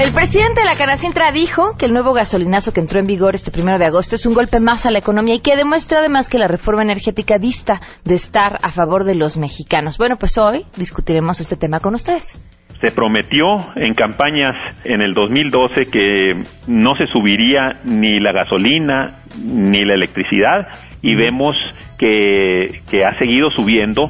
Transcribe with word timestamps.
El 0.00 0.14
presidente 0.14 0.62
de 0.62 0.66
la 0.66 0.76
Canacintra 0.76 1.30
dijo 1.30 1.76
que 1.78 1.84
el 1.84 1.92
nuevo 1.92 2.14
gasolinazo 2.14 2.72
que 2.72 2.80
entró 2.80 3.00
en 3.00 3.06
vigor 3.06 3.34
este 3.34 3.50
primero 3.50 3.78
de 3.78 3.84
agosto 3.84 4.14
es 4.14 4.24
un 4.24 4.32
golpe 4.32 4.58
más 4.58 4.86
a 4.86 4.90
la 4.90 4.98
economía 4.98 5.34
y 5.34 5.40
que 5.40 5.56
demuestra 5.56 5.98
además 5.98 6.30
que 6.30 6.38
la 6.38 6.48
reforma 6.48 6.80
energética 6.80 7.36
dista 7.36 7.80
de 8.02 8.14
estar 8.14 8.56
a 8.62 8.70
favor 8.70 9.04
de 9.04 9.14
los 9.14 9.36
mexicanos. 9.36 9.98
Bueno, 9.98 10.16
pues 10.16 10.38
hoy 10.38 10.64
discutiremos 10.78 11.38
este 11.40 11.56
tema 11.56 11.80
con 11.80 11.94
ustedes. 11.94 12.42
Se 12.80 12.92
prometió 12.92 13.44
en 13.76 13.92
campañas 13.92 14.54
en 14.84 15.02
el 15.02 15.12
2012 15.12 15.90
que 15.90 16.30
no 16.66 16.94
se 16.94 17.04
subiría 17.12 17.72
ni 17.84 18.20
la 18.20 18.32
gasolina 18.32 19.20
ni 19.44 19.84
la 19.84 19.92
electricidad 19.92 20.68
y 21.02 21.14
vemos 21.14 21.54
que, 21.98 22.80
que 22.90 23.04
ha 23.04 23.18
seguido 23.18 23.50
subiendo. 23.50 24.08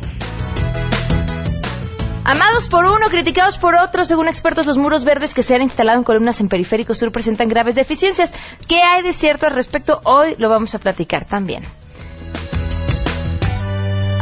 Amados 2.30 2.68
por 2.68 2.84
uno, 2.84 3.08
criticados 3.10 3.58
por 3.58 3.74
otro, 3.74 4.04
según 4.04 4.28
expertos, 4.28 4.64
los 4.64 4.78
muros 4.78 5.04
verdes 5.04 5.34
que 5.34 5.42
se 5.42 5.56
han 5.56 5.62
instalado 5.62 5.98
en 5.98 6.04
columnas 6.04 6.40
en 6.40 6.48
Periférico 6.48 6.94
Sur 6.94 7.10
presentan 7.10 7.48
graves 7.48 7.74
deficiencias. 7.74 8.32
¿Qué 8.68 8.80
hay 8.82 9.02
de 9.02 9.12
cierto 9.12 9.48
al 9.48 9.52
respecto? 9.52 10.00
Hoy 10.04 10.36
lo 10.38 10.48
vamos 10.48 10.72
a 10.76 10.78
platicar 10.78 11.24
también. 11.24 11.64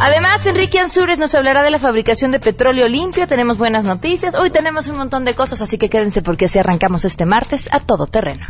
Además, 0.00 0.46
Enrique 0.46 0.78
Ansures 0.78 1.18
nos 1.18 1.34
hablará 1.34 1.62
de 1.62 1.70
la 1.70 1.78
fabricación 1.78 2.30
de 2.30 2.40
petróleo 2.40 2.88
limpio. 2.88 3.26
Tenemos 3.26 3.58
buenas 3.58 3.84
noticias. 3.84 4.34
Hoy 4.34 4.48
tenemos 4.48 4.88
un 4.88 4.96
montón 4.96 5.26
de 5.26 5.34
cosas, 5.34 5.60
así 5.60 5.76
que 5.76 5.90
quédense 5.90 6.22
porque 6.22 6.46
así 6.46 6.58
arrancamos 6.58 7.04
este 7.04 7.26
martes 7.26 7.68
a 7.70 7.78
todo 7.78 8.06
terreno. 8.06 8.46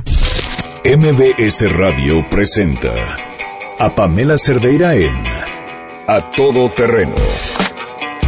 MBS 0.84 1.64
Radio 1.76 2.14
presenta 2.30 2.94
a 3.80 3.92
Pamela 3.92 4.36
Cerdeira 4.36 4.94
en 4.94 5.26
A 6.06 6.30
Todo 6.36 6.70
Terreno 6.70 7.16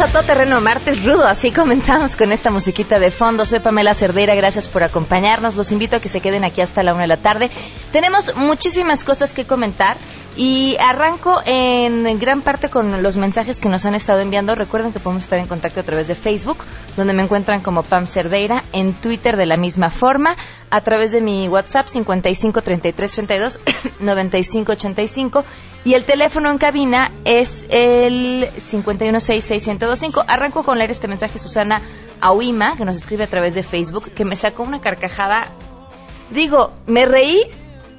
A 0.00 0.08
todo 0.08 0.24
terreno 0.24 0.60
martes 0.60 1.04
rudo. 1.04 1.24
Así 1.24 1.52
comenzamos 1.52 2.16
con 2.16 2.32
esta 2.32 2.50
musiquita 2.50 2.98
de 2.98 3.12
fondo. 3.12 3.44
Soy 3.46 3.60
Pamela 3.60 3.94
Cerdeira, 3.94 4.34
gracias 4.34 4.66
por 4.66 4.82
acompañarnos. 4.82 5.54
Los 5.54 5.70
invito 5.70 5.96
a 5.96 6.00
que 6.00 6.08
se 6.08 6.20
queden 6.20 6.44
aquí 6.44 6.62
hasta 6.62 6.82
la 6.82 6.94
una 6.94 7.02
de 7.02 7.08
la 7.08 7.16
tarde. 7.16 7.48
Tenemos 7.92 8.34
muchísimas 8.34 9.04
cosas 9.04 9.32
que 9.32 9.44
comentar 9.44 9.96
y 10.36 10.76
arranco 10.80 11.40
en 11.46 12.18
gran 12.18 12.40
parte 12.40 12.70
con 12.70 13.04
los 13.04 13.16
mensajes 13.16 13.60
que 13.60 13.68
nos 13.68 13.86
han 13.86 13.94
estado 13.94 14.20
enviando. 14.20 14.56
Recuerden 14.56 14.92
que 14.92 14.98
podemos 14.98 15.22
estar 15.22 15.38
en 15.38 15.46
contacto 15.46 15.78
a 15.78 15.84
través 15.84 16.08
de 16.08 16.16
Facebook, 16.16 16.58
donde 16.96 17.12
me 17.12 17.22
encuentran 17.22 17.60
como 17.60 17.84
Pam 17.84 18.08
Cerdeira, 18.08 18.64
en 18.72 18.94
Twitter 18.94 19.36
de 19.36 19.46
la 19.46 19.56
misma 19.56 19.90
forma, 19.90 20.36
a 20.70 20.80
través 20.80 21.12
de 21.12 21.20
mi 21.20 21.48
WhatsApp 21.48 21.86
55 21.86 22.62
33 22.62 23.14
32 23.14 23.60
95 24.00 24.72
85 24.72 25.44
y 25.84 25.92
el 25.92 26.04
teléfono 26.06 26.50
en 26.50 26.56
cabina 26.56 27.10
es 27.26 27.66
el 27.68 28.48
5166125. 29.86 30.24
Arranco 30.26 30.62
con 30.64 30.78
leer 30.78 30.90
este 30.90 31.08
mensaje 31.08 31.38
Susana 31.38 31.82
Auima, 32.20 32.76
que 32.76 32.84
nos 32.84 32.96
escribe 32.96 33.24
a 33.24 33.28
través 33.28 33.54
de 33.54 33.62
Facebook, 33.62 34.12
que 34.12 34.24
me 34.24 34.36
sacó 34.36 34.62
una 34.62 34.80
carcajada. 34.80 35.52
Digo, 36.30 36.72
me 36.86 37.04
reí 37.04 37.42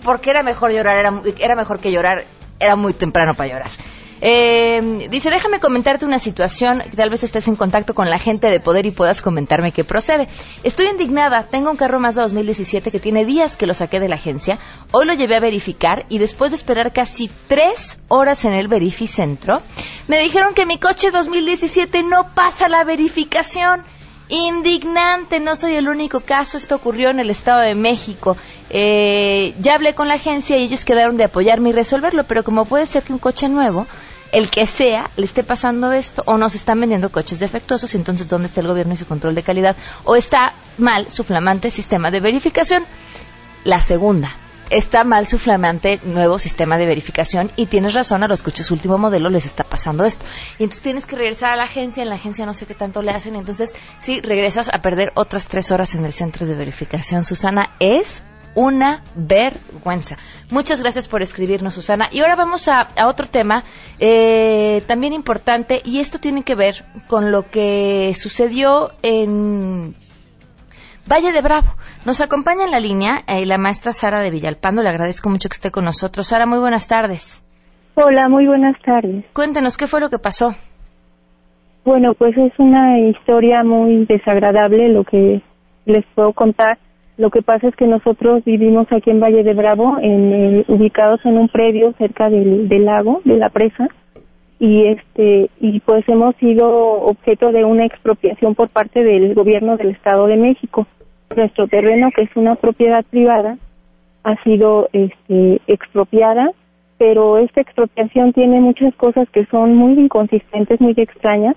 porque 0.03 0.29
era 0.29 0.43
mejor 0.43 0.71
llorar, 0.71 0.97
era, 0.97 1.21
era 1.39 1.55
mejor 1.55 1.79
que 1.79 1.91
llorar, 1.91 2.25
era 2.59 2.75
muy 2.75 2.93
temprano 2.93 3.33
para 3.33 3.49
llorar. 3.49 3.71
Eh, 4.21 5.07
dice, 5.09 5.29
déjame 5.29 5.59
comentarte 5.59 6.05
una 6.05 6.19
situación, 6.19 6.83
tal 6.95 7.09
vez 7.09 7.23
estés 7.23 7.47
en 7.47 7.55
contacto 7.55 7.93
con 7.93 8.09
la 8.09 8.17
gente 8.17 8.47
de 8.47 8.59
poder 8.59 8.85
y 8.85 8.91
puedas 8.91 9.21
comentarme 9.21 9.71
qué 9.71 9.83
procede. 9.83 10.27
Estoy 10.63 10.87
indignada, 10.87 11.47
tengo 11.49 11.69
un 11.69 11.77
carro 11.77 11.99
Mazda 11.99 12.23
2017 12.23 12.91
que 12.91 12.99
tiene 12.99 13.25
días 13.25 13.57
que 13.57 13.65
lo 13.65 13.73
saqué 13.73 13.99
de 13.99 14.07
la 14.07 14.15
agencia, 14.15 14.59
hoy 14.91 15.05
lo 15.05 15.13
llevé 15.13 15.35
a 15.35 15.41
verificar 15.41 16.05
y 16.09 16.17
después 16.17 16.51
de 16.51 16.57
esperar 16.57 16.93
casi 16.93 17.29
tres 17.47 17.99
horas 18.07 18.45
en 18.45 18.53
el 18.53 18.67
verificentro, 18.67 19.61
me 20.07 20.19
dijeron 20.19 20.53
que 20.53 20.65
mi 20.65 20.77
coche 20.77 21.11
2017 21.11 22.03
no 22.03 22.33
pasa 22.33 22.67
la 22.69 22.83
verificación 22.83 23.83
indignante, 24.29 25.39
no 25.39 25.55
soy 25.55 25.75
el 25.75 25.87
único 25.87 26.21
caso, 26.21 26.57
esto 26.57 26.75
ocurrió 26.75 27.09
en 27.09 27.19
el 27.19 27.29
Estado 27.29 27.61
de 27.61 27.75
México. 27.75 28.37
Eh, 28.69 29.53
ya 29.59 29.75
hablé 29.75 29.93
con 29.93 30.07
la 30.07 30.15
agencia 30.15 30.57
y 30.57 30.63
ellos 30.63 30.85
quedaron 30.85 31.17
de 31.17 31.25
apoyarme 31.25 31.69
y 31.69 31.73
resolverlo, 31.73 32.23
pero 32.23 32.43
como 32.43 32.65
puede 32.65 32.85
ser 32.85 33.03
que 33.03 33.13
un 33.13 33.19
coche 33.19 33.47
nuevo, 33.49 33.85
el 34.31 34.49
que 34.49 34.65
sea, 34.65 35.09
le 35.15 35.25
esté 35.25 35.43
pasando 35.43 35.91
esto, 35.91 36.23
o 36.25 36.37
nos 36.37 36.55
están 36.55 36.79
vendiendo 36.79 37.11
coches 37.11 37.39
defectuosos, 37.39 37.93
entonces 37.95 38.27
¿dónde 38.27 38.47
está 38.47 38.61
el 38.61 38.67
gobierno 38.67 38.93
y 38.93 38.97
su 38.97 39.05
control 39.05 39.35
de 39.35 39.43
calidad? 39.43 39.75
O 40.03 40.15
está 40.15 40.53
mal 40.77 41.09
su 41.09 41.23
flamante 41.23 41.69
sistema 41.69 42.11
de 42.11 42.19
verificación. 42.19 42.83
La 43.63 43.79
segunda, 43.79 44.29
está 44.69 45.03
mal 45.03 45.25
su 45.25 45.37
flamante 45.37 45.99
nuevo 46.03 46.39
sistema 46.39 46.77
de 46.77 46.85
verificación 46.85 47.51
y 47.55 47.67
tienes 47.67 47.93
razón, 47.93 48.23
a 48.23 48.27
los 48.27 48.43
coches 48.43 48.71
último 48.71 48.97
modelo 48.97 49.29
les 49.29 49.45
está 49.45 49.63
pasando 49.63 50.05
esto. 50.05 50.25
Y 50.59 50.63
entonces 50.63 50.83
tienes 50.83 51.05
que 51.05 51.15
regresar 51.15 51.51
a 51.51 51.55
la 51.55 51.63
agencia, 51.63 52.03
en 52.03 52.09
la 52.09 52.15
agencia 52.15 52.45
no 52.45 52.53
sé 52.53 52.65
qué 52.65 52.75
tanto 52.75 53.01
le 53.01 53.11
hacen, 53.11 53.35
entonces 53.35 53.75
sí, 53.99 54.21
regresas 54.21 54.69
a 54.73 54.79
perder 54.79 55.11
otras 55.15 55.47
tres 55.47 55.71
horas 55.71 55.95
en 55.95 56.05
el 56.05 56.11
centro 56.11 56.45
de 56.45 56.55
verificación. 56.55 57.23
Susana, 57.23 57.73
es 57.79 58.23
una 58.55 59.03
vergüenza. 59.15 60.17
Muchas 60.49 60.81
gracias 60.81 61.07
por 61.07 61.21
escribirnos, 61.21 61.73
Susana. 61.73 62.07
Y 62.11 62.21
ahora 62.21 62.35
vamos 62.35 62.67
a, 62.67 62.87
otro 63.05 63.27
tema 63.27 63.63
eh, 63.99 64.81
también 64.87 65.13
importante 65.13 65.81
y 65.83 65.99
esto 65.99 66.19
tiene 66.19 66.43
que 66.43 66.55
ver 66.55 66.85
con 67.07 67.31
lo 67.31 67.49
que 67.49 68.13
sucedió 68.15 68.91
en 69.03 69.95
Valle 71.09 71.31
de 71.31 71.41
Bravo. 71.41 71.67
Nos 72.05 72.19
acompaña 72.19 72.65
en 72.65 72.71
la 72.71 72.79
línea 72.79 73.21
eh, 73.27 73.45
la 73.45 73.59
maestra 73.59 73.91
Sara 73.91 74.21
de 74.21 74.31
Villalpando. 74.31 74.81
Le 74.81 74.89
agradezco 74.89 75.29
mucho 75.29 75.49
que 75.49 75.53
esté 75.53 75.69
con 75.69 75.85
nosotros. 75.85 76.27
Sara, 76.27 76.47
muy 76.47 76.57
buenas 76.57 76.87
tardes. 76.87 77.43
Hola, 77.93 78.27
muy 78.27 78.47
buenas 78.47 78.75
tardes. 78.81 79.23
Cuéntenos, 79.33 79.77
¿qué 79.77 79.85
fue 79.85 80.01
lo 80.01 80.09
que 80.09 80.17
pasó? 80.17 80.49
Bueno, 81.85 82.15
pues 82.15 82.35
es 82.35 82.51
una 82.57 82.99
historia 82.99 83.63
muy 83.63 84.05
desagradable 84.05 84.89
lo 84.89 85.03
que 85.03 85.43
les 85.85 86.03
puedo 86.15 86.33
contar. 86.33 86.79
Lo 87.17 87.29
que 87.29 87.43
pasa 87.43 87.67
es 87.67 87.75
que 87.75 87.85
nosotros 87.85 88.43
vivimos 88.43 88.87
aquí 88.91 89.11
en 89.11 89.19
Valle 89.19 89.43
de 89.43 89.53
Bravo, 89.53 89.97
en, 90.01 90.65
ubicados 90.67 91.23
en 91.23 91.37
un 91.37 91.47
predio 91.47 91.93
cerca 91.99 92.29
del, 92.29 92.67
del 92.67 92.85
lago, 92.85 93.21
de 93.23 93.37
la 93.37 93.49
presa, 93.49 93.87
y 94.59 94.85
este 94.87 95.49
y 95.59 95.79
pues 95.81 96.07
hemos 96.07 96.35
sido 96.37 96.67
objeto 96.67 97.51
de 97.51 97.65
una 97.65 97.83
expropiación 97.85 98.55
por 98.55 98.69
parte 98.69 99.03
del 99.03 99.33
gobierno 99.33 99.77
del 99.77 99.89
Estado 99.89 100.27
de 100.27 100.37
México. 100.37 100.87
Nuestro 101.35 101.67
terreno, 101.67 102.09
que 102.15 102.23
es 102.23 102.29
una 102.35 102.55
propiedad 102.55 103.03
privada, 103.03 103.57
ha 104.23 104.41
sido 104.43 104.89
este, 104.91 105.61
expropiada, 105.67 106.51
pero 106.97 107.37
esta 107.37 107.61
expropiación 107.61 108.33
tiene 108.33 108.59
muchas 108.59 108.93
cosas 108.95 109.29
que 109.29 109.45
son 109.47 109.75
muy 109.75 109.93
inconsistentes, 109.93 110.81
muy 110.81 110.93
extrañas, 110.97 111.55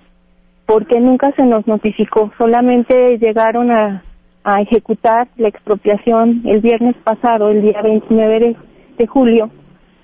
porque 0.67 1.01
nunca 1.01 1.33
se 1.33 1.45
nos 1.45 1.67
notificó, 1.67 2.31
solamente 2.37 3.17
llegaron 3.19 3.71
a, 3.71 4.05
ejecutar 4.61 5.29
la 5.37 5.49
expropiación 5.49 6.41
el 6.47 6.63
viernes 6.63 6.97
pasado, 7.05 7.51
el 7.51 7.61
día 7.61 7.83
29 7.83 8.57
de, 8.97 9.07
julio, 9.07 9.51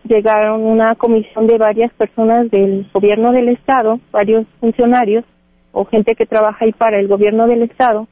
llegaron 0.05 0.63
una 0.63 0.95
comisión 0.95 1.47
de 1.47 1.59
varias 1.59 1.93
personas 1.95 2.51
del 2.51 2.87
gobierno 2.93 3.33
del 3.33 3.49
estado, 3.49 4.01
varios 4.11 4.47
funcionarios 4.61 5.25
o 5.73 5.85
gente 5.85 6.15
que 6.15 6.27
trabaja 6.27 6.65
ahí 6.65 6.73
para 6.73 7.01
el 7.01 7.09
gobierno 7.09 7.47
del 7.47 7.63
estado, 7.63 8.07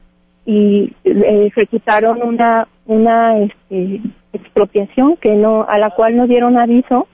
y 0.45 0.93
eh, 1.05 1.45
ejecutaron 1.47 2.21
una 2.21 2.67
una 2.85 3.37
este, 3.39 4.01
expropiación 4.33 5.15
que 5.17 5.35
no 5.35 5.65
a 5.67 5.77
la 5.77 5.91
cual 5.91 6.17
no 6.17 6.27
dieron 6.27 6.57
aviso 6.57 7.07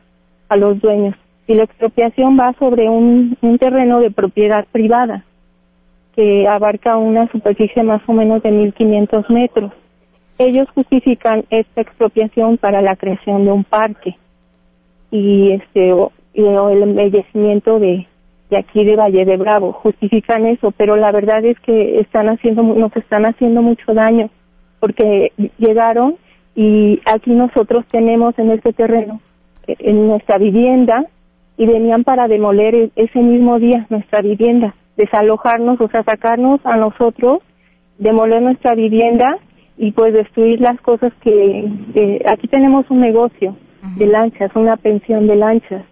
a 0.47 0.55
los 0.55 0.81
dueños 0.81 1.15
y 1.47 1.53
la 1.53 1.63
expropiación 1.63 2.37
va 2.39 2.53
sobre 2.59 2.89
un, 2.89 3.37
un 3.41 3.57
terreno 3.57 3.99
de 3.99 4.11
propiedad 4.11 4.65
privada 4.71 5.25
que 6.15 6.47
abarca 6.47 6.97
una 6.97 7.27
superficie 7.31 7.83
más 7.83 8.01
o 8.07 8.13
menos 8.13 8.43
de 8.43 8.51
1.500 8.51 9.29
metros. 9.29 9.71
Ellos 10.37 10.67
justifican 10.73 11.45
esta 11.49 11.81
expropiación 11.81 12.57
para 12.57 12.81
la 12.81 12.95
creación 12.95 13.45
de 13.45 13.51
un 13.51 13.63
parque 13.63 14.15
y 15.11 15.51
este 15.51 15.93
y 16.33 16.41
el 16.43 16.83
embellecimiento 16.83 17.79
de, 17.79 18.07
de 18.49 18.59
aquí 18.59 18.83
de 18.85 18.95
Valle 18.95 19.25
de 19.25 19.37
Bravo 19.37 19.73
justifican 19.73 20.45
eso, 20.45 20.71
pero 20.71 20.95
la 20.95 21.11
verdad 21.11 21.43
es 21.43 21.59
que 21.61 21.99
están 21.99 22.29
haciendo 22.29 22.63
nos 22.63 22.95
están 22.95 23.25
haciendo 23.25 23.61
mucho 23.61 23.93
daño 23.93 24.29
porque 24.79 25.31
llegaron 25.57 26.15
y 26.55 26.99
aquí 27.05 27.31
nosotros 27.31 27.85
tenemos 27.91 28.37
en 28.37 28.51
este 28.51 28.73
terreno 28.73 29.21
eh, 29.67 29.75
en 29.79 30.07
nuestra 30.07 30.37
vivienda 30.37 31.05
y 31.57 31.65
venían 31.65 32.03
para 32.03 32.27
demoler 32.27 32.75
e-, 32.75 32.91
ese 32.95 33.19
mismo 33.19 33.59
día 33.59 33.85
nuestra 33.89 34.21
vivienda, 34.21 34.75
desalojarnos, 34.97 35.79
o 35.81 35.89
sea, 35.89 36.03
sacarnos 36.03 36.61
a 36.63 36.77
nosotros, 36.77 37.39
demoler 37.97 38.41
nuestra 38.41 38.75
vivienda 38.75 39.37
y 39.77 39.91
pues 39.91 40.13
destruir 40.13 40.61
las 40.61 40.79
cosas 40.81 41.13
que 41.21 41.69
aquí 42.25 42.47
tenemos 42.47 42.89
un 42.89 43.01
negocio 43.01 43.55
de 43.97 44.05
lanchas, 44.07 44.51
una 44.55 44.77
pensión 44.77 45.27
de 45.27 45.35
lanchas 45.35 45.85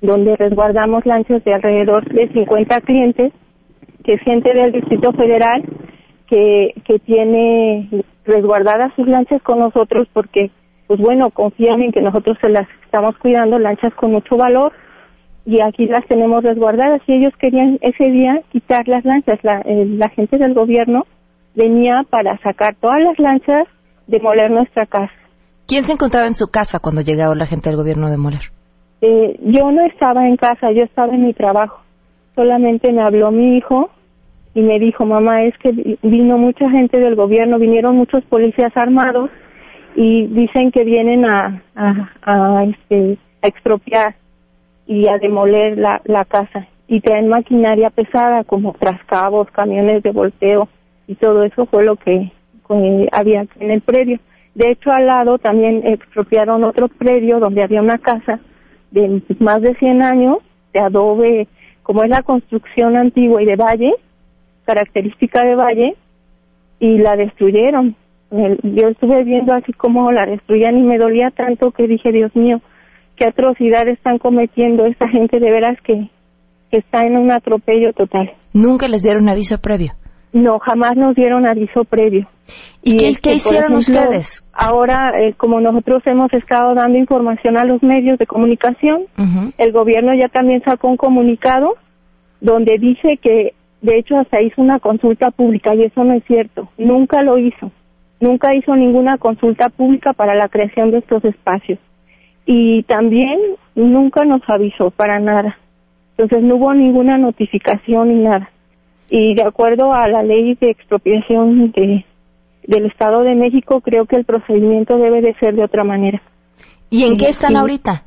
donde 0.00 0.36
resguardamos 0.36 1.04
lanchas 1.04 1.44
de 1.44 1.54
alrededor 1.54 2.04
de 2.12 2.28
50 2.28 2.80
clientes, 2.82 3.32
que 4.04 4.14
es 4.14 4.20
gente 4.22 4.52
del 4.54 4.72
Distrito 4.72 5.12
Federal 5.12 5.62
que, 6.26 6.72
que 6.86 6.98
tiene 7.00 7.88
resguardadas 8.24 8.94
sus 8.94 9.06
lanchas 9.06 9.42
con 9.42 9.58
nosotros 9.58 10.08
porque, 10.12 10.50
pues 10.86 11.00
bueno, 11.00 11.30
confían 11.30 11.82
en 11.82 11.92
que 11.92 12.00
nosotros 12.00 12.38
se 12.40 12.48
las 12.48 12.66
estamos 12.84 13.16
cuidando, 13.18 13.58
lanchas 13.58 13.92
con 13.94 14.12
mucho 14.12 14.36
valor, 14.36 14.72
y 15.44 15.60
aquí 15.62 15.86
las 15.86 16.06
tenemos 16.06 16.44
resguardadas 16.44 17.00
y 17.06 17.14
ellos 17.14 17.34
querían 17.38 17.78
ese 17.80 18.04
día 18.04 18.40
quitar 18.52 18.86
las 18.88 19.04
lanchas. 19.04 19.38
La, 19.42 19.62
la 19.64 20.08
gente 20.10 20.38
del 20.38 20.54
gobierno 20.54 21.06
venía 21.54 22.04
para 22.08 22.38
sacar 22.38 22.74
todas 22.76 23.00
las 23.02 23.18
lanchas, 23.18 23.66
demoler 24.06 24.50
nuestra 24.50 24.86
casa. 24.86 25.12
¿Quién 25.70 25.84
se 25.84 25.92
encontraba 25.92 26.26
en 26.26 26.34
su 26.34 26.48
casa 26.48 26.80
cuando 26.80 27.00
llegaba 27.00 27.32
la 27.36 27.46
gente 27.46 27.70
del 27.70 27.78
gobierno 27.78 28.08
a 28.08 28.10
demoler? 28.10 28.40
Eh, 29.02 29.38
yo 29.40 29.70
no 29.70 29.86
estaba 29.86 30.26
en 30.26 30.36
casa, 30.36 30.72
yo 30.72 30.82
estaba 30.82 31.14
en 31.14 31.24
mi 31.24 31.32
trabajo. 31.32 31.80
Solamente 32.34 32.90
me 32.90 33.00
habló 33.00 33.30
mi 33.30 33.56
hijo 33.56 33.88
y 34.52 34.62
me 34.62 34.80
dijo, 34.80 35.06
mamá, 35.06 35.44
es 35.44 35.56
que 35.58 35.96
vino 36.02 36.38
mucha 36.38 36.68
gente 36.70 36.98
del 36.98 37.14
gobierno, 37.14 37.60
vinieron 37.60 37.94
muchos 37.94 38.24
policías 38.24 38.76
armados 38.76 39.30
y 39.94 40.26
dicen 40.26 40.72
que 40.72 40.82
vienen 40.82 41.24
a, 41.24 41.62
a, 41.76 42.64
este, 42.64 43.16
a 43.40 43.46
expropiar 43.46 44.16
y 44.88 45.08
a 45.08 45.18
demoler 45.18 45.78
la, 45.78 46.24
casa. 46.24 46.66
Y 46.88 47.00
traen 47.00 47.28
maquinaria 47.28 47.90
pesada 47.90 48.42
como 48.42 48.72
trascabos, 48.72 49.48
camiones 49.52 50.02
de 50.02 50.10
volteo 50.10 50.68
y 51.06 51.14
todo 51.14 51.44
eso 51.44 51.66
fue 51.66 51.84
lo 51.84 51.94
que, 51.94 52.32
había 53.12 53.46
en 53.60 53.70
el 53.70 53.82
predio. 53.82 54.18
De 54.54 54.70
hecho, 54.70 54.90
al 54.90 55.06
lado 55.06 55.38
también 55.38 55.86
expropiaron 55.86 56.64
otro 56.64 56.88
predio 56.88 57.38
donde 57.38 57.62
había 57.62 57.80
una 57.80 57.98
casa 57.98 58.40
de 58.90 59.22
más 59.38 59.62
de 59.62 59.74
100 59.74 60.02
años 60.02 60.38
de 60.72 60.80
adobe, 60.80 61.48
como 61.82 62.02
es 62.02 62.10
la 62.10 62.22
construcción 62.22 62.96
antigua 62.96 63.42
y 63.42 63.46
de 63.46 63.56
valle, 63.56 63.92
característica 64.64 65.44
de 65.44 65.54
valle, 65.54 65.96
y 66.78 66.98
la 66.98 67.16
destruyeron. 67.16 67.96
Yo 68.30 68.88
estuve 68.88 69.24
viendo 69.24 69.54
así 69.54 69.72
como 69.72 70.12
la 70.12 70.24
destruían 70.26 70.78
y 70.78 70.82
me 70.82 70.98
dolía 70.98 71.30
tanto 71.30 71.72
que 71.72 71.86
dije, 71.86 72.12
Dios 72.12 72.34
mío, 72.34 72.60
qué 73.16 73.28
atrocidades 73.28 73.98
están 73.98 74.18
cometiendo 74.18 74.86
esta 74.86 75.08
gente 75.08 75.38
de 75.38 75.50
veras 75.50 75.76
que, 75.82 76.08
está 76.70 77.00
en 77.04 77.16
un 77.16 77.32
atropello 77.32 77.92
total. 77.92 78.30
¿Nunca 78.52 78.86
les 78.86 79.02
dieron 79.02 79.28
aviso 79.28 79.58
previo? 79.60 79.90
No, 80.32 80.58
jamás 80.60 80.96
nos 80.96 81.14
dieron 81.14 81.46
aviso 81.46 81.84
previo. 81.84 82.28
¿Y, 82.82 82.96
qué, 82.96 83.08
este, 83.08 83.34
hicieron 83.34 83.74
ustedes? 83.74 84.44
Ahora, 84.52 85.12
eh, 85.20 85.34
como 85.36 85.60
nosotros 85.60 86.02
hemos 86.06 86.32
estado 86.32 86.74
dando 86.74 86.98
información 86.98 87.56
a 87.56 87.64
los 87.64 87.82
medios 87.82 88.18
de 88.18 88.26
comunicación, 88.26 89.02
el 89.58 89.72
gobierno 89.72 90.14
ya 90.14 90.28
también 90.28 90.62
sacó 90.64 90.88
un 90.88 90.96
comunicado 90.96 91.74
donde 92.40 92.78
dice 92.78 93.18
que, 93.20 93.54
de 93.82 93.98
hecho, 93.98 94.16
hasta 94.18 94.40
hizo 94.40 94.62
una 94.62 94.78
consulta 94.78 95.30
pública 95.30 95.74
y 95.74 95.84
eso 95.84 96.04
no 96.04 96.14
es 96.14 96.24
cierto. 96.24 96.68
Nunca 96.78 97.22
lo 97.22 97.38
hizo. 97.38 97.70
Nunca 98.20 98.54
hizo 98.54 98.76
ninguna 98.76 99.18
consulta 99.18 99.68
pública 99.68 100.12
para 100.12 100.34
la 100.34 100.48
creación 100.48 100.90
de 100.90 100.98
estos 100.98 101.24
espacios 101.24 101.78
y 102.52 102.82
también 102.84 103.38
nunca 103.74 104.24
nos 104.24 104.42
avisó 104.48 104.90
para 104.90 105.20
nada. 105.20 105.56
Entonces 106.16 106.42
no 106.42 106.56
hubo 106.56 106.74
ninguna 106.74 107.16
notificación 107.16 108.08
ni 108.08 108.24
nada. 108.24 108.50
Y 109.10 109.34
de 109.34 109.42
acuerdo 109.42 109.92
a 109.92 110.08
la 110.08 110.22
ley 110.22 110.56
de 110.60 110.70
expropiación 110.70 111.72
de, 111.72 112.04
del 112.66 112.86
Estado 112.86 113.22
de 113.22 113.34
México, 113.34 113.80
creo 113.80 114.06
que 114.06 114.16
el 114.16 114.24
procedimiento 114.24 114.96
debe 114.96 115.20
de 115.20 115.34
ser 115.34 115.54
de 115.54 115.64
otra 115.64 115.84
manera. 115.84 116.22
¿Y 116.90 117.04
en 117.04 117.16
qué 117.16 117.28
están 117.28 117.56
ahorita? 117.56 118.04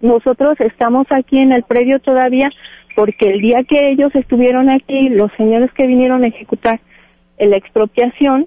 Nosotros 0.00 0.58
estamos 0.60 1.06
aquí 1.10 1.38
en 1.38 1.52
el 1.52 1.62
predio 1.62 2.00
todavía 2.00 2.50
porque 2.96 3.30
el 3.30 3.40
día 3.40 3.62
que 3.68 3.90
ellos 3.90 4.14
estuvieron 4.14 4.68
aquí, 4.68 5.08
los 5.10 5.30
señores 5.36 5.70
que 5.72 5.86
vinieron 5.86 6.24
a 6.24 6.28
ejecutar 6.28 6.80
la 7.38 7.56
expropiación, 7.56 8.46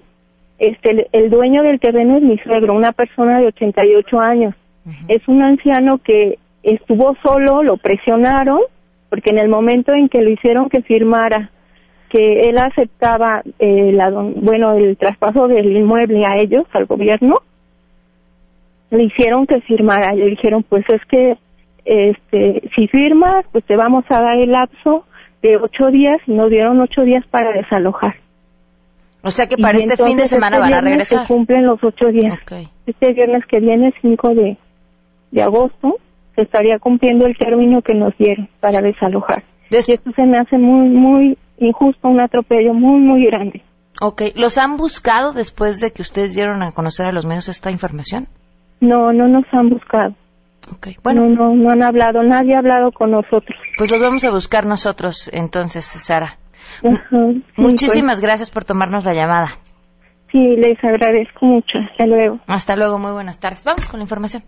este, 0.58 1.08
el 1.12 1.30
dueño 1.30 1.62
del 1.62 1.80
terreno 1.80 2.16
es 2.16 2.22
mi 2.22 2.38
suegro, 2.38 2.74
una 2.74 2.92
persona 2.92 3.40
de 3.40 3.48
88 3.48 4.20
años 4.20 4.54
es 5.08 5.26
un 5.26 5.42
anciano 5.42 5.98
que 5.98 6.38
estuvo 6.62 7.16
solo, 7.22 7.62
lo 7.62 7.76
presionaron, 7.76 8.60
porque 9.10 9.30
en 9.30 9.38
el 9.38 9.48
momento 9.48 9.92
en 9.92 10.08
que 10.08 10.20
lo 10.20 10.30
hicieron 10.30 10.68
que 10.68 10.82
firmara 10.82 11.50
que 12.08 12.48
él 12.48 12.58
aceptaba 12.58 13.42
eh, 13.58 13.92
la, 13.92 14.10
bueno 14.10 14.74
el 14.74 14.96
traspaso 14.96 15.48
del 15.48 15.76
inmueble 15.76 16.24
a 16.26 16.36
ellos, 16.36 16.64
al 16.72 16.86
gobierno, 16.86 17.40
le 18.90 19.04
hicieron 19.04 19.46
que 19.46 19.60
firmara. 19.62 20.14
Le 20.14 20.26
dijeron, 20.26 20.62
pues 20.62 20.84
es 20.88 21.00
que 21.06 21.36
este, 21.84 22.68
si 22.74 22.88
firmas, 22.88 23.44
pues 23.52 23.64
te 23.64 23.76
vamos 23.76 24.04
a 24.08 24.20
dar 24.20 24.38
el 24.38 24.50
lapso 24.50 25.04
de 25.42 25.56
ocho 25.56 25.86
días 25.90 26.18
y 26.26 26.32
nos 26.32 26.50
dieron 26.50 26.80
ocho 26.80 27.02
días 27.02 27.24
para 27.30 27.52
desalojar. 27.52 28.16
O 29.22 29.30
sea 29.30 29.46
que 29.46 29.56
para 29.56 29.78
este 29.78 29.96
fin 29.96 30.16
de 30.16 30.26
semana 30.26 30.56
este 30.56 30.70
van 30.70 30.74
a 30.74 30.80
regresar. 30.80 31.26
Se 31.26 31.32
cumplen 31.32 31.66
los 31.66 31.82
ocho 31.82 32.08
días. 32.08 32.38
Este 32.86 33.12
viernes 33.12 33.44
que 33.46 33.58
viene, 33.58 33.92
5 34.00 34.34
de, 34.34 34.56
de 35.32 35.42
agosto 35.42 35.96
se 36.36 36.42
estaría 36.42 36.78
cumpliendo 36.78 37.26
el 37.26 37.36
término 37.36 37.82
que 37.82 37.94
nos 37.94 38.16
dieron 38.18 38.48
para 38.60 38.80
desalojar. 38.80 39.42
Y 39.70 39.76
esto 39.76 40.12
se 40.14 40.22
me 40.22 40.38
hace 40.38 40.58
muy, 40.58 40.88
muy 40.88 41.38
injusto, 41.58 42.08
un 42.08 42.20
atropello 42.20 42.74
muy, 42.74 43.00
muy 43.00 43.26
grande. 43.26 43.62
Ok, 44.00 44.22
¿los 44.34 44.58
han 44.58 44.76
buscado 44.76 45.32
después 45.32 45.80
de 45.80 45.92
que 45.92 46.02
ustedes 46.02 46.34
dieron 46.34 46.62
a 46.62 46.72
conocer 46.72 47.06
a 47.06 47.12
los 47.12 47.24
medios 47.24 47.48
esta 47.48 47.70
información? 47.70 48.28
No, 48.80 49.12
no 49.12 49.26
nos 49.26 49.44
han 49.52 49.70
buscado. 49.70 50.14
Okay. 50.76 50.96
Bueno, 51.02 51.28
no, 51.28 51.50
no, 51.50 51.54
no 51.54 51.70
han 51.70 51.82
hablado, 51.82 52.22
nadie 52.22 52.54
ha 52.54 52.58
hablado 52.58 52.90
con 52.92 53.12
nosotros. 53.12 53.56
Pues 53.78 53.90
los 53.90 54.02
vamos 54.02 54.24
a 54.24 54.30
buscar 54.30 54.66
nosotros 54.66 55.30
entonces, 55.32 55.84
Sara. 55.84 56.38
Muchísimas 57.56 58.16
pues. 58.16 58.20
gracias 58.20 58.50
por 58.50 58.64
tomarnos 58.64 59.04
la 59.04 59.14
llamada. 59.14 59.58
Sí, 60.32 60.38
les 60.38 60.82
agradezco 60.82 61.46
mucho. 61.46 61.78
Hasta 61.90 62.06
luego. 62.06 62.40
Hasta 62.46 62.76
luego, 62.76 62.98
muy 62.98 63.12
buenas 63.12 63.38
tardes. 63.38 63.64
Vamos 63.64 63.88
con 63.88 64.00
la 64.00 64.04
información. 64.04 64.42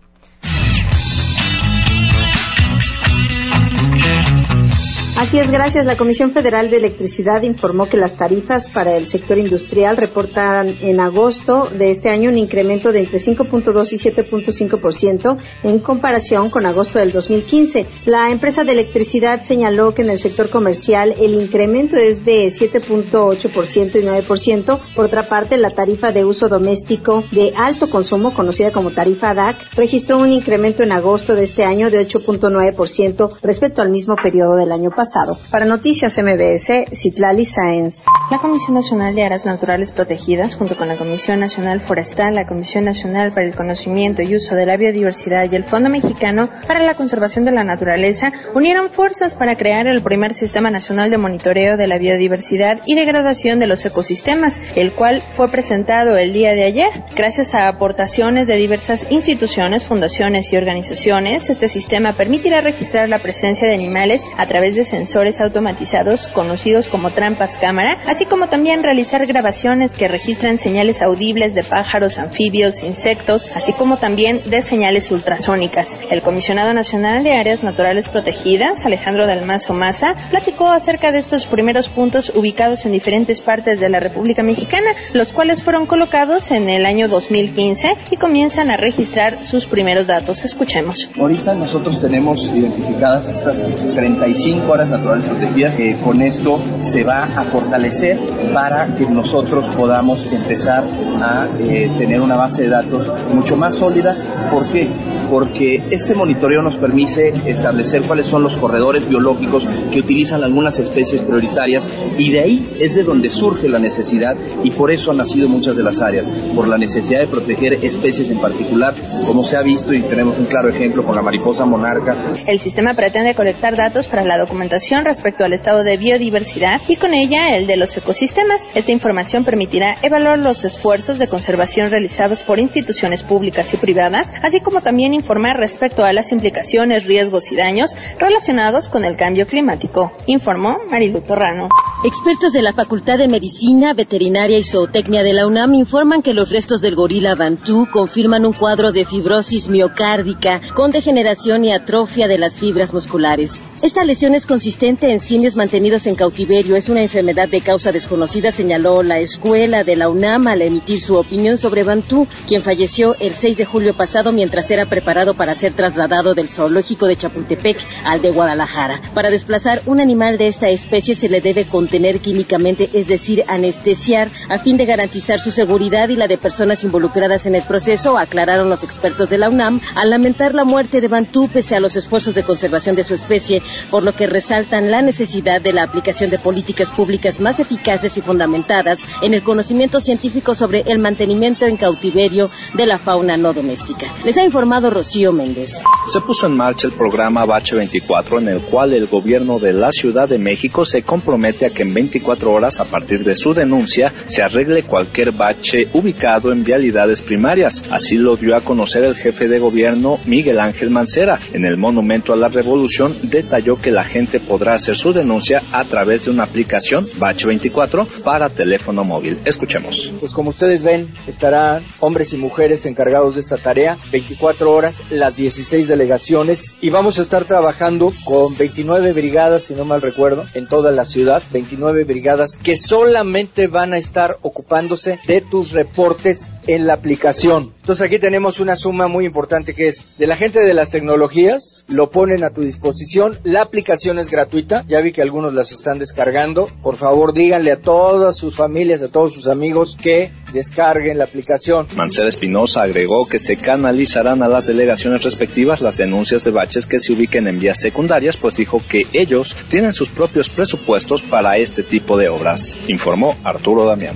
Así 5.19 5.37
es, 5.37 5.51
gracias. 5.51 5.85
La 5.85 5.97
Comisión 5.97 6.31
Federal 6.31 6.69
de 6.69 6.77
Electricidad 6.77 7.41
informó 7.41 7.89
que 7.89 7.97
las 7.97 8.15
tarifas 8.15 8.71
para 8.71 8.95
el 8.95 9.05
sector 9.05 9.37
industrial 9.37 9.97
reportan 9.97 10.69
en 10.79 11.01
agosto 11.01 11.65
de 11.65 11.91
este 11.91 12.07
año 12.07 12.29
un 12.29 12.37
incremento 12.37 12.93
de 12.93 12.99
entre 12.99 13.17
5.2 13.17 13.91
y 13.91 13.97
7.5% 13.97 15.37
en 15.63 15.79
comparación 15.79 16.49
con 16.49 16.65
agosto 16.65 16.99
del 16.99 17.11
2015. 17.11 17.85
La 18.05 18.31
empresa 18.31 18.63
de 18.63 18.71
electricidad 18.71 19.41
señaló 19.41 19.93
que 19.93 20.03
en 20.03 20.11
el 20.11 20.19
sector 20.19 20.49
comercial 20.49 21.13
el 21.19 21.33
incremento 21.33 21.97
es 21.97 22.23
de 22.23 22.47
7.8% 22.47 24.01
y 24.01 24.05
9%. 24.05 24.79
Por 24.95 25.05
otra 25.05 25.23
parte, 25.23 25.57
la 25.57 25.69
tarifa 25.69 26.13
de 26.13 26.23
uso 26.23 26.47
doméstico 26.47 27.25
de 27.33 27.51
alto 27.57 27.89
consumo, 27.89 28.33
conocida 28.33 28.71
como 28.71 28.93
tarifa 28.93 29.33
DAC, 29.33 29.57
registró 29.75 30.17
un 30.17 30.31
incremento 30.31 30.81
en 30.81 30.93
agosto 30.93 31.35
de 31.35 31.43
este 31.43 31.65
año 31.65 31.89
de 31.89 32.07
8.9% 32.07 33.37
respecto 33.43 33.81
al 33.81 33.89
mismo 33.89 34.15
periodo 34.15 34.55
del 34.55 34.71
año 34.71 34.91
pasado. 34.91 35.08
Para 35.49 35.65
Noticias 35.65 36.19
MBS, 36.21 36.85
Citlali 36.93 37.43
Sáenz. 37.43 38.05
La 38.29 38.37
Comisión 38.37 38.75
Nacional 38.75 39.15
de 39.15 39.23
Áreas 39.23 39.43
Naturales 39.43 39.91
Protegidas, 39.91 40.55
junto 40.55 40.77
con 40.77 40.87
la 40.87 40.97
Comisión 40.97 41.39
Nacional 41.39 41.81
Forestal, 41.81 42.35
la 42.35 42.45
Comisión 42.45 42.85
Nacional 42.85 43.31
para 43.31 43.47
el 43.47 43.55
Conocimiento 43.55 44.21
y 44.21 44.35
Uso 44.35 44.53
de 44.53 44.67
la 44.67 44.77
Biodiversidad 44.77 45.51
y 45.51 45.55
el 45.55 45.63
Fondo 45.63 45.89
Mexicano 45.89 46.49
para 46.67 46.83
la 46.83 46.93
Conservación 46.93 47.43
de 47.43 47.51
la 47.51 47.63
Naturaleza, 47.63 48.31
unieron 48.53 48.91
fuerzas 48.91 49.33
para 49.33 49.55
crear 49.55 49.87
el 49.87 50.03
primer 50.03 50.31
Sistema 50.35 50.69
Nacional 50.69 51.09
de 51.09 51.17
Monitoreo 51.17 51.75
de 51.75 51.87
la 51.87 51.97
Biodiversidad 51.97 52.81
y 52.85 52.93
Degradación 52.93 53.59
de 53.59 53.65
los 53.65 53.83
Ecosistemas, 53.83 54.61
el 54.75 54.93
cual 54.93 55.21
fue 55.21 55.49
presentado 55.49 56.17
el 56.17 56.33
día 56.33 56.53
de 56.53 56.65
ayer. 56.65 57.05
Gracias 57.15 57.55
a 57.55 57.67
aportaciones 57.67 58.45
de 58.45 58.57
diversas 58.57 59.11
instituciones, 59.11 59.85
fundaciones 59.85 60.53
y 60.53 60.57
organizaciones, 60.57 61.49
este 61.49 61.67
sistema 61.67 62.13
permitirá 62.13 62.61
registrar 62.61 63.09
la 63.09 63.23
presencia 63.23 63.67
de 63.67 63.73
animales 63.73 64.23
a 64.37 64.45
través 64.45 64.75
de 64.75 64.83
sensores 64.99 65.39
automatizados 65.39 66.27
conocidos 66.27 66.89
como 66.89 67.09
trampas 67.09 67.55
cámara, 67.55 67.99
así 68.05 68.25
como 68.25 68.49
también 68.49 68.83
realizar 68.83 69.25
grabaciones 69.25 69.93
que 69.93 70.09
registran 70.09 70.57
señales 70.57 71.01
audibles 71.01 71.55
de 71.55 71.63
pájaros, 71.63 72.19
anfibios, 72.19 72.83
insectos, 72.83 73.55
así 73.55 73.71
como 73.71 73.95
también 73.95 74.41
de 74.45 74.61
señales 74.61 75.09
ultrasónicas. 75.09 76.01
El 76.11 76.21
comisionado 76.21 76.73
nacional 76.73 77.23
de 77.23 77.31
áreas 77.31 77.63
naturales 77.63 78.09
protegidas, 78.09 78.85
Alejandro 78.85 79.25
Dalmazo 79.25 79.73
Maza, 79.73 80.15
platicó 80.31 80.67
acerca 80.67 81.13
de 81.13 81.19
estos 81.19 81.47
primeros 81.47 81.87
puntos 81.87 82.33
ubicados 82.35 82.85
en 82.85 82.91
diferentes 82.91 83.39
partes 83.39 83.79
de 83.79 83.87
la 83.87 84.01
República 84.01 84.43
Mexicana, 84.43 84.91
los 85.13 85.31
cuales 85.31 85.63
fueron 85.63 85.85
colocados 85.85 86.51
en 86.51 86.67
el 86.67 86.85
año 86.85 87.07
2015 87.07 87.87
y 88.11 88.17
comienzan 88.17 88.69
a 88.69 88.75
registrar 88.75 89.37
sus 89.37 89.65
primeros 89.65 90.07
datos. 90.07 90.43
Escuchemos. 90.43 91.09
Ahorita 91.17 91.53
nosotros 91.55 92.01
tenemos 92.01 92.43
identificadas 92.53 93.29
estas 93.29 93.63
35 93.95 94.73
áreas 94.89 94.99
naturales 94.99 95.25
protegidas, 95.25 95.75
con 96.03 96.21
esto 96.21 96.59
se 96.81 97.03
va 97.03 97.23
a 97.23 97.45
fortalecer 97.45 98.19
para 98.53 98.95
que 98.95 99.05
nosotros 99.05 99.67
podamos 99.75 100.31
empezar 100.31 100.83
a 101.21 101.47
eh, 101.59 101.89
tener 101.97 102.21
una 102.21 102.35
base 102.35 102.63
de 102.63 102.69
datos 102.69 103.11
mucho 103.33 103.55
más 103.55 103.75
sólida. 103.75 104.15
¿Por 104.51 104.65
qué? 104.67 104.89
Porque 105.29 105.83
este 105.91 106.15
monitoreo 106.15 106.61
nos 106.61 106.77
permite 106.77 107.33
establecer 107.49 108.03
cuáles 108.03 108.27
son 108.27 108.43
los 108.43 108.57
corredores 108.57 109.07
biológicos 109.07 109.67
que 109.91 109.99
utilizan 109.99 110.43
algunas 110.43 110.79
especies 110.79 111.21
prioritarias 111.21 111.87
y 112.17 112.31
de 112.31 112.39
ahí 112.39 112.69
es 112.79 112.95
de 112.95 113.03
donde 113.03 113.29
surge 113.29 113.67
la 113.67 113.79
necesidad 113.79 114.35
y 114.63 114.71
por 114.71 114.91
eso 114.91 115.11
han 115.11 115.17
nacido 115.17 115.47
muchas 115.47 115.75
de 115.75 115.83
las 115.83 116.01
áreas, 116.01 116.29
por 116.55 116.67
la 116.67 116.77
necesidad 116.77 117.21
de 117.21 117.27
proteger 117.27 117.73
especies 117.85 118.29
en 118.29 118.41
particular, 118.41 118.95
como 119.25 119.43
se 119.43 119.57
ha 119.57 119.61
visto 119.61 119.93
y 119.93 120.01
tenemos 120.01 120.37
un 120.37 120.45
claro 120.45 120.69
ejemplo 120.69 121.05
con 121.05 121.15
la 121.15 121.21
mariposa 121.21 121.65
monarca. 121.65 122.33
El 122.47 122.59
sistema 122.59 122.93
pretende 122.93 123.35
colectar 123.35 123.75
datos 123.75 124.07
para 124.07 124.23
la 124.23 124.37
documentación 124.37 125.05
respecto 125.05 125.43
al 125.43 125.53
estado 125.53 125.83
de 125.83 125.97
biodiversidad 125.97 126.81
y 126.87 126.95
con 126.95 127.13
ella 127.13 127.55
el 127.55 127.67
de 127.67 127.77
los 127.77 127.95
ecosistemas. 127.95 128.69
Esta 128.73 128.91
información 128.91 129.45
permitirá 129.45 129.95
evaluar 130.01 130.39
los 130.39 130.63
esfuerzos 130.65 131.17
de 131.17 131.27
conservación 131.27 131.89
realizados 131.89 132.43
por 132.43 132.59
instituciones 132.59 133.23
públicas 133.23 133.73
y 133.73 133.77
privadas, 133.77 134.31
así 134.41 134.61
como 134.61 134.81
también 134.81 135.13
informar 135.19 135.57
respecto 135.57 136.03
a 136.03 136.13
las 136.13 136.31
implicaciones, 136.31 137.05
riesgos 137.05 137.51
y 137.51 137.55
daños 137.55 137.95
relacionados 138.17 138.89
con 138.89 139.03
el 139.03 139.17
cambio 139.17 139.45
climático, 139.45 140.11
informó 140.25 140.77
Marilu 140.89 141.21
Torrano. 141.21 141.67
Expertos 142.03 142.53
de 142.53 142.61
la 142.61 142.71
Facultad 142.71 143.17
de 143.17 143.27
Medicina, 143.27 143.93
Veterinaria 143.93 144.57
y 144.57 144.63
Zootecnia 144.63 145.21
de 145.21 145.33
la 145.33 145.45
UNAM 145.45 145.73
informan 145.73 146.21
que 146.21 146.33
los 146.33 146.49
restos 146.49 146.79
del 146.79 146.95
gorila 146.95 147.35
Bantú 147.35 147.87
confirman 147.91 148.45
un 148.45 148.53
cuadro 148.53 148.93
de 148.93 149.03
fibrosis 149.03 149.67
miocárdica 149.67 150.61
con 150.73 150.91
degeneración 150.91 151.65
y 151.65 151.73
atrofia 151.73 152.29
de 152.29 152.37
las 152.37 152.57
fibras 152.57 152.93
musculares. 152.93 153.61
Esta 153.81 154.05
lesión 154.05 154.33
es 154.33 154.45
consistente 154.45 155.11
en 155.11 155.19
simios 155.19 155.57
mantenidos 155.57 156.07
en 156.07 156.15
cautiverio. 156.15 156.77
Es 156.77 156.87
una 156.87 157.01
enfermedad 157.01 157.49
de 157.49 157.59
causa 157.59 157.91
desconocida, 157.91 158.51
señaló 158.51 159.03
la 159.03 159.19
escuela 159.19 159.83
de 159.83 159.97
la 159.97 160.07
UNAM 160.07 160.47
al 160.47 160.61
emitir 160.61 161.01
su 161.01 161.15
opinión 161.15 161.57
sobre 161.57 161.83
Bantú, 161.83 162.27
quien 162.47 162.63
falleció 162.63 163.15
el 163.19 163.31
6 163.31 163.57
de 163.57 163.65
julio 163.65 163.93
pasado 163.93 164.31
mientras 164.31 164.71
era 164.71 164.85
preparado 164.85 165.08
para 165.35 165.55
ser 165.55 165.73
trasladado 165.73 166.35
del 166.35 166.49
zoológico 166.49 167.07
de 167.07 167.15
Chapultepec 167.15 167.79
al 168.05 168.21
de 168.21 168.31
Guadalajara. 168.31 169.01
Para 169.15 169.31
desplazar 169.31 169.81
un 169.87 169.99
animal 169.99 170.37
de 170.37 170.45
esta 170.45 170.69
especie 170.69 171.15
se 171.15 171.29
le 171.29 171.41
debe 171.41 171.65
contener 171.65 172.19
químicamente, 172.19 172.87
es 172.93 173.07
decir, 173.07 173.43
anestesiar, 173.47 174.29
a 174.49 174.59
fin 174.59 174.77
de 174.77 174.85
garantizar 174.85 175.39
su 175.39 175.51
seguridad 175.51 176.09
y 176.09 176.15
la 176.15 176.27
de 176.27 176.37
personas 176.37 176.83
involucradas 176.83 177.47
en 177.47 177.55
el 177.55 177.63
proceso, 177.63 178.19
aclararon 178.19 178.69
los 178.69 178.83
expertos 178.83 179.31
de 179.31 179.39
la 179.39 179.49
UNAM, 179.49 179.81
al 179.95 180.11
lamentar 180.11 180.53
la 180.53 180.63
muerte 180.63 181.01
de 181.01 181.07
Bantú 181.07 181.49
pese 181.51 181.75
a 181.75 181.79
los 181.79 181.95
esfuerzos 181.95 182.35
de 182.35 182.43
conservación 182.43 182.95
de 182.95 183.03
su 183.03 183.15
especie, 183.15 183.63
por 183.89 184.03
lo 184.03 184.13
que 184.13 184.27
resaltan 184.27 184.91
la 184.91 185.01
necesidad 185.01 185.59
de 185.59 185.73
la 185.73 185.83
aplicación 185.83 186.29
de 186.29 186.37
políticas 186.37 186.91
públicas 186.91 187.39
más 187.39 187.59
eficaces 187.59 188.15
y 188.15 188.21
fundamentadas 188.21 188.99
en 189.23 189.33
el 189.33 189.43
conocimiento 189.43 189.99
científico 189.99 190.53
sobre 190.53 190.81
el 190.81 190.99
mantenimiento 190.99 191.65
en 191.65 191.77
cautiverio 191.77 192.51
de 192.75 192.85
la 192.85 192.99
fauna 192.99 193.37
no 193.37 193.53
doméstica. 193.53 194.05
Les 194.23 194.37
ha 194.37 194.43
informado 194.43 194.91
Rocío 194.99 195.31
Méndez. 195.31 195.83
Se 196.07 196.19
puso 196.19 196.47
en 196.47 196.57
marcha 196.57 196.87
el 196.87 196.93
programa 196.93 197.45
Bache 197.45 197.73
24 197.73 198.39
en 198.39 198.49
el 198.49 198.59
cual 198.59 198.93
el 198.93 199.05
gobierno 199.05 199.57
de 199.57 199.71
la 199.71 199.93
Ciudad 199.93 200.27
de 200.27 200.37
México 200.37 200.83
se 200.83 201.03
compromete 201.03 201.65
a 201.65 201.69
que 201.69 201.83
en 201.83 201.93
24 201.93 202.51
horas 202.51 202.81
a 202.81 202.83
partir 202.83 203.23
de 203.23 203.33
su 203.33 203.53
denuncia 203.53 204.11
se 204.25 204.43
arregle 204.43 204.83
cualquier 204.83 205.31
bache 205.31 205.87
ubicado 205.93 206.51
en 206.51 206.65
vialidades 206.65 207.21
primarias. 207.21 207.81
Así 207.89 208.17
lo 208.17 208.35
dio 208.35 208.57
a 208.57 208.59
conocer 208.61 209.05
el 209.05 209.15
jefe 209.15 209.47
de 209.47 209.59
gobierno 209.59 210.19
Miguel 210.25 210.59
Ángel 210.59 210.89
Mancera. 210.89 211.39
En 211.53 211.63
el 211.63 211.77
Monumento 211.77 212.33
a 212.33 212.35
la 212.35 212.49
Revolución 212.49 213.15
detalló 213.23 213.77
que 213.77 213.91
la 213.91 214.03
gente 214.03 214.41
podrá 214.41 214.73
hacer 214.73 214.97
su 214.97 215.13
denuncia 215.13 215.61
a 215.71 215.87
través 215.87 216.25
de 216.25 216.31
una 216.31 216.43
aplicación 216.43 217.07
Bache 217.19 217.47
24 217.47 218.05
para 218.25 218.49
teléfono 218.49 219.05
móvil. 219.05 219.39
Escuchemos. 219.45 220.11
Pues 220.19 220.33
como 220.33 220.49
ustedes 220.49 220.83
ven, 220.83 221.07
estarán 221.25 221.85
hombres 222.01 222.33
y 222.33 222.37
mujeres 222.37 222.85
encargados 222.85 223.35
de 223.35 223.41
esta 223.41 223.55
tarea, 223.55 223.97
24 224.11 224.69
horas, 224.69 224.78
las 225.09 225.35
16 225.35 225.87
delegaciones. 225.87 226.75
Y 226.81 226.89
vamos 226.89 227.19
a 227.19 227.21
estar 227.21 227.45
trabajando 227.45 228.13
con 228.23 228.55
29 228.57 229.13
brigadas, 229.13 229.63
si 229.63 229.73
no 229.73 229.85
mal 229.85 230.01
recuerdo, 230.01 230.45
en 230.53 230.67
toda 230.67 230.91
la 230.91 231.05
ciudad, 231.05 231.43
29 231.51 232.03
brigadas 232.03 232.55
que 232.55 232.75
solamente 232.75 233.67
van 233.67 233.93
a 233.93 233.97
estar 233.97 234.37
ocupándose 234.41 235.19
de 235.27 235.41
tus 235.41 235.71
reportes 235.71 236.51
en 236.67 236.87
la 236.87 236.93
aplicación. 236.93 237.73
Entonces 237.89 238.05
aquí 238.05 238.19
tenemos 238.19 238.59
una 238.59 238.75
suma 238.75 239.07
muy 239.07 239.25
importante 239.25 239.73
que 239.73 239.87
es 239.87 240.17
de 240.17 240.27
la 240.27 240.35
gente 240.35 240.59
de 240.59 240.73
las 240.73 240.91
tecnologías, 240.91 241.83
lo 241.87 242.11
ponen 242.11 242.43
a 242.43 242.51
tu 242.51 242.61
disposición, 242.61 243.37
la 243.43 243.63
aplicación 243.63 244.19
es 244.19 244.29
gratuita, 244.29 244.85
ya 244.87 245.01
vi 245.01 245.11
que 245.11 245.23
algunos 245.23 245.53
las 245.53 245.71
están 245.71 245.97
descargando, 245.97 246.67
por 246.83 246.97
favor 246.97 247.33
díganle 247.33 247.71
a 247.71 247.79
todas 247.79 248.37
sus 248.37 248.55
familias, 248.55 249.01
a 249.01 249.11
todos 249.11 249.33
sus 249.33 249.47
amigos 249.47 249.97
que 250.01 250.31
descarguen 250.53 251.17
la 251.17 251.23
aplicación. 251.23 251.87
Mancera 251.95 252.29
Espinosa 252.29 252.83
agregó 252.83 253.27
que 253.27 253.39
se 253.39 253.57
canalizarán 253.57 254.43
a 254.43 254.47
las 254.47 254.68
delegaciones 254.69 255.23
respectivas 255.23 255.81
las 255.81 255.97
denuncias 255.97 256.43
de 256.43 256.51
baches 256.51 256.85
que 256.85 256.99
se 256.99 257.13
ubiquen 257.13 257.47
en 257.47 257.59
vías 257.59 257.79
secundarias, 257.79 258.37
pues 258.37 258.55
dijo 258.55 258.81
que 258.87 259.01
ellos 259.13 259.55
tienen 259.67 259.93
sus 259.93 260.09
propios 260.09 260.49
presupuestos 260.49 261.23
para 261.23 261.57
este 261.57 261.83
tipo 261.83 262.17
de 262.17 262.29
obras, 262.29 262.77
informó 262.87 263.35
Arturo 263.43 263.85
Damián. 263.85 264.15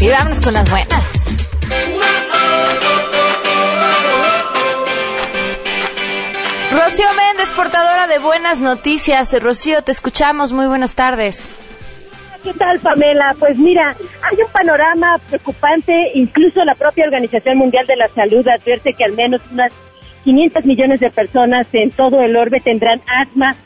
Y 0.00 0.08
vámonos 0.08 0.40
con 0.40 0.54
las 0.54 0.70
buenas. 0.70 1.06
Rocío 6.70 7.06
Méndez, 7.14 7.50
portadora 7.56 8.06
de 8.06 8.18
buenas 8.18 8.60
noticias. 8.60 9.34
Rocío, 9.40 9.82
te 9.82 9.92
escuchamos. 9.92 10.52
Muy 10.52 10.66
buenas 10.66 10.94
tardes. 10.94 11.48
¿Qué 12.46 12.54
tal, 12.54 12.78
Pamela? 12.78 13.34
Pues 13.40 13.58
mira, 13.58 13.96
hay 14.22 14.36
un 14.40 14.48
panorama 14.52 15.18
preocupante. 15.28 16.12
Incluso 16.14 16.62
la 16.64 16.76
propia 16.76 17.06
Organización 17.06 17.58
Mundial 17.58 17.84
de 17.88 17.96
la 17.96 18.06
Salud 18.06 18.46
advierte 18.46 18.92
que 18.92 19.02
al 19.02 19.14
menos 19.14 19.42
unas 19.50 19.72
500 20.22 20.64
millones 20.64 21.00
de 21.00 21.10
personas 21.10 21.66
en 21.72 21.90
todo 21.90 22.20
el 22.20 22.36
orbe 22.36 22.60
tendrán 22.60 23.00
asma, 23.08 23.56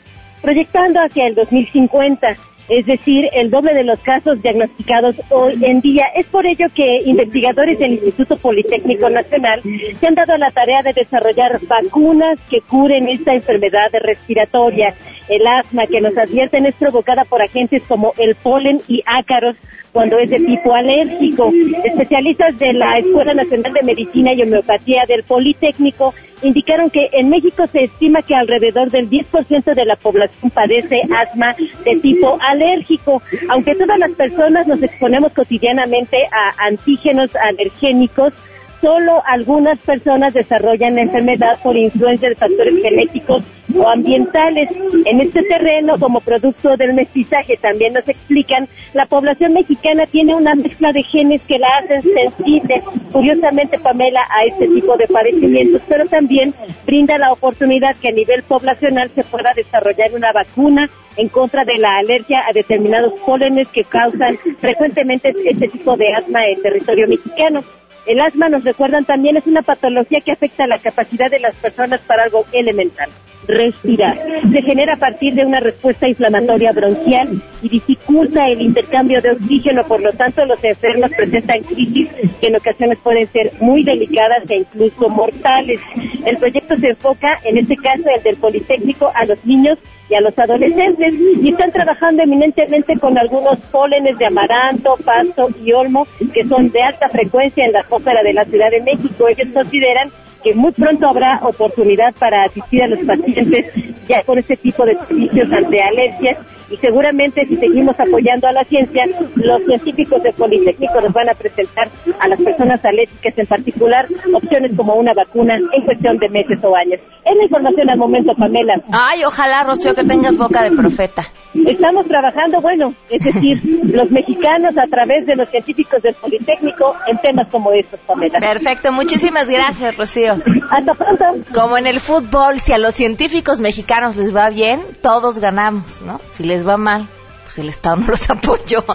proyectando 0.41 0.99
hacia 0.99 1.27
el 1.27 1.35
2050 1.35 2.35
es 2.69 2.85
decir, 2.85 3.25
el 3.33 3.49
doble 3.49 3.73
de 3.73 3.83
los 3.83 3.99
casos 4.01 4.41
diagnosticados 4.41 5.15
hoy 5.29 5.57
en 5.61 5.81
día. 5.81 6.05
Es 6.15 6.25
por 6.27 6.45
ello 6.45 6.67
que 6.73 6.99
investigadores 7.05 7.79
del 7.79 7.93
Instituto 7.93 8.37
Politécnico 8.37 9.09
Nacional 9.09 9.61
se 9.99 10.07
han 10.07 10.15
dado 10.15 10.37
la 10.37 10.51
tarea 10.51 10.81
de 10.83 10.91
desarrollar 10.95 11.59
vacunas 11.67 12.39
que 12.49 12.61
curen 12.61 13.09
esta 13.09 13.33
enfermedad 13.33 13.89
respiratoria. 14.01 14.93
El 15.27 15.45
asma 15.47 15.87
que 15.87 16.01
nos 16.01 16.17
advierten 16.17 16.65
es 16.65 16.75
provocada 16.75 17.23
por 17.25 17.41
agentes 17.41 17.83
como 17.87 18.13
el 18.17 18.35
polen 18.35 18.79
y 18.87 19.01
ácaros 19.05 19.55
cuando 19.91 20.17
es 20.19 20.29
de 20.29 20.37
tipo 20.37 20.73
alérgico. 20.73 21.51
Especialistas 21.83 22.57
de 22.57 22.73
la 22.73 22.97
Escuela 22.99 23.33
Nacional 23.33 23.73
de 23.73 23.83
Medicina 23.83 24.33
y 24.33 24.41
Homeopatía 24.43 25.03
del 25.07 25.23
Politécnico 25.23 26.13
indicaron 26.41 26.89
que 26.89 27.07
en 27.11 27.29
México 27.29 27.67
se 27.67 27.83
estima 27.83 28.21
que 28.21 28.35
alrededor 28.35 28.89
del 28.89 29.09
10% 29.09 29.75
de 29.75 29.85
la 29.85 29.95
población 29.95 30.51
padece 30.51 31.01
asma 31.15 31.55
de 31.85 31.99
tipo 32.01 32.37
alérgico. 32.41 33.21
Aunque 33.49 33.75
todas 33.75 33.99
las 33.99 34.11
personas 34.11 34.67
nos 34.67 34.81
exponemos 34.81 35.33
cotidianamente 35.33 36.17
a 36.31 36.67
antígenos 36.67 37.31
alergénicos, 37.35 38.33
solo 38.81 39.21
algunas 39.25 39.79
personas 39.79 40.33
desarrollan 40.33 40.95
la 40.95 41.03
enfermedad 41.03 41.59
por 41.63 41.77
influencia 41.77 42.29
de 42.29 42.35
factores 42.35 42.81
genéticos 42.81 43.45
o 43.75 43.87
ambientales. 43.87 44.69
En 45.05 45.21
este 45.21 45.43
terreno, 45.43 45.93
como 45.99 46.19
producto 46.19 46.75
del 46.75 46.93
mestizaje, 46.93 47.55
también 47.61 47.93
nos 47.93 48.07
explican, 48.09 48.67
la 48.93 49.05
población 49.05 49.53
mexicana 49.53 50.05
tiene 50.07 50.35
una 50.35 50.55
mezcla 50.55 50.91
de 50.91 51.03
genes 51.03 51.45
que 51.45 51.59
la 51.59 51.67
hacen 51.79 52.01
sensible, 52.01 52.81
curiosamente, 53.11 53.77
Pamela, 53.79 54.21
a 54.21 54.45
este 54.45 54.67
tipo 54.67 54.97
de 54.97 55.07
padecimientos, 55.07 55.81
pero 55.87 56.05
también 56.05 56.53
brinda 56.85 57.17
la 57.17 57.31
oportunidad 57.31 57.95
que 58.01 58.09
a 58.09 58.13
nivel 58.13 58.43
poblacional 58.43 59.09
se 59.09 59.23
pueda 59.23 59.51
desarrollar 59.55 60.09
una 60.15 60.31
vacuna 60.33 60.89
en 61.17 61.27
contra 61.29 61.63
de 61.63 61.77
la 61.77 61.97
alergia 61.97 62.39
a 62.47 62.53
determinados 62.53 63.13
pólenes 63.25 63.67
que 63.67 63.83
causan 63.83 64.37
frecuentemente 64.59 65.33
este 65.45 65.67
tipo 65.67 65.95
de 65.97 66.13
asma 66.13 66.39
en 66.47 66.61
territorio 66.61 67.07
mexicano. 67.07 67.61
El 68.05 68.19
asma, 68.19 68.49
nos 68.49 68.63
recuerdan 68.63 69.05
también, 69.05 69.37
es 69.37 69.45
una 69.45 69.61
patología 69.61 70.19
que 70.25 70.31
afecta 70.31 70.65
la 70.65 70.77
capacidad 70.79 71.29
de 71.29 71.39
las 71.39 71.55
personas 71.55 72.01
para 72.01 72.23
algo 72.23 72.43
elemental, 72.51 73.09
respirar. 73.47 74.17
Se 74.51 74.61
genera 74.63 74.93
a 74.95 74.99
partir 74.99 75.33
de 75.35 75.45
una 75.45 75.59
respuesta 75.59 76.07
inflamatoria 76.07 76.71
bronquial 76.71 77.41
y 77.61 77.69
dificulta 77.69 78.47
el 78.47 78.61
intercambio 78.61 79.21
de 79.21 79.31
oxígeno, 79.31 79.83
por 79.87 80.01
lo 80.01 80.11
tanto 80.13 80.43
los 80.45 80.63
enfermos 80.63 81.11
presentan 81.15 81.61
crisis 81.61 82.09
que 82.39 82.47
en 82.47 82.55
ocasiones 82.55 82.97
pueden 83.03 83.27
ser 83.27 83.51
muy 83.59 83.83
delicadas 83.83 84.49
e 84.49 84.57
incluso 84.57 85.07
mortales. 85.09 85.79
El 86.25 86.37
proyecto 86.37 86.75
se 86.77 86.89
enfoca, 86.89 87.39
en 87.43 87.59
este 87.59 87.75
caso 87.75 88.03
el 88.15 88.23
del 88.23 88.37
Politécnico, 88.37 89.11
a 89.13 89.25
los 89.25 89.45
niños 89.45 89.77
y 90.11 90.15
a 90.15 90.21
los 90.21 90.37
adolescentes 90.37 91.13
y 91.41 91.49
están 91.49 91.71
trabajando 91.71 92.23
eminentemente 92.23 92.95
con 92.99 93.17
algunos 93.17 93.57
pólenes 93.71 94.17
de 94.17 94.25
amaranto, 94.25 94.95
pasto 95.05 95.47
y 95.63 95.71
olmo 95.71 96.05
que 96.33 96.43
son 96.43 96.69
de 96.69 96.81
alta 96.81 97.07
frecuencia 97.07 97.65
en 97.65 97.71
la 97.71 97.79
atmósfera 97.79 98.21
de 98.21 98.33
la 98.33 98.43
Ciudad 98.43 98.69
de 98.69 98.81
México. 98.81 99.27
Ellos 99.29 99.47
consideran 99.53 100.09
que 100.43 100.53
muy 100.53 100.71
pronto 100.73 101.07
habrá 101.07 101.39
oportunidad 101.43 102.13
para 102.19 102.43
asistir 102.43 102.83
a 102.83 102.87
los 102.87 102.99
pacientes 102.99 103.73
ya 104.07 104.21
con 104.23 104.37
este 104.37 104.57
tipo 104.57 104.83
de 104.85 104.95
servicios 104.95 105.49
ante 105.51 105.79
alergias 105.81 106.37
y 106.71 106.77
seguramente 106.77 107.45
si 107.47 107.57
seguimos 107.57 107.99
apoyando 107.99 108.47
a 108.47 108.53
la 108.53 108.63
ciencia, 108.63 109.03
los 109.35 109.63
científicos 109.63 110.23
de 110.23 110.31
Politécnico 110.31 111.01
nos 111.01 111.11
van 111.11 111.29
a 111.29 111.33
presentar 111.33 111.89
a 112.17 112.27
las 112.29 112.41
personas 112.41 112.83
alérgicas 112.85 113.37
en 113.37 113.45
particular 113.45 114.07
opciones 114.33 114.71
como 114.77 114.95
una 114.95 115.13
vacuna 115.13 115.57
en 115.57 115.85
cuestión 115.85 116.17
de 116.17 116.29
meses 116.29 116.63
o 116.63 116.73
años. 116.73 117.01
Es 117.25 117.35
la 117.35 117.43
información 117.43 117.89
al 117.89 117.97
momento, 117.97 118.33
Pamela. 118.35 118.75
Ay, 118.93 119.23
ojalá, 119.25 119.63
Rocío, 119.65 119.93
que 119.93 120.00
tengas 120.03 120.37
boca 120.37 120.63
de 120.63 120.71
profeta. 120.71 121.23
Estamos 121.53 122.05
trabajando, 122.07 122.61
bueno, 122.61 122.93
es 123.09 123.23
decir, 123.23 123.59
los 123.83 124.09
mexicanos 124.11 124.75
a 124.77 124.87
través 124.89 125.25
de 125.25 125.35
los 125.35 125.49
científicos 125.49 126.01
del 126.01 126.13
Politécnico 126.15 126.95
en 127.07 127.17
temas 127.17 127.51
como 127.51 127.71
estos, 127.73 127.99
Pamela. 128.01 128.39
Perfecto, 128.39 128.91
muchísimas 128.91 129.49
gracias, 129.49 129.97
Rocío. 129.97 130.33
Hasta 130.69 130.93
pronto. 130.93 131.25
Como 131.53 131.77
en 131.77 131.87
el 131.87 131.99
fútbol, 131.99 132.59
si 132.59 132.73
a 132.73 132.77
los 132.77 132.95
científicos 132.95 133.59
mexicanos 133.59 134.15
les 134.17 134.35
va 134.35 134.49
bien, 134.49 134.81
todos 135.01 135.39
ganamos, 135.39 136.01
¿no? 136.01 136.19
Si 136.25 136.43
les 136.43 136.67
va 136.67 136.77
mal, 136.77 137.05
pues 137.51 137.59
el 137.59 137.67
Estado 137.67 137.97
no 137.97 138.07
los 138.07 138.29
apoyó. 138.29 138.85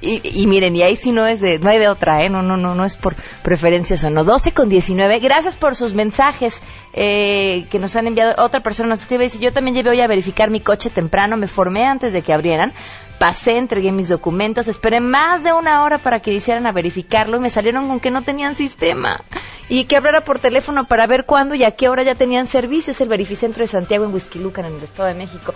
Y, 0.00 0.46
miren, 0.46 0.74
y 0.74 0.82
ahí 0.82 0.96
sí 0.96 1.12
no 1.12 1.26
es 1.26 1.40
de, 1.40 1.58
no 1.58 1.68
hay 1.68 1.78
de 1.78 1.88
otra, 1.88 2.24
¿eh? 2.24 2.30
No, 2.30 2.40
no, 2.42 2.56
no, 2.56 2.74
no 2.74 2.86
es 2.86 2.96
por 2.96 3.14
preferencias 3.42 4.04
o 4.04 4.10
no. 4.10 4.24
12 4.24 4.52
con 4.52 4.70
19. 4.70 5.18
Gracias 5.18 5.54
por 5.56 5.76
sus 5.76 5.92
mensajes 5.92 6.62
eh, 6.94 7.66
que 7.70 7.78
nos 7.78 7.94
han 7.94 8.06
enviado. 8.06 8.42
Otra 8.42 8.60
persona 8.62 8.88
nos 8.88 9.00
escribe 9.00 9.24
y 9.24 9.26
dice, 9.26 9.38
yo 9.38 9.52
también 9.52 9.76
llevé 9.76 9.90
hoy 9.90 10.00
a 10.00 10.06
verificar 10.06 10.48
mi 10.48 10.60
coche 10.60 10.88
temprano, 10.88 11.36
me 11.36 11.46
formé 11.46 11.84
antes 11.84 12.14
de 12.14 12.22
que 12.22 12.32
abrieran. 12.32 12.72
Pasé, 13.18 13.58
entregué 13.58 13.92
mis 13.92 14.08
documentos, 14.08 14.66
esperé 14.66 15.00
más 15.00 15.42
de 15.42 15.52
una 15.52 15.82
hora 15.82 15.98
para 15.98 16.20
que 16.20 16.32
hicieran 16.32 16.66
a 16.66 16.72
verificarlo 16.72 17.36
y 17.36 17.40
me 17.40 17.50
salieron 17.50 17.88
con 17.88 18.00
que 18.00 18.10
no 18.10 18.22
tenían 18.22 18.54
sistema 18.54 19.20
y 19.68 19.84
que 19.84 19.96
hablara 19.96 20.22
por 20.22 20.38
teléfono 20.38 20.84
para 20.84 21.06
ver 21.06 21.24
cuándo 21.24 21.54
y 21.54 21.64
a 21.64 21.70
qué 21.70 21.88
hora 21.88 22.02
ya 22.02 22.14
tenían 22.14 22.46
servicio. 22.46 22.92
Es 22.92 23.00
el 23.02 23.08
verificentro 23.08 23.62
de 23.62 23.68
Santiago 23.68 24.04
en 24.04 24.14
Huizquilucan, 24.14 24.66
en 24.66 24.76
el 24.76 24.82
Estado 24.82 25.08
de 25.08 25.14
México. 25.14 25.54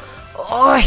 ¡Ay! 0.50 0.84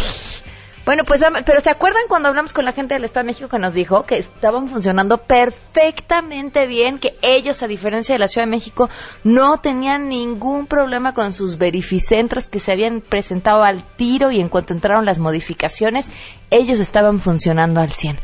Bueno, 0.86 1.04
pues 1.06 1.22
pero 1.46 1.62
¿se 1.62 1.70
acuerdan 1.70 2.04
cuando 2.10 2.28
hablamos 2.28 2.52
con 2.52 2.66
la 2.66 2.74
gente 2.74 2.94
del 2.94 3.06
Estado 3.06 3.24
de 3.24 3.28
México 3.28 3.48
que 3.48 3.58
nos 3.58 3.74
dijo 3.74 4.04
que 4.04 4.16
estaban 4.16 4.68
funcionando 4.68 5.18
perfectamente 5.18 6.68
bien, 6.68 7.00
que 7.00 7.16
ellos, 7.22 7.64
a 7.64 7.68
diferencia 7.68 8.16
de 8.16 8.20
la 8.20 8.28
Ciudad 8.28 8.48
de 8.48 8.52
México, 8.52 8.90
no 9.24 9.60
tenían 9.60 10.10
ningún 10.10 10.68
problema 10.68 11.14
con 11.14 11.32
sus 11.32 11.58
verificentros 11.58 12.50
que 12.50 12.60
se 12.60 12.74
habían 12.74 13.00
presentado 13.00 13.64
al 13.64 13.84
tiro 13.96 14.32
y 14.32 14.42
en 14.42 14.50
cuanto 14.50 14.74
entraron 14.74 15.06
las 15.06 15.20
modificaciones, 15.20 16.10
ellos 16.50 16.80
estaban 16.80 17.20
funcionando 17.20 17.80
al 17.80 17.92
100. 17.92 18.20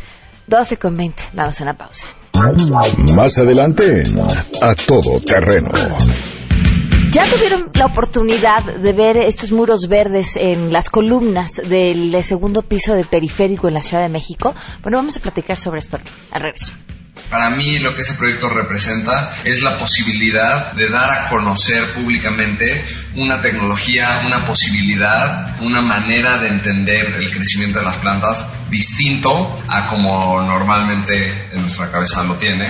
12 0.48 0.78
con 0.78 0.98
20. 0.98 1.30
Vamos 1.34 1.62
a 1.62 1.64
una 1.64 1.78
pausa. 1.78 2.08
Más 3.16 3.38
adelante, 3.38 4.04
a 4.62 4.76
todo 4.76 5.20
terreno. 5.22 5.70
¿Ya 7.12 7.26
tuvieron 7.26 7.72
la 7.74 7.86
oportunidad 7.88 8.64
de 8.64 8.94
ver 8.94 9.18
estos 9.18 9.52
muros 9.52 9.88
verdes 9.88 10.36
en 10.36 10.72
las 10.72 10.90
columnas 10.90 11.54
del 11.56 12.24
segundo 12.24 12.62
piso 12.62 12.94
de 12.94 13.04
periférico 13.04 13.68
en 13.68 13.74
la 13.74 13.82
Ciudad 13.82 14.04
de 14.04 14.10
México? 14.10 14.54
Bueno, 14.84 15.00
vamos 15.00 15.18
a 15.18 15.20
platicar 15.20 15.58
sobre 15.58 15.80
esto 15.80 15.98
al 16.32 16.42
regreso. 16.42 16.74
Para 17.30 17.50
mí 17.52 17.80
lo 17.80 17.94
que 17.94 18.02
ese 18.02 18.16
proyecto 18.16 18.50
representa 18.50 19.34
es 19.44 19.64
la 19.64 19.78
posibilidad 19.78 20.74
de 20.74 20.90
dar 20.90 21.12
a 21.12 21.30
conocer 21.30 21.84
públicamente 21.94 22.84
una 23.16 23.40
tecnología, 23.40 24.22
una 24.26 24.46
posibilidad, 24.46 25.60
una 25.62 25.82
manera 25.82 26.40
de 26.40 26.48
entender 26.48 27.16
el 27.20 27.32
crecimiento 27.32 27.80
de 27.80 27.86
las 27.86 27.98
plantas 27.98 28.48
distinto 28.70 29.62
a 29.68 29.88
como 29.88 30.42
normalmente 30.42 31.50
en 31.54 31.62
nuestra 31.62 31.92
cabeza 31.92 32.24
lo 32.24 32.36
tiene. 32.36 32.70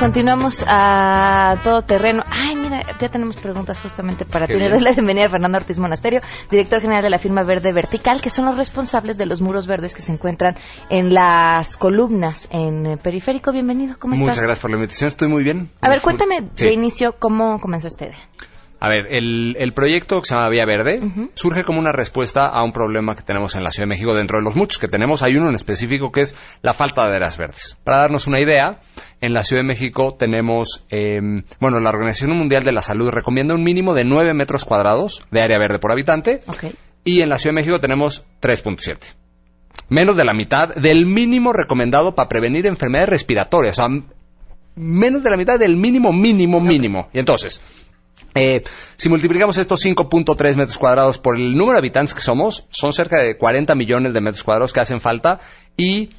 Continuamos 0.00 0.64
a 0.66 1.60
todo 1.62 1.82
terreno. 1.82 2.22
Ay, 2.30 2.56
mira, 2.56 2.80
ya 2.98 3.10
tenemos 3.10 3.36
preguntas 3.36 3.78
justamente 3.80 4.24
para 4.24 4.46
ti. 4.46 4.54
la 4.54 4.92
bienvenida 4.92 5.26
a 5.26 5.28
Fernando 5.28 5.58
Ortiz 5.58 5.78
Monasterio, 5.78 6.22
director 6.50 6.80
general 6.80 7.02
de 7.02 7.10
la 7.10 7.18
firma 7.18 7.42
Verde 7.42 7.74
Vertical, 7.74 8.22
que 8.22 8.30
son 8.30 8.46
los 8.46 8.56
responsables 8.56 9.18
de 9.18 9.26
los 9.26 9.42
muros 9.42 9.66
verdes 9.66 9.94
que 9.94 10.00
se 10.00 10.12
encuentran 10.12 10.54
en 10.88 11.12
las 11.12 11.76
columnas 11.76 12.48
en 12.50 12.96
Periférico. 12.96 13.52
Bienvenido, 13.52 13.96
¿cómo 13.98 14.14
estás? 14.14 14.28
Muchas 14.28 14.42
gracias 14.42 14.60
por 14.60 14.70
la 14.70 14.76
invitación, 14.78 15.08
estoy 15.08 15.28
muy 15.28 15.44
bien. 15.44 15.70
A 15.82 15.90
ver, 15.90 16.00
cuéntame 16.00 16.48
de 16.56 16.72
inicio 16.72 17.16
cómo 17.18 17.60
comenzó 17.60 17.88
usted. 17.88 18.12
A 18.80 18.88
ver, 18.88 19.08
el, 19.10 19.72
proyecto 19.74 20.20
que 20.20 20.26
se 20.26 20.34
llama 20.34 20.48
Vía 20.48 20.64
Verde 20.64 21.00
surge 21.34 21.64
como 21.64 21.78
una 21.78 21.92
respuesta 21.92 22.48
a 22.48 22.64
un 22.64 22.72
problema 22.72 23.14
que 23.14 23.22
tenemos 23.22 23.54
en 23.54 23.62
la 23.62 23.70
Ciudad 23.70 23.84
de 23.84 23.90
México 23.90 24.14
dentro 24.14 24.38
de 24.38 24.44
los 24.44 24.56
muchos 24.56 24.78
que 24.78 24.88
tenemos. 24.88 25.22
Hay 25.22 25.36
uno 25.36 25.50
en 25.50 25.54
específico 25.54 26.10
que 26.10 26.22
es 26.22 26.58
la 26.62 26.72
falta 26.72 27.06
de 27.06 27.16
áreas 27.16 27.36
verdes. 27.36 27.78
Para 27.84 28.00
darnos 28.00 28.26
una 28.26 28.40
idea, 28.40 28.80
en 29.20 29.34
la 29.34 29.44
Ciudad 29.44 29.62
de 29.62 29.68
México 29.68 30.16
tenemos, 30.18 30.86
em, 30.88 31.42
bueno, 31.60 31.78
la 31.78 31.90
Organización 31.90 32.34
Mundial 32.38 32.64
de 32.64 32.72
la 32.72 32.80
Salud 32.80 33.10
recomienda 33.10 33.54
un 33.54 33.62
mínimo 33.62 33.92
de 33.92 34.04
9 34.04 34.32
metros 34.32 34.64
cuadrados 34.64 35.26
de 35.30 35.42
área 35.42 35.58
verde 35.58 35.78
por 35.78 35.92
habitante. 35.92 36.40
Y 37.04 37.20
en 37.20 37.28
la 37.28 37.38
Ciudad 37.38 37.52
de 37.52 37.60
México 37.60 37.80
tenemos 37.80 38.26
3.7 38.40 39.14
menos 39.88 40.16
de 40.16 40.24
la 40.24 40.34
mitad 40.34 40.74
del 40.74 41.04
mínimo 41.04 41.52
recomendado 41.52 42.14
para 42.14 42.28
prevenir 42.28 42.66
enfermedades 42.66 43.10
respiratorias. 43.10 43.78
O 43.78 43.82
sea, 43.82 43.86
menos 44.76 45.22
de 45.22 45.30
la 45.30 45.36
mitad 45.36 45.58
del 45.58 45.76
mínimo, 45.76 46.12
mínimo, 46.12 46.60
mínimo. 46.60 47.08
Y 47.12 47.18
entonces, 47.18 47.62
eh, 48.34 48.62
si 48.96 49.08
multiplicamos 49.08 49.56
estos 49.58 49.84
5.3 49.84 50.56
metros 50.56 50.78
cuadrados 50.78 51.18
por 51.18 51.36
el 51.36 51.52
número 51.54 51.72
de 51.72 51.78
habitantes 51.78 52.14
que 52.14 52.22
somos, 52.22 52.66
son 52.70 52.92
cerca 52.92 53.18
de 53.18 53.36
40 53.36 53.74
millones 53.74 54.12
de 54.12 54.20
metros 54.20 54.42
cuadrados 54.42 54.72
que 54.72 54.80
hacen 54.80 55.00
falta 55.00 55.40
y 55.76 56.10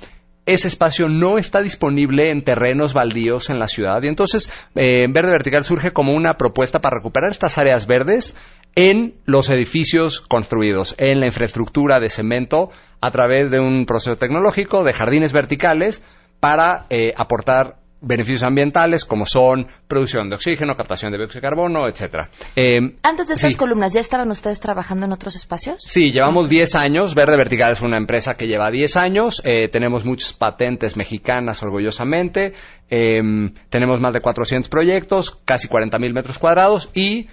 ese 0.45 0.67
espacio 0.67 1.07
no 1.07 1.37
está 1.37 1.61
disponible 1.61 2.31
en 2.31 2.41
terrenos 2.43 2.93
baldíos 2.93 3.49
en 3.49 3.59
la 3.59 3.67
ciudad. 3.67 4.01
Y 4.01 4.07
entonces, 4.07 4.51
eh, 4.75 5.05
Verde 5.11 5.31
Vertical 5.31 5.63
surge 5.63 5.91
como 5.91 6.13
una 6.13 6.33
propuesta 6.33 6.79
para 6.79 6.97
recuperar 6.97 7.31
estas 7.31 7.57
áreas 7.57 7.85
verdes 7.85 8.35
en 8.75 9.15
los 9.25 9.49
edificios 9.49 10.21
construidos, 10.21 10.95
en 10.97 11.19
la 11.19 11.27
infraestructura 11.27 11.99
de 11.99 12.09
cemento, 12.09 12.71
a 13.01 13.11
través 13.11 13.51
de 13.51 13.59
un 13.59 13.85
proceso 13.85 14.17
tecnológico 14.17 14.83
de 14.83 14.93
jardines 14.93 15.33
verticales 15.33 16.03
para 16.39 16.85
eh, 16.89 17.11
aportar 17.15 17.77
beneficios 18.01 18.43
ambientales 18.43 19.05
como 19.05 19.25
son 19.25 19.67
producción 19.87 20.29
de 20.29 20.35
oxígeno, 20.35 20.75
captación 20.75 21.11
de 21.11 21.19
dióxido 21.19 21.41
de 21.41 21.47
carbono, 21.47 21.87
etcétera. 21.87 22.29
Eh, 22.55 22.97
Antes 23.03 23.27
de 23.27 23.35
estas 23.35 23.55
columnas, 23.55 23.93
¿ya 23.93 24.01
estaban 24.01 24.29
ustedes 24.31 24.59
trabajando 24.59 25.05
en 25.05 25.13
otros 25.13 25.35
espacios? 25.35 25.83
Sí, 25.83 26.09
llevamos 26.09 26.49
10 26.49 26.75
años. 26.75 27.15
Verde 27.15 27.37
Vertical 27.37 27.71
es 27.71 27.81
una 27.81 27.97
empresa 27.97 28.33
que 28.33 28.47
lleva 28.47 28.71
10 28.71 28.97
años. 28.97 29.41
Eh, 29.45 29.69
tenemos 29.69 30.03
muchas 30.03 30.33
patentes 30.33 30.97
mexicanas, 30.97 31.61
orgullosamente. 31.61 32.53
Em, 32.89 33.53
tenemos 33.69 34.01
más 34.01 34.13
de 34.13 34.21
400 34.21 34.67
proyectos, 34.69 35.31
casi 35.45 35.67
40.000 35.67 36.13
metros 36.13 36.39
cuadrados 36.39 36.89
y 36.93 37.27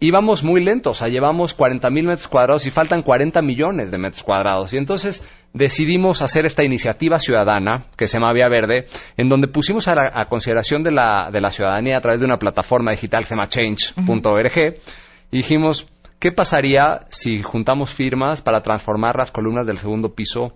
íbamos 0.00 0.42
muy 0.42 0.62
lentos. 0.62 0.96
O 0.96 0.98
sea, 1.00 1.08
llevamos 1.08 1.56
40.000 1.56 1.90
metros 1.90 2.28
cuadrados 2.28 2.66
y 2.66 2.70
faltan 2.70 3.02
40 3.02 3.42
millones 3.42 3.90
de 3.90 3.98
metros 3.98 4.22
cuadrados. 4.22 4.72
Y 4.72 4.78
entonces 4.78 5.22
decidimos 5.52 6.22
hacer 6.22 6.46
esta 6.46 6.64
iniciativa 6.64 7.18
ciudadana 7.18 7.86
que 7.96 8.06
se 8.06 8.18
llama 8.18 8.32
Vía 8.32 8.48
Verde, 8.48 8.86
en 9.16 9.28
donde 9.28 9.48
pusimos 9.48 9.88
a, 9.88 10.24
consideración 10.26 10.82
de 10.82 10.92
la, 10.92 11.30
de 11.32 11.40
la, 11.40 11.50
ciudadanía 11.50 11.96
a 11.96 12.00
través 12.00 12.20
de 12.20 12.26
una 12.26 12.38
plataforma 12.38 12.92
digital 12.92 13.22
que 13.22 13.28
se 13.28 13.34
llama 13.34 13.48
change.org 13.48 14.76
y 15.32 15.36
dijimos, 15.36 15.86
¿qué 16.18 16.32
pasaría 16.32 17.06
si 17.08 17.42
juntamos 17.42 17.90
firmas 17.90 18.42
para 18.42 18.62
transformar 18.62 19.16
las 19.16 19.30
columnas 19.30 19.66
del 19.66 19.78
segundo 19.78 20.14
piso 20.14 20.54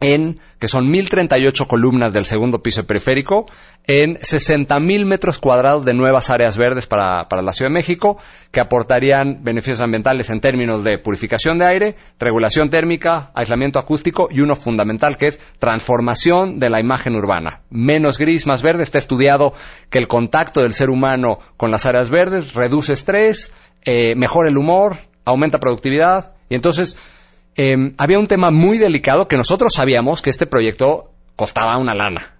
en, 0.00 0.40
que 0.58 0.68
son 0.68 0.92
1.038 0.92 1.66
columnas 1.66 2.12
del 2.12 2.24
segundo 2.24 2.58
piso 2.58 2.84
periférico, 2.84 3.46
en 3.86 4.16
60.000 4.16 5.04
metros 5.06 5.38
cuadrados 5.38 5.84
de 5.84 5.94
nuevas 5.94 6.30
áreas 6.30 6.58
verdes 6.58 6.86
para, 6.86 7.26
la 7.30 7.52
Ciudad 7.52 7.70
de 7.70 7.74
México, 7.74 8.18
que 8.50 8.60
aportarían 8.60 9.42
beneficios 9.42 9.80
ambientales 9.80 10.28
en 10.30 10.40
términos 10.40 10.84
de 10.84 10.98
purificación 10.98 11.58
de 11.58 11.66
aire, 11.66 11.94
regulación 12.18 12.68
térmica, 12.70 13.30
aislamiento 13.34 13.78
acústico 13.78 14.28
y 14.30 14.40
uno 14.40 14.54
fundamental 14.54 15.16
que 15.16 15.28
es 15.28 15.40
transformación 15.58 16.58
de 16.58 16.70
la 16.70 16.80
imagen 16.80 17.14
urbana. 17.14 17.60
Menos 17.70 18.18
gris, 18.18 18.46
más 18.46 18.62
verde. 18.62 18.82
Está 18.82 18.98
estudiado 18.98 19.52
que 19.90 19.98
el 19.98 20.08
contacto 20.08 20.62
del 20.62 20.74
ser 20.74 20.90
humano 20.90 21.38
con 21.56 21.70
las 21.70 21.86
áreas 21.86 22.10
verdes 22.10 22.54
reduce 22.54 22.92
estrés, 22.92 23.52
eh, 23.84 24.14
mejora 24.14 24.48
el 24.48 24.58
humor, 24.58 24.98
aumenta 25.24 25.58
productividad 25.58 26.32
y 26.48 26.54
entonces 26.54 26.98
Em, 27.56 27.94
había 27.98 28.18
un 28.18 28.26
tema 28.26 28.50
muy 28.50 28.78
delicado 28.78 29.28
que 29.28 29.36
nosotros 29.36 29.72
sabíamos 29.74 30.20
que 30.22 30.30
este 30.30 30.46
proyecto 30.46 31.10
costaba 31.36 31.76
una 31.78 31.94
lana. 31.94 32.34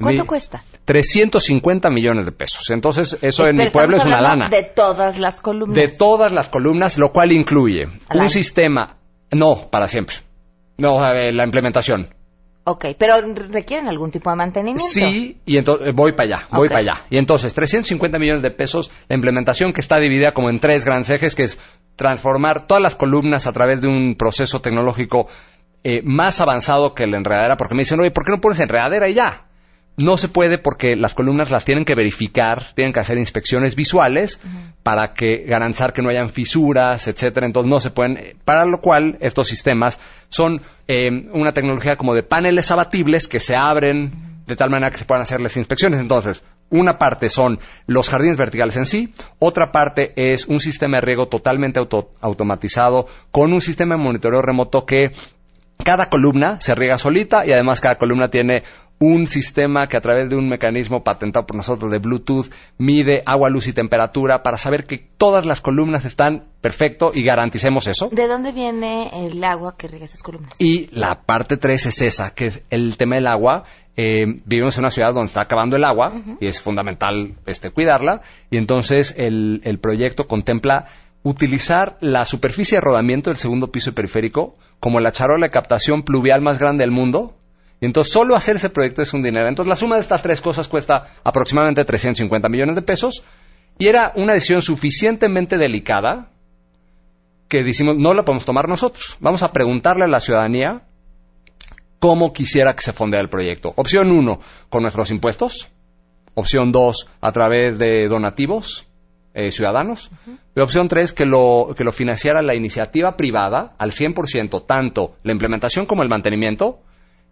¿Cuánto 0.00 0.22
Mi- 0.22 0.26
cuesta? 0.28 0.62
350 0.84 1.88
millones 1.90 2.26
de 2.26 2.32
pesos. 2.32 2.70
Entonces, 2.70 3.18
eso 3.22 3.46
en 3.46 3.56
mi 3.56 3.68
pueblo 3.70 3.96
es 3.96 4.04
una 4.04 4.20
lana. 4.20 4.48
De 4.48 4.62
todas 4.74 5.18
las 5.18 5.40
columnas. 5.40 5.74
De 5.76 5.96
todas 5.96 6.32
las 6.32 6.48
columnas, 6.48 6.98
lo 6.98 7.10
cual 7.12 7.32
incluye 7.32 7.84
Al 8.08 8.16
un 8.16 8.20
año. 8.22 8.28
sistema, 8.28 8.96
no, 9.32 9.68
para 9.70 9.88
siempre. 9.88 10.16
No, 10.78 11.04
eh, 11.12 11.32
la 11.32 11.44
implementación. 11.44 12.08
Ok, 12.68 12.86
pero 12.98 13.14
requieren 13.48 13.88
algún 13.88 14.10
tipo 14.10 14.28
de 14.28 14.36
mantenimiento. 14.36 14.82
Sí, 14.82 15.38
y 15.46 15.56
entonces 15.56 15.94
voy 15.94 16.12
para 16.12 16.36
allá, 16.36 16.48
voy 16.50 16.68
para 16.68 16.80
allá. 16.80 17.02
Y 17.10 17.16
entonces, 17.16 17.54
350 17.54 18.18
millones 18.18 18.42
de 18.42 18.50
pesos, 18.50 18.90
la 19.08 19.14
implementación 19.14 19.72
que 19.72 19.80
está 19.80 19.98
dividida 19.98 20.32
como 20.32 20.50
en 20.50 20.58
tres 20.58 20.84
grandes 20.84 21.08
ejes, 21.10 21.36
que 21.36 21.44
es 21.44 21.60
transformar 21.96 22.66
todas 22.66 22.82
las 22.82 22.94
columnas 22.94 23.46
a 23.46 23.52
través 23.52 23.80
de 23.80 23.88
un 23.88 24.14
proceso 24.16 24.60
tecnológico 24.60 25.28
eh, 25.82 26.02
más 26.02 26.40
avanzado 26.40 26.94
que 26.94 27.06
la 27.06 27.16
enredadera, 27.16 27.56
porque 27.56 27.74
me 27.74 27.82
dicen, 27.82 28.00
oye, 28.00 28.10
¿por 28.10 28.24
qué 28.24 28.32
no 28.32 28.40
pones 28.40 28.60
enredadera 28.60 29.08
y 29.08 29.14
ya? 29.14 29.46
No 29.96 30.18
se 30.18 30.28
puede 30.28 30.58
porque 30.58 30.94
las 30.94 31.14
columnas 31.14 31.50
las 31.50 31.64
tienen 31.64 31.84
que 31.86 31.94
verificar, 31.94 32.74
tienen 32.74 32.92
que 32.92 33.00
hacer 33.00 33.16
inspecciones 33.16 33.76
visuales 33.76 34.40
para 34.82 35.14
que 35.14 35.44
garantizar 35.46 35.94
que 35.94 36.02
no 36.02 36.10
hayan 36.10 36.28
fisuras, 36.28 37.08
etcétera. 37.08 37.46
Entonces 37.46 37.70
no 37.70 37.78
se 37.78 37.92
pueden, 37.92 38.36
para 38.44 38.66
lo 38.66 38.82
cual 38.82 39.16
estos 39.20 39.46
sistemas 39.48 39.98
son 40.28 40.60
eh, 40.86 41.08
una 41.32 41.52
tecnología 41.52 41.96
como 41.96 42.14
de 42.14 42.24
paneles 42.24 42.70
abatibles 42.70 43.26
que 43.26 43.40
se 43.40 43.56
abren 43.56 44.42
de 44.46 44.54
tal 44.54 44.68
manera 44.70 44.90
que 44.90 44.98
se 44.98 45.06
puedan 45.06 45.22
hacerles 45.22 45.56
inspecciones. 45.56 45.98
Entonces, 45.98 46.42
una 46.70 46.98
parte 46.98 47.28
son 47.28 47.58
los 47.86 48.08
jardines 48.08 48.36
verticales 48.36 48.76
en 48.76 48.86
sí, 48.86 49.12
otra 49.38 49.70
parte 49.72 50.12
es 50.16 50.46
un 50.46 50.60
sistema 50.60 50.96
de 50.96 51.02
riego 51.02 51.26
totalmente 51.28 51.78
auto- 51.80 52.10
automatizado 52.20 53.06
con 53.30 53.52
un 53.52 53.60
sistema 53.60 53.96
de 53.96 54.02
monitoreo 54.02 54.42
remoto 54.42 54.84
que 54.84 55.12
cada 55.84 56.08
columna 56.08 56.60
se 56.60 56.74
riega 56.74 56.98
solita 56.98 57.46
y 57.46 57.52
además 57.52 57.80
cada 57.80 57.96
columna 57.96 58.28
tiene 58.28 58.62
un 58.98 59.26
sistema 59.26 59.86
que 59.88 59.98
a 59.98 60.00
través 60.00 60.30
de 60.30 60.36
un 60.36 60.48
mecanismo 60.48 61.04
patentado 61.04 61.46
por 61.46 61.54
nosotros 61.54 61.90
de 61.90 61.98
Bluetooth 61.98 62.46
mide 62.78 63.22
agua, 63.26 63.50
luz 63.50 63.66
y 63.68 63.74
temperatura 63.74 64.42
para 64.42 64.56
saber 64.56 64.86
que 64.86 64.96
todas 65.18 65.44
las 65.44 65.60
columnas 65.60 66.06
están 66.06 66.44
perfecto 66.62 67.10
y 67.12 67.22
garanticemos 67.22 67.88
eso. 67.88 68.08
¿De 68.10 68.26
dónde 68.26 68.52
viene 68.52 69.26
el 69.26 69.44
agua 69.44 69.76
que 69.76 69.88
riega 69.88 70.06
esas 70.06 70.22
columnas? 70.22 70.58
Y 70.58 70.86
la 70.96 71.20
parte 71.22 71.58
3 71.58 71.86
es 71.86 72.00
esa, 72.00 72.34
que 72.34 72.46
es 72.46 72.62
el 72.70 72.96
tema 72.96 73.16
del 73.16 73.26
agua. 73.26 73.64
Eh, 73.96 74.26
vivimos 74.44 74.76
en 74.76 74.84
una 74.84 74.90
ciudad 74.90 75.14
donde 75.14 75.26
está 75.26 75.40
acabando 75.40 75.76
el 75.76 75.84
agua 75.84 76.12
y 76.40 76.46
es 76.46 76.60
fundamental 76.60 77.34
este, 77.46 77.70
cuidarla. 77.70 78.20
Y 78.50 78.58
entonces 78.58 79.14
el, 79.16 79.62
el 79.64 79.78
proyecto 79.78 80.26
contempla 80.26 80.86
utilizar 81.22 81.96
la 82.00 82.24
superficie 82.24 82.76
de 82.76 82.82
rodamiento 82.82 83.30
del 83.30 83.38
segundo 83.38 83.72
piso 83.72 83.94
periférico 83.94 84.56
como 84.80 85.00
la 85.00 85.12
charola 85.12 85.46
de 85.46 85.50
captación 85.50 86.02
pluvial 86.02 86.42
más 86.42 86.58
grande 86.58 86.82
del 86.84 86.90
mundo. 86.90 87.34
Y 87.80 87.86
entonces 87.86 88.12
solo 88.12 88.36
hacer 88.36 88.56
ese 88.56 88.70
proyecto 88.70 89.02
es 89.02 89.12
un 89.14 89.22
dinero. 89.22 89.48
Entonces 89.48 89.68
la 89.68 89.76
suma 89.76 89.96
de 89.96 90.02
estas 90.02 90.22
tres 90.22 90.40
cosas 90.40 90.68
cuesta 90.68 91.14
aproximadamente 91.24 91.84
350 91.84 92.48
millones 92.48 92.76
de 92.76 92.82
pesos. 92.82 93.24
Y 93.78 93.88
era 93.88 94.12
una 94.16 94.34
decisión 94.34 94.62
suficientemente 94.62 95.56
delicada 95.58 96.30
que 97.48 97.62
decimos 97.62 97.96
no 97.96 98.14
la 98.14 98.24
podemos 98.24 98.44
tomar 98.44 98.68
nosotros. 98.68 99.16
Vamos 99.20 99.42
a 99.42 99.52
preguntarle 99.52 100.04
a 100.04 100.08
la 100.08 100.20
ciudadanía 100.20 100.82
cómo 101.98 102.32
quisiera 102.32 102.74
que 102.74 102.82
se 102.82 102.92
fondeara 102.92 103.22
el 103.22 103.30
proyecto. 103.30 103.72
Opción 103.76 104.10
uno, 104.10 104.40
con 104.68 104.82
nuestros 104.82 105.10
impuestos. 105.10 105.70
Opción 106.34 106.70
dos, 106.70 107.08
a 107.20 107.32
través 107.32 107.78
de 107.78 108.08
donativos 108.08 108.86
eh, 109.32 109.50
ciudadanos. 109.50 110.10
Y 110.54 110.60
opción 110.60 110.88
tres, 110.88 111.12
que 111.12 111.24
lo, 111.24 111.74
que 111.76 111.84
lo 111.84 111.92
financiara 111.92 112.42
la 112.42 112.54
iniciativa 112.54 113.16
privada 113.16 113.74
al 113.78 113.90
100%, 113.90 114.66
tanto 114.66 115.16
la 115.22 115.32
implementación 115.32 115.86
como 115.86 116.02
el 116.02 116.08
mantenimiento, 116.08 116.80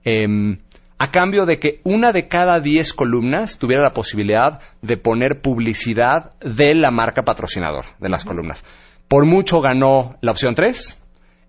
em, 0.05 0.59
a 0.99 1.11
cambio 1.11 1.45
de 1.45 1.59
que 1.59 1.81
una 1.85 2.13
de 2.13 2.29
cada 2.29 2.61
diez 2.61 2.93
columnas 2.93 3.59
tuviera 3.59 3.83
la 3.83 3.93
posibilidad 3.93 4.61
de 4.81 4.97
poner 4.97 5.41
publicidad 5.41 6.33
de 6.41 6.75
la 6.75 6.91
marca 6.91 7.23
patrocinador 7.23 7.85
de 7.99 8.09
las 8.09 8.25
columnas. 8.25 8.65
Por 9.09 9.27
mucho 9.27 9.61
ganó 9.61 10.17
la 10.21 10.33
opción 10.33 10.55
3. 10.55 11.04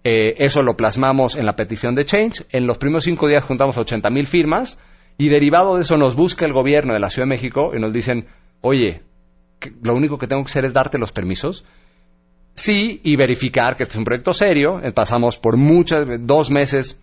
Eh, 0.07 0.35
eso 0.45 0.61
lo 0.61 0.77
plasmamos 0.77 1.35
en 1.35 1.47
la 1.47 1.55
petición 1.55 1.95
de 1.95 2.05
Change. 2.05 2.45
En 2.51 2.67
los 2.67 2.77
primeros 2.77 3.05
cinco 3.05 3.27
días 3.27 3.43
juntamos 3.43 3.75
80 3.75 4.07
mil 4.11 4.27
firmas 4.27 4.79
y 5.17 5.29
derivado 5.29 5.75
de 5.75 5.81
eso 5.81 5.97
nos 5.97 6.15
busca 6.15 6.45
el 6.45 6.53
gobierno 6.53 6.93
de 6.93 6.99
la 6.99 7.09
Ciudad 7.09 7.25
de 7.25 7.33
México 7.33 7.71
y 7.75 7.79
nos 7.79 7.91
dicen, 7.91 8.27
oye, 8.61 9.01
lo 9.81 9.95
único 9.95 10.19
que 10.19 10.27
tengo 10.27 10.43
que 10.43 10.49
hacer 10.49 10.63
es 10.63 10.73
darte 10.73 10.99
los 10.99 11.11
permisos. 11.11 11.65
Sí, 12.53 13.01
y 13.03 13.15
verificar 13.15 13.75
que 13.75 13.81
este 13.81 13.93
es 13.93 13.97
un 13.97 14.05
proyecto 14.05 14.31
serio. 14.31 14.79
Eh, 14.83 14.91
Pasamos 14.91 15.39
por 15.39 15.57
muchas, 15.57 16.05
dos 16.19 16.51
meses 16.51 17.01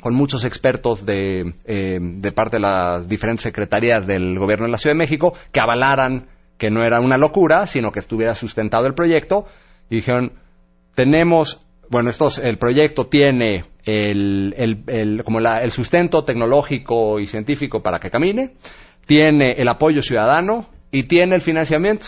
con 0.00 0.14
muchos 0.14 0.44
expertos 0.44 1.04
de, 1.04 1.54
eh, 1.64 1.98
de 2.00 2.32
parte 2.32 2.58
de 2.58 2.62
las 2.62 3.08
diferentes 3.08 3.42
secretarías 3.42 4.06
del 4.06 4.38
gobierno 4.38 4.66
de 4.66 4.70
la 4.72 4.78
Ciudad 4.78 4.94
de 4.94 4.98
México 4.98 5.34
que 5.50 5.58
avalaran 5.58 6.28
que 6.56 6.70
no 6.70 6.84
era 6.84 7.00
una 7.00 7.16
locura, 7.16 7.66
sino 7.66 7.90
que 7.90 7.98
estuviera 7.98 8.36
sustentado 8.36 8.86
el 8.86 8.94
proyecto. 8.94 9.44
Y 9.90 9.96
dijeron, 9.96 10.34
tenemos, 10.94 11.66
bueno, 11.90 12.10
estos, 12.10 12.38
el 12.38 12.56
proyecto 12.58 13.06
tiene 13.06 13.64
el, 13.84 14.54
el- 14.56 14.84
el- 14.86 15.22
como 15.24 15.40
la- 15.40 15.62
el 15.62 15.70
sustento 15.70 16.24
tecnológico 16.24 17.20
y 17.20 17.26
científico 17.26 17.82
para 17.82 17.98
que 17.98 18.10
camine, 18.10 18.52
tiene 19.06 19.52
el 19.52 19.68
apoyo 19.68 20.00
ciudadano 20.02 20.68
y 20.90 21.04
tiene 21.04 21.34
el 21.34 21.40
financiamiento. 21.40 22.06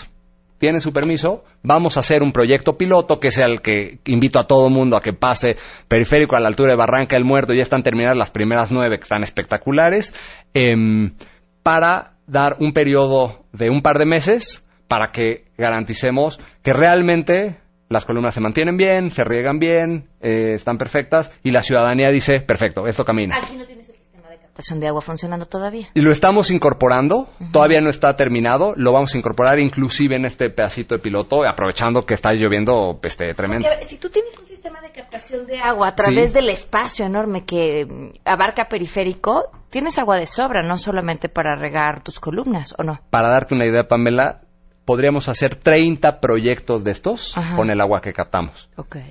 Tiene 0.59 0.79
su 0.79 0.91
permiso, 0.91 1.43
vamos 1.61 1.97
a 1.97 1.99
hacer 1.99 2.23
un 2.23 2.31
proyecto 2.31 2.77
piloto 2.79 3.19
que 3.19 3.27
es 3.27 3.37
el 3.37 3.61
que 3.61 3.99
invito 4.07 4.39
a 4.39 4.47
todo 4.47 4.71
mundo 4.71 4.97
a 4.97 5.01
que 5.01 5.13
pase 5.13 5.55
periférico 5.87 6.35
a 6.35 6.39
la 6.39 6.47
altura 6.47 6.71
de 6.71 6.77
Barranca 6.77 7.15
del 7.15 7.25
Muerto, 7.25 7.53
ya 7.53 7.61
están 7.61 7.83
terminadas 7.83 8.17
las 8.17 8.31
primeras 8.31 8.71
nueve 8.71 8.97
que 8.97 9.03
están 9.03 9.21
espectaculares, 9.21 10.15
em, 10.55 11.13
para 11.61 12.13
dar 12.25 12.57
un 12.59 12.73
periodo 12.73 13.45
de 13.53 13.69
un 13.69 13.83
par 13.83 13.99
de 13.99 14.07
meses 14.07 14.67
para 14.87 15.11
que 15.11 15.43
garanticemos 15.59 16.39
que 16.63 16.73
realmente 16.73 17.57
las 17.89 18.05
columnas 18.05 18.33
se 18.33 18.41
mantienen 18.41 18.77
bien, 18.77 19.11
se 19.11 19.23
riegan 19.23 19.59
bien, 19.59 20.09
eh, 20.21 20.53
están 20.53 20.77
perfectas 20.77 21.31
y 21.43 21.51
la 21.51 21.63
ciudadanía 21.63 22.09
dice, 22.09 22.41
perfecto, 22.41 22.85
esto 22.87 23.05
camina. 23.05 23.37
Aquí 23.37 23.55
no 23.55 23.65
tienes 23.65 23.87
el 23.89 23.95
sistema 23.95 24.29
de 24.29 24.37
captación 24.39 24.79
de 24.79 24.87
agua 24.87 25.01
funcionando 25.01 25.45
todavía. 25.45 25.87
Y 25.93 26.01
lo 26.01 26.11
estamos 26.11 26.51
incorporando, 26.51 27.29
todavía 27.51 27.79
no 27.81 27.89
está 27.89 28.15
terminado, 28.15 28.73
lo 28.75 28.91
vamos 28.91 29.15
a 29.15 29.17
incorporar 29.17 29.59
inclusive 29.59 30.15
en 30.15 30.25
este 30.25 30.49
pedacito 30.49 30.95
de 30.95 31.01
piloto, 31.01 31.45
aprovechando 31.47 32.05
que 32.05 32.13
está 32.13 32.33
lloviendo 32.33 32.99
este, 33.03 33.33
tremendo. 33.33 33.69
Porque, 33.69 33.85
si 33.85 33.97
tú 33.97 34.09
tienes 34.09 34.37
un 34.37 34.45
sistema 34.47 34.81
de 34.81 34.91
captación 34.91 35.45
de 35.47 35.59
agua 35.59 35.89
a 35.89 35.95
través 35.95 36.29
Sí. 36.31 36.35
del 36.35 36.49
espacio 36.49 37.05
enorme 37.05 37.45
que 37.45 37.85
mm, 37.85 38.09
abarca 38.25 38.67
periférico, 38.67 39.51
tienes 39.69 39.97
agua 39.97 40.17
de 40.17 40.25
sobra, 40.25 40.61
no 40.61 40.77
solamente 40.77 41.29
para 41.29 41.55
regar 41.55 42.03
tus 42.03 42.19
columnas, 42.19 42.73
¿o 42.77 42.83
no? 42.83 42.99
Para 43.09 43.29
darte 43.29 43.55
una 43.55 43.65
idea, 43.65 43.87
Pamela, 43.87 44.41
podríamos 44.87 45.27
hacer 45.27 45.57
30 45.57 46.21
proyectos 46.21 46.81
de 46.85 46.91
estos 46.91 47.37
Ajá. 47.37 47.57
con 47.57 47.69
el 47.69 47.81
agua 47.81 47.99
que 47.99 48.13
captamos. 48.13 48.69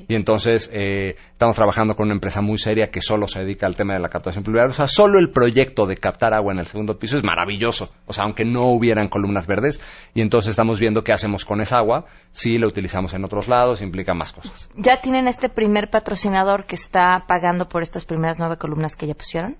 Y 0.09 0.15
entonces 0.15 0.71
eh, 0.73 1.17
estamos 1.33 1.55
trabajando 1.55 1.95
con 1.95 2.07
una 2.07 2.15
empresa 2.15 2.41
muy 2.41 2.57
seria 2.57 2.89
que 2.89 3.03
solo 3.03 3.29
se 3.29 3.41
dedica 3.41 3.67
al 3.67 3.77
tema 3.77 3.93
de 3.93 4.01
la 4.01 4.09
captación 4.09 4.43
pluvial. 4.43 4.71
O 4.71 4.73
sea, 4.73 4.89
solo 4.89 5.19
el 5.19 5.31
proyecto 5.31 5.85
de 5.85 5.99
captar 5.99 6.33
agua 6.33 6.55
en 6.55 6.61
el 6.61 6.67
segundo 6.67 6.99
piso 6.99 7.19
es 7.19 7.25
maravilloso. 7.25 7.93
O 8.07 8.15
sea, 8.15 8.25
aunque 8.25 8.47
no 8.47 8.71
hubieran 8.71 9.09
columnas 9.09 9.47
verdes. 9.47 9.79
Y 10.15 10.23
entonces 10.23 10.49
estamos 10.49 10.81
viendo 10.81 11.05
qué 11.05 11.13
hacemos 11.13 11.45
con 11.45 11.61
esa 11.61 11.77
agua. 11.77 12.07
Si 12.33 12.57
la 12.57 12.69
utilizamos 12.69 13.13
en 13.13 13.25
otros 13.25 13.47
lados, 13.47 13.83
implica 13.83 14.15
más 14.15 14.33
cosas. 14.33 14.71
¿Ya 14.77 15.03
tienen 15.03 15.29
este 15.29 15.51
primer 15.51 15.91
patrocinador 15.91 16.65
que 16.65 16.77
está 16.77 17.27
pagando 17.29 17.69
por 17.69 17.83
estas 17.83 18.07
primeras 18.07 18.39
nueve 18.39 18.57
columnas 18.57 18.97
que 18.97 19.07
ya 19.07 19.15
pusieron? 19.15 19.59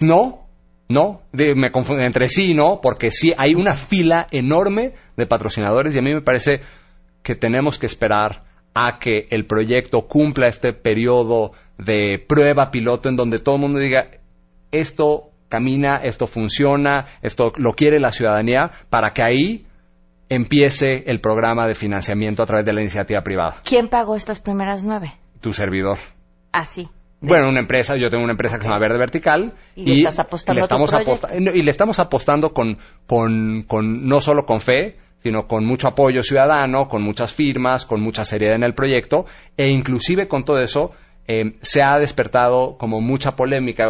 No, 0.00 0.49
no, 0.90 1.22
de- 1.32 1.54
me 1.54 1.70
confundo 1.70 2.02
entre 2.02 2.28
sí 2.28 2.50
y 2.50 2.54
no, 2.54 2.80
porque 2.82 3.10
sí 3.10 3.32
hay 3.36 3.54
una 3.54 3.72
fila 3.74 4.26
enorme 4.30 4.92
de 5.16 5.26
patrocinadores 5.26 5.94
y 5.94 5.98
a 5.98 6.02
mí 6.02 6.12
me 6.12 6.20
parece 6.22 6.60
que 7.22 7.34
tenemos 7.34 7.78
que 7.78 7.86
esperar 7.86 8.44
a 8.74 8.98
que 8.98 9.26
el 9.30 9.46
proyecto 9.46 10.02
cumpla 10.06 10.46
este 10.48 10.72
periodo 10.72 11.52
de 11.78 12.24
prueba 12.28 12.70
piloto 12.70 13.08
en 13.08 13.16
donde 13.16 13.38
todo 13.38 13.56
el 13.56 13.60
mundo 13.62 13.78
diga 13.78 14.10
esto 14.72 15.30
camina, 15.48 15.96
esto 15.96 16.26
funciona, 16.28 17.06
esto 17.22 17.52
lo 17.56 17.72
quiere 17.72 17.98
la 17.98 18.12
ciudadanía, 18.12 18.70
para 18.88 19.10
que 19.10 19.22
ahí 19.22 19.66
empiece 20.28 21.10
el 21.10 21.20
programa 21.20 21.66
de 21.66 21.74
financiamiento 21.74 22.42
a 22.42 22.46
través 22.46 22.64
de 22.64 22.72
la 22.72 22.80
iniciativa 22.80 23.20
privada. 23.22 23.56
¿Quién 23.64 23.88
pagó 23.88 24.14
estas 24.14 24.38
primeras 24.40 24.84
nueve? 24.84 25.14
Tu 25.40 25.52
servidor. 25.52 25.98
Así. 26.52 26.88
Bueno, 27.20 27.48
una 27.48 27.60
empresa, 27.60 27.96
yo 27.96 28.10
tengo 28.10 28.24
una 28.24 28.32
empresa 28.32 28.56
que 28.56 28.62
se 28.62 28.68
llama 28.68 28.80
Verde 28.80 28.98
Vertical. 28.98 29.52
Y 29.76 29.84
le 29.84 29.98
estás 29.98 30.20
apostando 30.20 30.58
le 30.58 30.64
a 30.64 30.68
tu 30.68 30.74
estamos 30.74 30.92
aposta- 30.94 31.28
y 31.36 31.62
le 31.62 31.70
estamos 31.70 31.98
apostando 31.98 32.52
con, 32.54 32.78
con, 33.06 33.64
con, 33.66 34.08
no 34.08 34.20
solo 34.20 34.46
con 34.46 34.60
fe, 34.60 34.96
sino 35.18 35.46
con 35.46 35.66
mucho 35.66 35.88
apoyo 35.88 36.22
ciudadano, 36.22 36.88
con 36.88 37.02
muchas 37.02 37.34
firmas, 37.34 37.84
con 37.84 38.00
mucha 38.00 38.24
seriedad 38.24 38.56
en 38.56 38.64
el 38.64 38.74
proyecto, 38.74 39.26
e 39.56 39.68
inclusive 39.68 40.28
con 40.28 40.44
todo 40.46 40.60
eso, 40.60 40.92
eh, 41.28 41.56
se 41.60 41.82
ha 41.82 41.98
despertado 41.98 42.76
como 42.78 43.02
mucha 43.02 43.32
polémica, 43.32 43.84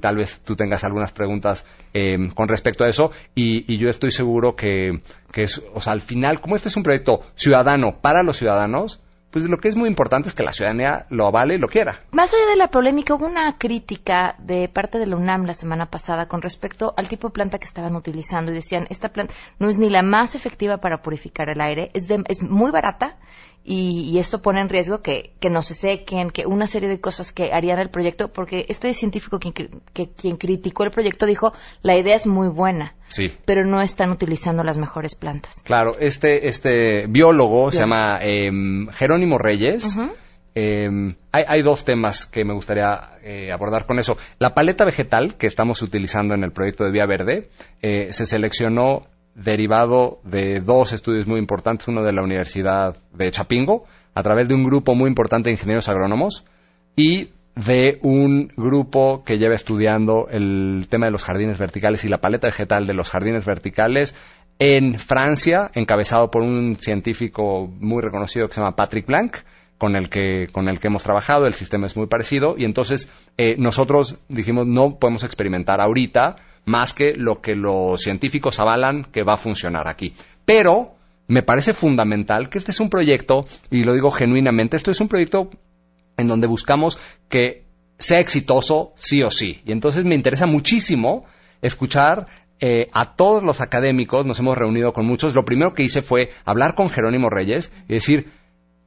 tal 0.00 0.16
vez 0.16 0.40
tú 0.42 0.56
tengas 0.56 0.82
algunas 0.82 1.12
preguntas 1.12 1.66
eh, 1.92 2.16
con 2.34 2.48
respecto 2.48 2.84
a 2.84 2.88
eso, 2.88 3.10
y, 3.34 3.70
y 3.72 3.76
yo 3.76 3.90
estoy 3.90 4.10
seguro 4.10 4.56
que, 4.56 5.00
que 5.30 5.42
es, 5.42 5.62
o 5.74 5.80
sea, 5.82 5.92
al 5.92 6.00
final, 6.00 6.40
como 6.40 6.56
este 6.56 6.68
es 6.68 6.76
un 6.76 6.82
proyecto 6.82 7.20
ciudadano 7.34 7.98
para 8.00 8.22
los 8.22 8.38
ciudadanos, 8.38 8.98
pues 9.32 9.46
lo 9.46 9.56
que 9.56 9.68
es 9.68 9.76
muy 9.76 9.88
importante 9.88 10.28
es 10.28 10.34
que 10.34 10.42
la 10.42 10.52
ciudadanía 10.52 11.06
lo 11.08 11.26
avale 11.26 11.54
y 11.54 11.58
lo 11.58 11.66
quiera. 11.66 12.00
Más 12.12 12.32
allá 12.34 12.46
de 12.50 12.56
la 12.56 12.68
polémica, 12.68 13.14
hubo 13.14 13.26
una 13.26 13.56
crítica 13.56 14.36
de 14.38 14.68
parte 14.68 14.98
de 14.98 15.06
la 15.06 15.16
UNAM 15.16 15.46
la 15.46 15.54
semana 15.54 15.86
pasada 15.86 16.26
con 16.26 16.42
respecto 16.42 16.92
al 16.96 17.08
tipo 17.08 17.28
de 17.28 17.32
planta 17.32 17.58
que 17.58 17.64
estaban 17.64 17.96
utilizando 17.96 18.52
y 18.52 18.54
decían, 18.54 18.86
esta 18.90 19.08
planta 19.08 19.32
no 19.58 19.70
es 19.70 19.78
ni 19.78 19.88
la 19.88 20.02
más 20.02 20.34
efectiva 20.34 20.78
para 20.78 21.00
purificar 21.00 21.48
el 21.48 21.62
aire, 21.62 21.90
es, 21.94 22.08
es 22.28 22.42
muy 22.42 22.70
barata 22.70 23.16
y, 23.64 24.18
esto 24.18 24.42
pone 24.42 24.60
en 24.60 24.68
riesgo 24.68 25.02
que, 25.02 25.32
que 25.38 25.48
no 25.48 25.62
se 25.62 25.74
sequen, 25.74 26.30
que 26.30 26.46
una 26.46 26.66
serie 26.66 26.88
de 26.88 27.00
cosas 27.00 27.32
que 27.32 27.52
harían 27.52 27.78
el 27.78 27.90
proyecto, 27.90 28.28
porque 28.28 28.66
este 28.68 28.92
científico 28.94 29.38
que, 29.38 29.52
que, 29.52 30.10
quien 30.10 30.36
criticó 30.36 30.82
el 30.84 30.90
proyecto 30.90 31.26
dijo, 31.26 31.52
la 31.82 31.96
idea 31.96 32.16
es 32.16 32.26
muy 32.26 32.48
buena, 32.48 32.94
sí. 33.06 33.32
pero 33.44 33.64
no 33.64 33.80
están 33.80 34.10
utilizando 34.10 34.64
las 34.64 34.78
mejores 34.78 35.14
plantas. 35.14 35.62
Claro, 35.62 35.96
este, 35.98 36.48
este 36.48 37.06
biólogo 37.06 37.70
se 37.70 37.80
llama 37.80 38.18
em, 38.20 38.88
Jerónimo 38.88 39.38
Reyes. 39.38 39.96
Em, 40.54 41.14
hay, 41.30 41.62
dos 41.62 41.84
temas 41.84 42.26
que 42.26 42.44
me 42.44 42.52
gustaría 42.52 43.16
eh, 43.22 43.50
abordar 43.52 43.86
con 43.86 43.98
eso. 43.98 44.18
La 44.38 44.52
paleta 44.52 44.84
vegetal 44.84 45.36
que 45.36 45.46
estamos 45.46 45.80
utilizando 45.80 46.34
en 46.34 46.44
el 46.44 46.52
proyecto 46.52 46.84
de 46.84 46.90
Vía 46.90 47.06
Verde 47.06 47.48
eh, 47.80 48.12
se 48.12 48.26
seleccionó 48.26 49.00
derivado 49.34 50.20
de 50.24 50.60
dos 50.60 50.92
estudios 50.92 51.26
muy 51.26 51.38
importantes, 51.38 51.88
uno 51.88 52.02
de 52.02 52.12
la 52.12 52.22
Universidad 52.22 52.96
de 53.12 53.30
Chapingo, 53.30 53.84
a 54.14 54.22
través 54.22 54.48
de 54.48 54.54
un 54.54 54.64
grupo 54.64 54.94
muy 54.94 55.08
importante 55.08 55.48
de 55.48 55.54
ingenieros 55.54 55.88
agrónomos, 55.88 56.44
y 56.96 57.30
de 57.54 57.98
un 58.02 58.48
grupo 58.56 59.24
que 59.24 59.36
lleva 59.36 59.54
estudiando 59.54 60.28
el 60.30 60.86
tema 60.88 61.06
de 61.06 61.12
los 61.12 61.24
jardines 61.24 61.58
verticales 61.58 62.04
y 62.04 62.08
la 62.08 62.18
paleta 62.18 62.48
vegetal 62.48 62.86
de 62.86 62.94
los 62.94 63.10
jardines 63.10 63.44
verticales 63.44 64.14
en 64.58 64.98
Francia, 64.98 65.70
encabezado 65.74 66.30
por 66.30 66.42
un 66.42 66.76
científico 66.78 67.66
muy 67.66 68.00
reconocido 68.00 68.46
que 68.46 68.54
se 68.54 68.60
llama 68.60 68.76
Patrick 68.76 69.06
Blanc, 69.06 69.36
con 69.76 69.96
el 69.96 70.08
que, 70.08 70.46
con 70.52 70.68
el 70.68 70.78
que 70.78 70.86
hemos 70.86 71.02
trabajado, 71.02 71.46
el 71.46 71.54
sistema 71.54 71.86
es 71.86 71.96
muy 71.96 72.06
parecido, 72.06 72.54
y 72.56 72.64
entonces 72.64 73.10
eh, 73.36 73.56
nosotros 73.58 74.18
dijimos 74.28 74.66
no 74.66 74.98
podemos 74.98 75.24
experimentar 75.24 75.80
ahorita 75.80 76.36
más 76.64 76.94
que 76.94 77.14
lo 77.14 77.40
que 77.40 77.54
los 77.54 78.00
científicos 78.00 78.60
avalan 78.60 79.04
que 79.12 79.22
va 79.22 79.34
a 79.34 79.38
funcionar 79.38 79.88
aquí. 79.88 80.12
Pero 80.44 80.94
me 81.28 81.42
parece 81.42 81.72
fundamental 81.72 82.48
que 82.48 82.58
este 82.58 82.70
es 82.70 82.80
un 82.80 82.90
proyecto, 82.90 83.46
y 83.70 83.84
lo 83.84 83.94
digo 83.94 84.10
genuinamente, 84.10 84.76
esto 84.76 84.90
es 84.90 85.00
un 85.00 85.08
proyecto 85.08 85.50
en 86.16 86.28
donde 86.28 86.46
buscamos 86.46 86.98
que 87.28 87.64
sea 87.98 88.20
exitoso 88.20 88.92
sí 88.96 89.22
o 89.22 89.30
sí. 89.30 89.62
Y 89.64 89.72
entonces 89.72 90.04
me 90.04 90.14
interesa 90.14 90.46
muchísimo 90.46 91.24
escuchar 91.62 92.26
eh, 92.60 92.86
a 92.92 93.14
todos 93.16 93.42
los 93.42 93.60
académicos, 93.60 94.26
nos 94.26 94.38
hemos 94.40 94.56
reunido 94.56 94.92
con 94.92 95.06
muchos. 95.06 95.34
Lo 95.34 95.44
primero 95.44 95.74
que 95.74 95.84
hice 95.84 96.02
fue 96.02 96.30
hablar 96.44 96.74
con 96.74 96.90
Jerónimo 96.90 97.30
Reyes 97.30 97.72
y 97.88 97.94
decir, 97.94 98.30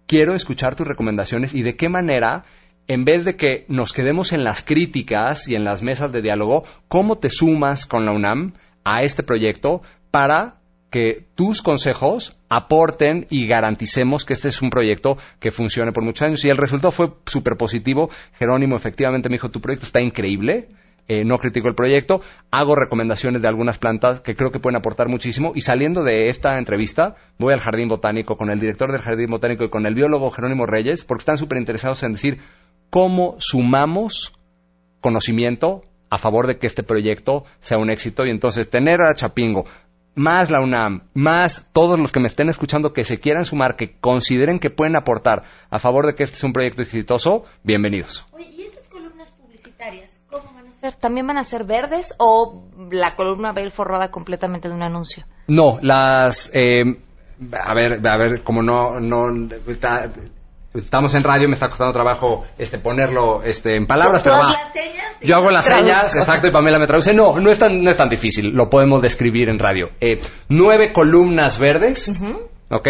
quiero 0.07 0.33
escuchar 0.33 0.75
tus 0.75 0.87
recomendaciones 0.87 1.53
y 1.53 1.63
de 1.63 1.75
qué 1.75 1.89
manera 1.89 2.45
en 2.87 3.05
vez 3.05 3.25
de 3.25 3.35
que 3.35 3.65
nos 3.67 3.93
quedemos 3.93 4.31
en 4.33 4.43
las 4.43 4.63
críticas 4.63 5.47
y 5.47 5.55
en 5.55 5.63
las 5.63 5.81
mesas 5.81 6.11
de 6.11 6.21
diálogo, 6.21 6.63
¿cómo 6.87 7.17
te 7.17 7.29
sumas 7.29 7.85
con 7.85 8.05
la 8.05 8.11
UNAM 8.11 8.53
a 8.83 9.03
este 9.03 9.23
proyecto 9.23 9.81
para 10.11 10.57
que 10.91 11.25
tus 11.35 11.61
consejos 11.61 12.37
aporten 12.47 13.27
y 13.29 13.47
garanticemos 13.47 14.23
que 14.23 14.33
este 14.33 14.49
es 14.49 14.61
un 14.61 14.69
proyecto 14.69 15.17
que 15.39 15.51
funcione 15.51 15.91
por 15.91 16.03
muchos 16.03 16.27
años? 16.27 16.45
Y 16.45 16.49
el 16.49 16.57
resultado 16.57 16.91
fue 16.91 17.13
súper 17.25 17.57
positivo. 17.57 18.09
Jerónimo 18.37 18.75
efectivamente 18.75 19.29
me 19.29 19.35
dijo, 19.35 19.49
tu 19.49 19.61
proyecto 19.61 19.87
está 19.87 20.01
increíble. 20.01 20.69
Eh, 21.07 21.23
no 21.23 21.37
critico 21.37 21.67
el 21.67 21.75
proyecto, 21.75 22.21
hago 22.49 22.75
recomendaciones 22.75 23.43
de 23.43 23.47
algunas 23.47 23.77
plantas 23.77 24.21
que 24.21 24.35
creo 24.35 24.51
que 24.51 24.59
pueden 24.59 24.77
aportar 24.77 25.07
muchísimo 25.07 25.51
y 25.53 25.61
saliendo 25.61 26.03
de 26.03 26.29
esta 26.29 26.57
entrevista 26.57 27.15
voy 27.37 27.53
al 27.53 27.59
Jardín 27.59 27.89
Botánico 27.89 28.37
con 28.37 28.49
el 28.49 28.59
director 28.59 28.91
del 28.91 29.01
Jardín 29.01 29.29
Botánico 29.29 29.63
y 29.63 29.69
con 29.69 29.85
el 29.85 29.93
biólogo 29.93 30.31
Jerónimo 30.31 30.65
Reyes 30.65 31.03
porque 31.03 31.21
están 31.21 31.37
súper 31.37 31.59
interesados 31.59 32.01
en 32.01 32.13
decir 32.13 32.39
cómo 32.89 33.35
sumamos 33.37 34.33
conocimiento 34.99 35.83
a 36.09 36.17
favor 36.17 36.47
de 36.47 36.57
que 36.57 36.65
este 36.65 36.81
proyecto 36.81 37.43
sea 37.59 37.77
un 37.77 37.91
éxito 37.91 38.25
y 38.25 38.31
entonces 38.31 38.67
tener 38.67 39.01
a 39.01 39.13
Chapingo 39.13 39.65
más 40.15 40.49
la 40.49 40.61
UNAM, 40.61 41.03
más 41.13 41.69
todos 41.73 41.99
los 41.99 42.11
que 42.11 42.19
me 42.19 42.27
estén 42.27 42.49
escuchando 42.49 42.93
que 42.93 43.03
se 43.03 43.19
quieran 43.19 43.45
sumar, 43.45 43.75
que 43.75 43.97
consideren 43.99 44.59
que 44.59 44.69
pueden 44.69 44.95
aportar 44.95 45.43
a 45.69 45.77
favor 45.77 46.07
de 46.07 46.15
que 46.15 46.23
este 46.23 46.37
es 46.37 46.43
un 46.43 46.53
proyecto 46.53 46.81
exitoso, 46.81 47.43
bienvenidos. 47.63 48.25
Oye, 48.31 48.49
¿y 48.49 48.63
estas 48.63 48.87
columnas 48.89 49.31
publicitarias 49.31 50.14
¿También 50.91 51.27
van 51.27 51.37
a 51.37 51.43
ser 51.43 51.63
verdes 51.65 52.15
o 52.17 52.63
la 52.91 53.15
columna 53.15 53.51
va 53.51 53.61
a 53.61 53.63
ir 53.63 53.71
forrada 53.71 54.09
completamente 54.09 54.67
de 54.67 54.75
un 54.75 54.83
anuncio? 54.83 55.25
No, 55.47 55.79
las... 55.81 56.51
Eh, 56.53 56.83
a 57.63 57.73
ver, 57.73 58.07
a 58.07 58.17
ver, 58.17 58.43
como 58.43 58.61
no, 58.61 58.99
no 58.99 59.27
estamos 60.73 61.13
en 61.15 61.23
radio, 61.23 61.47
me 61.47 61.53
está 61.53 61.67
costando 61.67 61.93
trabajo 61.93 62.45
este 62.57 62.77
ponerlo 62.77 63.43
este 63.43 63.75
en 63.75 63.87
palabras, 63.87 64.23
pero 64.23 64.37
va. 64.37 64.55
Yo 65.21 65.35
hago 65.35 65.49
las 65.49 65.65
señas, 65.65 66.15
exacto, 66.15 66.47
y 66.47 66.51
Pamela 66.51 66.79
me 66.79 66.87
traduce. 66.87 67.13
No, 67.13 67.39
no 67.39 67.49
es 67.49 67.59
tan, 67.59 67.81
no 67.81 67.89
es 67.89 67.97
tan 67.97 68.09
difícil, 68.09 68.49
lo 68.49 68.69
podemos 68.69 69.01
describir 69.01 69.49
en 69.49 69.59
radio. 69.59 69.89
Eh, 69.99 70.21
nueve 70.49 70.91
columnas 70.93 71.59
verdes, 71.59 72.23
¿ok? 72.69 72.87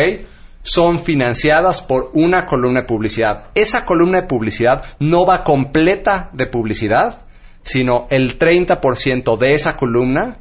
Son 0.63 0.99
financiadas 0.99 1.81
por 1.81 2.09
una 2.13 2.45
columna 2.47 2.81
de 2.81 2.87
publicidad. 2.87 3.49
Esa 3.53 3.85
columna 3.85 4.21
de 4.21 4.27
publicidad 4.27 4.83
no 4.99 5.25
va 5.25 5.43
completa 5.43 6.29
de 6.33 6.47
publicidad, 6.47 7.24
sino 7.65 8.05
el 8.11 8.37
30% 8.37 9.37
de 9.39 9.51
esa 9.51 9.75
columna 9.75 10.37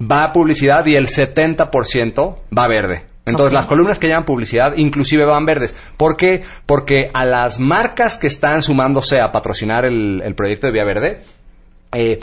va 0.00 0.24
a 0.24 0.32
publicidad 0.32 0.86
y 0.86 0.94
el 0.94 1.08
70% 1.08 2.36
va 2.56 2.68
verde. 2.68 3.04
Entonces, 3.26 3.52
las 3.52 3.66
columnas 3.66 3.98
que 3.98 4.06
llevan 4.06 4.24
publicidad 4.24 4.74
inclusive 4.76 5.24
van 5.24 5.44
verdes. 5.44 5.74
¿Por 5.96 6.16
qué? 6.16 6.42
Porque 6.64 7.10
a 7.12 7.24
las 7.24 7.58
marcas 7.58 8.16
que 8.16 8.28
están 8.28 8.62
sumándose 8.62 9.18
a 9.20 9.32
patrocinar 9.32 9.84
el, 9.84 10.34
proyecto 10.36 10.68
de 10.68 10.72
Vía 10.72 10.84
Verde, 10.84 11.22
eh, 11.92 12.20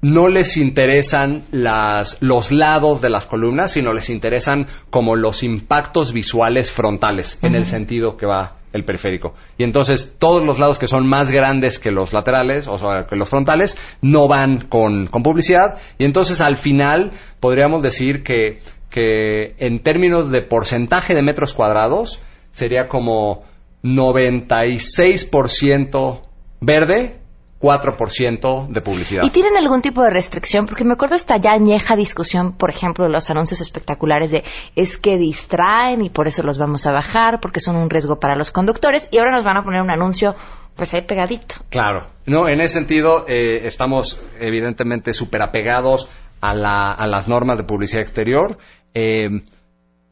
no 0.00 0.28
les 0.28 0.56
interesan 0.56 1.42
las, 1.50 2.22
los 2.22 2.50
lados 2.50 3.02
de 3.02 3.10
las 3.10 3.26
columnas, 3.26 3.72
sino 3.72 3.92
les 3.92 4.08
interesan 4.08 4.66
como 4.88 5.16
los 5.16 5.42
impactos 5.42 6.14
visuales 6.14 6.72
frontales, 6.72 7.38
en 7.42 7.54
el 7.54 7.66
sentido 7.66 8.16
que 8.16 8.24
va 8.24 8.56
el 8.74 8.84
periférico. 8.84 9.32
Y 9.56 9.64
entonces 9.64 10.16
todos 10.18 10.44
los 10.44 10.58
lados 10.58 10.78
que 10.78 10.86
son 10.86 11.08
más 11.08 11.30
grandes 11.30 11.78
que 11.78 11.90
los 11.90 12.12
laterales, 12.12 12.68
o 12.68 12.76
sea, 12.76 13.06
que 13.08 13.16
los 13.16 13.30
frontales, 13.30 13.78
no 14.02 14.28
van 14.28 14.66
con, 14.68 15.06
con 15.06 15.22
publicidad. 15.22 15.78
Y 15.96 16.04
entonces 16.04 16.42
al 16.42 16.56
final 16.56 17.12
podríamos 17.40 17.82
decir 17.82 18.22
que 18.22 18.58
que 18.94 19.56
en 19.58 19.80
términos 19.80 20.30
de 20.30 20.40
porcentaje 20.42 21.16
de 21.16 21.22
metros 21.22 21.52
cuadrados 21.52 22.22
sería 22.52 22.86
como 22.86 23.42
96% 23.82 26.20
verde, 26.60 27.16
4% 27.64 28.68
de 28.68 28.80
publicidad. 28.82 29.22
¿Y 29.24 29.30
tienen 29.30 29.56
algún 29.56 29.80
tipo 29.80 30.02
de 30.02 30.10
restricción? 30.10 30.66
Porque 30.66 30.84
me 30.84 30.92
acuerdo 30.92 31.14
esta 31.14 31.38
ya 31.38 31.52
añeja 31.52 31.96
discusión, 31.96 32.52
por 32.52 32.68
ejemplo, 32.68 33.06
de 33.06 33.10
los 33.10 33.30
anuncios 33.30 33.62
espectaculares 33.62 34.30
de 34.30 34.44
es 34.76 34.98
que 34.98 35.16
distraen 35.16 36.02
y 36.02 36.10
por 36.10 36.28
eso 36.28 36.42
los 36.42 36.58
vamos 36.58 36.86
a 36.86 36.92
bajar, 36.92 37.40
porque 37.40 37.60
son 37.60 37.76
un 37.76 37.88
riesgo 37.88 38.20
para 38.20 38.36
los 38.36 38.52
conductores, 38.52 39.08
y 39.10 39.18
ahora 39.18 39.32
nos 39.32 39.44
van 39.44 39.56
a 39.56 39.64
poner 39.64 39.80
un 39.80 39.90
anuncio 39.90 40.34
pues 40.76 40.92
ahí 40.92 41.02
pegadito. 41.06 41.54
Claro. 41.70 42.08
No, 42.26 42.48
en 42.48 42.60
ese 42.60 42.74
sentido 42.74 43.24
eh, 43.28 43.62
estamos 43.64 44.22
evidentemente 44.40 45.14
súper 45.14 45.40
apegados 45.40 46.10
a, 46.42 46.52
la, 46.52 46.92
a, 46.92 47.06
las 47.06 47.28
normas 47.28 47.56
de 47.56 47.64
publicidad 47.64 48.02
exterior 48.02 48.58
eh, 48.92 49.30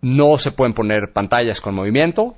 no 0.00 0.38
se 0.38 0.52
pueden 0.52 0.74
poner 0.74 1.12
pantallas 1.12 1.60
con 1.60 1.74
movimiento, 1.74 2.34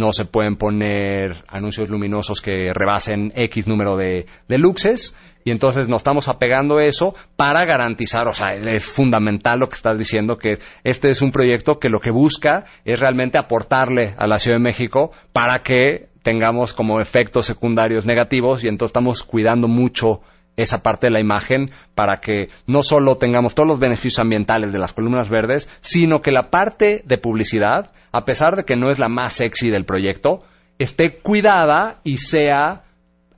no 0.00 0.12
se 0.12 0.24
pueden 0.24 0.56
poner 0.56 1.44
anuncios 1.46 1.90
luminosos 1.90 2.40
que 2.40 2.72
rebasen 2.74 3.32
X 3.36 3.68
número 3.68 3.96
de, 3.96 4.26
luxes, 4.48 5.14
y 5.44 5.50
entonces 5.50 5.88
nos 5.88 5.98
estamos 5.98 6.28
apegando 6.28 6.78
a 6.78 6.84
eso 6.84 7.14
para 7.36 7.64
garantizar, 7.66 8.26
o 8.26 8.32
sea, 8.32 8.54
es 8.54 8.84
fundamental 8.84 9.60
lo 9.60 9.68
que 9.68 9.76
estás 9.76 9.98
diciendo, 9.98 10.38
que 10.38 10.58
este 10.84 11.08
es 11.08 11.22
un 11.22 11.30
proyecto 11.30 11.78
que 11.78 11.90
lo 11.90 12.00
que 12.00 12.10
busca 12.10 12.64
es 12.84 12.98
realmente 12.98 13.38
aportarle 13.38 14.14
a 14.16 14.26
la 14.26 14.38
Ciudad 14.38 14.56
de 14.56 14.64
México 14.64 15.12
para 15.32 15.62
que 15.62 16.08
tengamos 16.22 16.72
como 16.72 17.00
efectos 17.00 17.46
secundarios 17.46 18.06
negativos, 18.06 18.64
y 18.64 18.68
entonces 18.68 18.90
estamos 18.90 19.22
cuidando 19.22 19.68
mucho 19.68 20.22
esa 20.56 20.82
parte 20.82 21.06
de 21.06 21.12
la 21.12 21.20
imagen 21.20 21.70
para 21.94 22.20
que 22.20 22.48
no 22.66 22.82
solo 22.82 23.16
tengamos 23.16 23.54
todos 23.54 23.68
los 23.68 23.78
beneficios 23.78 24.18
ambientales 24.18 24.72
de 24.72 24.78
las 24.78 24.92
columnas 24.92 25.28
verdes, 25.28 25.68
sino 25.80 26.20
que 26.20 26.32
la 26.32 26.50
parte 26.50 27.02
de 27.04 27.18
publicidad, 27.18 27.92
a 28.12 28.24
pesar 28.24 28.56
de 28.56 28.64
que 28.64 28.76
no 28.76 28.90
es 28.90 28.98
la 28.98 29.08
más 29.08 29.34
sexy 29.34 29.70
del 29.70 29.84
proyecto, 29.84 30.42
esté 30.78 31.18
cuidada 31.18 32.00
y 32.04 32.18
sea 32.18 32.82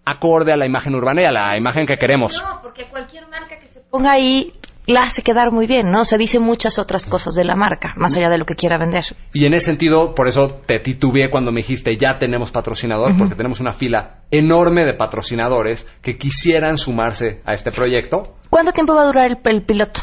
acorde 0.04 0.52
a 0.52 0.56
la 0.56 0.66
imagen 0.66 0.94
urbana 0.94 1.22
y 1.22 1.24
a 1.24 1.32
la 1.32 1.56
imagen 1.56 1.86
que 1.86 1.96
queremos. 1.96 2.42
No, 2.42 2.60
porque 2.62 2.86
cualquier 2.86 3.28
marca 3.28 3.58
que 3.58 3.68
se 3.68 3.80
ponga 3.80 4.12
ahí 4.12 4.52
la 4.86 5.02
hace 5.02 5.22
quedar 5.22 5.52
muy 5.52 5.66
bien, 5.66 5.90
¿no? 5.90 6.04
Se 6.04 6.18
dice 6.18 6.38
muchas 6.38 6.78
otras 6.78 7.06
cosas 7.06 7.34
de 7.34 7.44
la 7.44 7.54
marca, 7.54 7.92
más 7.96 8.16
allá 8.16 8.28
de 8.28 8.38
lo 8.38 8.44
que 8.44 8.54
quiera 8.54 8.78
vender. 8.78 9.04
Y 9.32 9.46
en 9.46 9.54
ese 9.54 9.66
sentido, 9.66 10.14
por 10.14 10.28
eso 10.28 10.60
te 10.66 10.80
titubeé 10.80 11.30
cuando 11.30 11.52
me 11.52 11.58
dijiste, 11.58 11.96
ya 11.96 12.18
tenemos 12.18 12.50
patrocinador, 12.50 13.16
porque 13.16 13.34
tenemos 13.34 13.60
una 13.60 13.72
fila 13.72 14.22
enorme 14.30 14.84
de 14.84 14.94
patrocinadores 14.94 15.86
que 16.02 16.16
quisieran 16.16 16.78
sumarse 16.78 17.40
a 17.44 17.52
este 17.52 17.70
proyecto. 17.70 18.34
¿Cuánto 18.50 18.72
tiempo 18.72 18.94
va 18.94 19.02
a 19.02 19.06
durar 19.06 19.38
el, 19.44 19.62
piloto? 19.62 20.00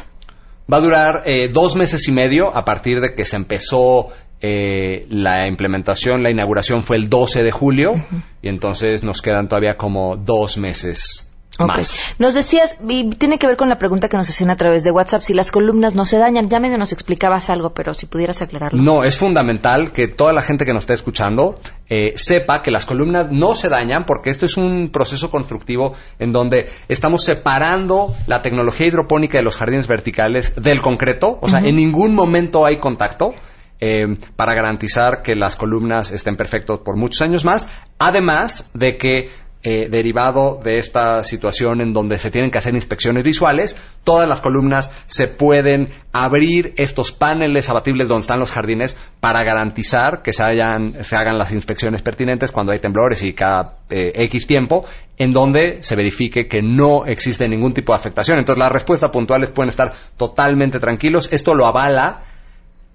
Va 0.71 0.77
a 0.77 0.81
durar 0.81 1.23
eh, 1.25 1.49
dos 1.51 1.75
meses 1.75 2.07
y 2.07 2.11
medio 2.11 2.55
a 2.55 2.63
partir 2.63 3.01
de 3.01 3.13
que 3.15 3.25
se 3.25 3.35
empezó 3.35 4.09
eh, 4.41 5.05
la 5.09 5.47
implementación, 5.47 6.23
la 6.23 6.31
inauguración 6.31 6.83
fue 6.83 6.95
el 6.95 7.09
12 7.09 7.43
de 7.43 7.51
julio 7.51 7.93
y 8.41 8.47
entonces 8.47 9.03
nos 9.03 9.21
quedan 9.21 9.49
todavía 9.49 9.75
como 9.75 10.15
dos 10.15 10.57
meses 10.57 11.28
más. 11.65 12.15
Nos 12.19 12.33
decías, 12.33 12.77
y 12.87 13.09
tiene 13.11 13.37
que 13.37 13.47
ver 13.47 13.57
con 13.57 13.69
la 13.69 13.77
pregunta 13.77 14.09
que 14.09 14.17
nos 14.17 14.29
hacían 14.29 14.49
a 14.49 14.55
través 14.55 14.83
de 14.83 14.91
WhatsApp, 14.91 15.21
si 15.21 15.33
las 15.33 15.51
columnas 15.51 15.95
no 15.95 16.05
se 16.05 16.17
dañan. 16.17 16.49
Ya 16.49 16.59
medio 16.59 16.77
nos 16.77 16.93
explicabas 16.93 17.49
algo, 17.49 17.71
pero 17.71 17.93
si 17.93 18.05
pudieras 18.05 18.41
aclararlo. 18.41 18.81
No, 18.81 19.03
es 19.03 19.17
fundamental 19.17 19.91
que 19.91 20.07
toda 20.07 20.33
la 20.33 20.41
gente 20.41 20.65
que 20.65 20.73
nos 20.73 20.81
está 20.81 20.93
escuchando 20.93 21.59
eh, 21.89 22.13
sepa 22.15 22.61
que 22.61 22.71
las 22.71 22.85
columnas 22.85 23.31
no 23.31 23.55
se 23.55 23.69
dañan 23.69 24.05
porque 24.05 24.29
esto 24.29 24.45
es 24.45 24.57
un 24.57 24.89
proceso 24.91 25.31
constructivo 25.31 25.93
en 26.19 26.31
donde 26.31 26.69
estamos 26.87 27.23
separando 27.23 28.13
la 28.27 28.41
tecnología 28.41 28.87
hidropónica 28.87 29.37
de 29.37 29.43
los 29.43 29.57
jardines 29.57 29.87
verticales 29.87 30.55
del 30.55 30.81
concreto. 30.81 31.39
O 31.41 31.47
sea, 31.47 31.59
en 31.59 31.75
ningún 31.75 32.13
momento 32.15 32.65
hay 32.65 32.77
contacto. 32.77 33.33
Eh, 33.81 34.17
para 34.35 34.53
garantizar 34.53 35.21
que 35.23 35.35
las 35.35 35.55
columnas 35.55 36.11
estén 36.11 36.35
perfectas 36.35 36.79
por 36.79 36.97
muchos 36.97 37.21
años 37.21 37.45
más, 37.45 37.69
además 37.97 38.69
de 38.73 38.97
que 38.97 39.29
eh, 39.61 39.89
derivado 39.89 40.61
de 40.63 40.77
esta 40.77 41.21
situación 41.23 41.81
en 41.81 41.91
donde 41.91 42.17
se 42.17 42.31
tienen 42.31 42.49
que 42.49 42.59
hacer 42.59 42.73
inspecciones 42.73 43.23
visuales, 43.25 43.75
todas 44.05 44.27
las 44.29 44.39
columnas 44.39 44.89
se 45.05 45.27
pueden 45.27 45.89
abrir 46.13 46.73
estos 46.77 47.11
paneles 47.11 47.69
abatibles 47.69 48.07
donde 48.07 48.21
están 48.21 48.39
los 48.39 48.53
jardines 48.53 48.97
para 49.19 49.43
garantizar 49.43 50.21
que 50.21 50.31
se, 50.31 50.43
hayan, 50.43 51.03
se 51.03 51.15
hagan 51.17 51.37
las 51.37 51.51
inspecciones 51.51 52.01
pertinentes 52.01 52.53
cuando 52.53 52.71
hay 52.71 52.79
temblores 52.79 53.21
y 53.21 53.33
cada 53.33 53.79
eh, 53.89 54.13
X 54.15 54.47
tiempo, 54.47 54.85
en 55.17 55.33
donde 55.33 55.83
se 55.83 55.97
verifique 55.97 56.47
que 56.47 56.61
no 56.61 57.05
existe 57.05 57.45
ningún 57.49 57.73
tipo 57.73 57.91
de 57.91 57.97
afectación. 57.97 58.37
Entonces, 58.37 58.59
las 58.59 58.71
respuestas 58.71 59.11
puntuales 59.11 59.51
pueden 59.51 59.69
estar 59.69 59.91
totalmente 60.15 60.79
tranquilos. 60.79 61.33
Esto 61.33 61.53
lo 61.53 61.67
avala 61.67 62.21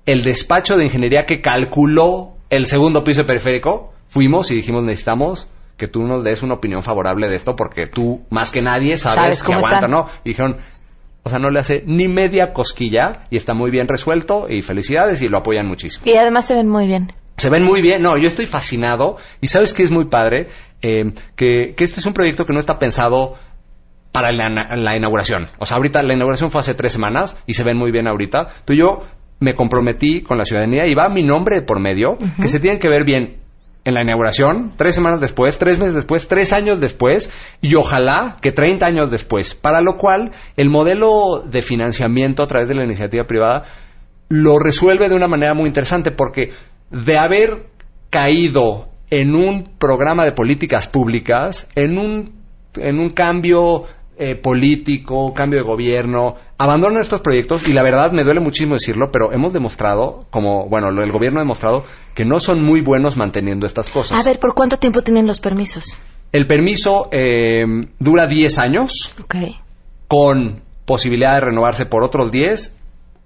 el 0.07 0.23
despacho 0.23 0.77
de 0.77 0.85
ingeniería 0.85 1.27
que 1.27 1.41
calculó 1.41 2.35
el 2.49 2.67
segundo 2.67 3.05
piso 3.05 3.25
periférico, 3.25 3.93
fuimos 4.07 4.51
y 4.51 4.55
dijimos 4.55 4.85
necesitamos 4.85 5.49
que 5.77 5.87
tú 5.89 6.03
nos 6.03 6.23
des 6.23 6.43
una 6.43 6.55
opinión 6.55 6.83
favorable 6.83 7.29
de 7.29 7.37
esto 7.37 7.57
porque 7.57 7.87
tú 7.87 8.25
más 8.31 8.51
que 8.51 8.63
nadie 8.63 8.97
sabes, 8.97 9.43
que 9.43 9.55
aguanta, 9.55 9.89
¿no? 9.89 10.07
Y 10.25 10.31
dijeron, 10.31 10.57
o 11.23 11.31
sea, 11.31 11.39
no 11.39 11.51
le 11.51 11.59
hace 11.59 11.83
ni 11.87 12.07
media 12.07 12.53
cosquilla 12.53 13.25
y 13.31 13.37
está 13.37 13.55
muy 13.55 13.71
bien 13.71 13.89
resuelto 13.89 14.47
y 14.49 14.63
felicidades 14.63 15.23
y 15.23 15.29
lo 15.29 15.39
apoyan 15.39 15.67
muchísimo. 15.67 16.05
Y 16.07 16.17
además 16.17 16.47
se 16.47 16.55
ven 16.55 16.69
muy 16.69 16.87
bien. 16.87 17.13
Se 17.37 17.51
ven 17.51 17.65
muy 17.65 17.83
bien, 17.83 18.03
no, 18.03 18.17
yo 18.17 18.29
estoy 18.29 18.47
fascinado 18.47 19.17
y 19.41 19.49
sabes 19.49 19.75
que 19.75 19.83
es 19.83 19.91
muy 19.91 20.09
padre, 20.09 20.49
eh, 20.83 21.13
que, 21.35 21.75
que 21.75 21.85
este 21.85 21.99
es 21.99 22.07
un 22.07 22.13
proyecto 22.13 22.47
que 22.47 22.53
no 22.53 22.61
está 22.61 22.79
pensado 22.79 23.35
para 24.13 24.31
la, 24.31 24.49
la, 24.49 24.97
inauguración. 24.97 25.49
O 25.59 25.67
sea, 25.67 25.79
ahorita 25.79 26.01
la 26.05 26.15
inauguración 26.15 26.53
fue 26.53 26.61
hace 26.61 26.75
tres 26.75 26.93
semanas 26.93 27.43
y 27.47 27.55
se 27.55 27.65
ven 27.65 27.77
muy 27.77 27.91
bien 27.91 28.07
ahorita, 28.07 28.49
pero 28.65 28.79
yo 28.79 28.99
me 29.41 29.55
comprometí 29.55 30.23
con 30.23 30.39
la 30.39 30.45
ciudadanía 30.45 30.87
y 30.87 30.95
va 30.95 31.09
mi 31.09 31.25
nombre 31.25 31.63
por 31.63 31.81
medio, 31.81 32.17
que 32.41 32.47
se 32.47 32.61
tienen 32.61 32.79
que 32.79 32.89
ver 32.89 33.05
bien 33.05 33.44
en 33.85 33.95
la 33.95 34.03
inauguración, 34.03 34.73
tres 34.77 34.95
semanas 34.95 35.21
después, 35.21 35.59
tres 35.59 35.79
meses 35.79 35.95
después, 35.95 36.27
tres 36.27 36.53
años 36.53 36.81
después 36.81 37.31
y 37.61 37.75
ojalá 37.75 38.37
que 38.41 38.51
30 38.51 38.87
años 38.87 39.11
después, 39.11 39.55
para 39.55 39.83
lo 39.83 39.97
cual 39.97 40.31
el 40.57 40.71
modelo 40.71 41.43
de 41.45 41.61
financiamiento 41.61 42.43
a 42.43 42.47
través 42.47 42.69
de 42.69 42.75
la 42.75 42.85
iniciativa 42.85 43.25
privada 43.25 43.65
lo 44.29 44.59
resuelve 44.59 45.09
de 45.09 45.15
una 45.15 45.29
manera 45.29 45.53
muy 45.53 45.67
interesante 45.67 46.11
porque 46.11 46.51
de 46.91 47.19
haber 47.19 47.67
caído 48.09 48.89
en 49.11 49.35
un 49.35 49.77
programa 49.79 50.25
de 50.25 50.33
políticas 50.33 50.89
públicas, 50.89 51.69
en 51.75 51.99
un, 51.99 52.33
en 52.77 52.99
un 52.99 53.11
cambio 53.11 53.85
eh, 54.17 54.37
político, 54.37 55.35
cambio 55.35 55.59
de 55.59 55.65
gobierno, 55.65 56.37
abandonan 56.59 57.01
estos 57.01 57.21
proyectos 57.21 57.67
y 57.69 57.73
la 57.73 57.83
verdad 57.83 58.13
me 58.13 58.25
duele 58.25 58.41
muchísimo 58.41 58.75
decirlo, 58.75 59.11
pero 59.11 59.33
hemos 59.33 59.53
demostrado, 59.53 60.27
como, 60.31 60.69
bueno, 60.69 60.89
el 60.89 61.13
gobierno 61.13 61.41
ha 61.41 61.43
demostrado 61.43 61.85
que 62.15 62.25
no 62.25 62.39
son 62.39 62.63
muy 62.63 62.81
buenos 62.81 63.17
manteniendo 63.17 63.67
estas 63.67 63.91
cosas. 63.91 64.25
A 64.25 64.29
ver, 64.29 64.39
¿por 64.39 64.55
cuánto 64.55 64.79
tiempo 64.79 65.03
tienen 65.03 65.27
los 65.27 65.41
permisos? 65.41 65.97
El 66.33 66.47
permiso 66.47 67.09
eh, 67.13 67.65
dura 67.99 68.27
10 68.27 68.59
años, 68.59 69.13
con 70.09 70.63
posibilidad 70.85 71.35
de 71.35 71.41
renovarse 71.41 71.87
por 71.87 72.03
otros 72.03 72.31
10 72.31 72.77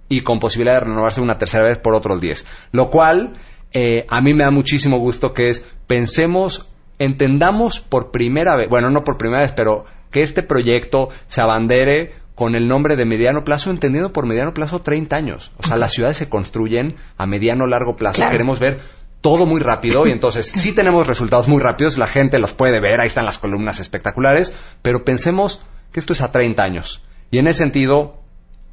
y 0.08 0.22
con 0.22 0.38
posibilidad 0.38 0.74
de 0.74 0.86
renovarse 0.86 1.20
una 1.20 1.38
tercera 1.38 1.66
vez 1.66 1.78
por 1.78 1.94
otros 1.94 2.20
10. 2.20 2.46
Lo 2.72 2.90
cual 2.90 3.34
eh, 3.72 4.06
a 4.08 4.20
mí 4.20 4.32
me 4.32 4.44
da 4.44 4.50
muchísimo 4.50 4.98
gusto 4.98 5.32
que 5.32 5.48
es, 5.48 5.66
pensemos, 5.86 6.66
entendamos 6.98 7.80
por 7.80 8.10
primera 8.10 8.56
vez, 8.56 8.68
bueno, 8.70 8.90
no 8.90 9.04
por 9.04 9.18
primera 9.18 9.42
vez, 9.42 9.52
pero 9.52 9.84
que 10.10 10.22
este 10.22 10.42
proyecto 10.42 11.08
se 11.26 11.42
abandere 11.42 12.12
con 12.34 12.54
el 12.54 12.68
nombre 12.68 12.94
de 12.94 13.04
mediano 13.04 13.42
plazo, 13.42 13.70
entendido 13.70 14.12
por 14.12 14.24
mediano 14.24 14.54
plazo 14.54 14.80
30 14.80 15.16
años. 15.16 15.50
O 15.58 15.66
sea, 15.66 15.76
las 15.76 15.92
ciudades 15.92 16.18
se 16.18 16.28
construyen 16.28 16.94
a 17.16 17.26
mediano 17.26 17.66
largo 17.66 17.96
plazo. 17.96 18.22
Queremos 18.30 18.60
ver 18.60 18.78
todo 19.20 19.44
muy 19.46 19.60
rápido 19.60 20.06
y 20.06 20.12
entonces 20.12 20.46
sí 20.56 20.74
tenemos 20.74 21.06
resultados 21.06 21.48
muy 21.48 21.60
rápidos, 21.60 21.98
la 21.98 22.06
gente 22.06 22.38
los 22.38 22.52
puede 22.54 22.80
ver, 22.80 23.00
ahí 23.00 23.08
están 23.08 23.24
las 23.24 23.38
columnas 23.38 23.80
espectaculares, 23.80 24.52
pero 24.82 25.04
pensemos 25.04 25.60
que 25.92 26.00
esto 26.00 26.12
es 26.12 26.22
a 26.22 26.30
30 26.30 26.62
años. 26.62 27.02
Y 27.30 27.38
en 27.38 27.48
ese 27.48 27.64
sentido, 27.64 28.22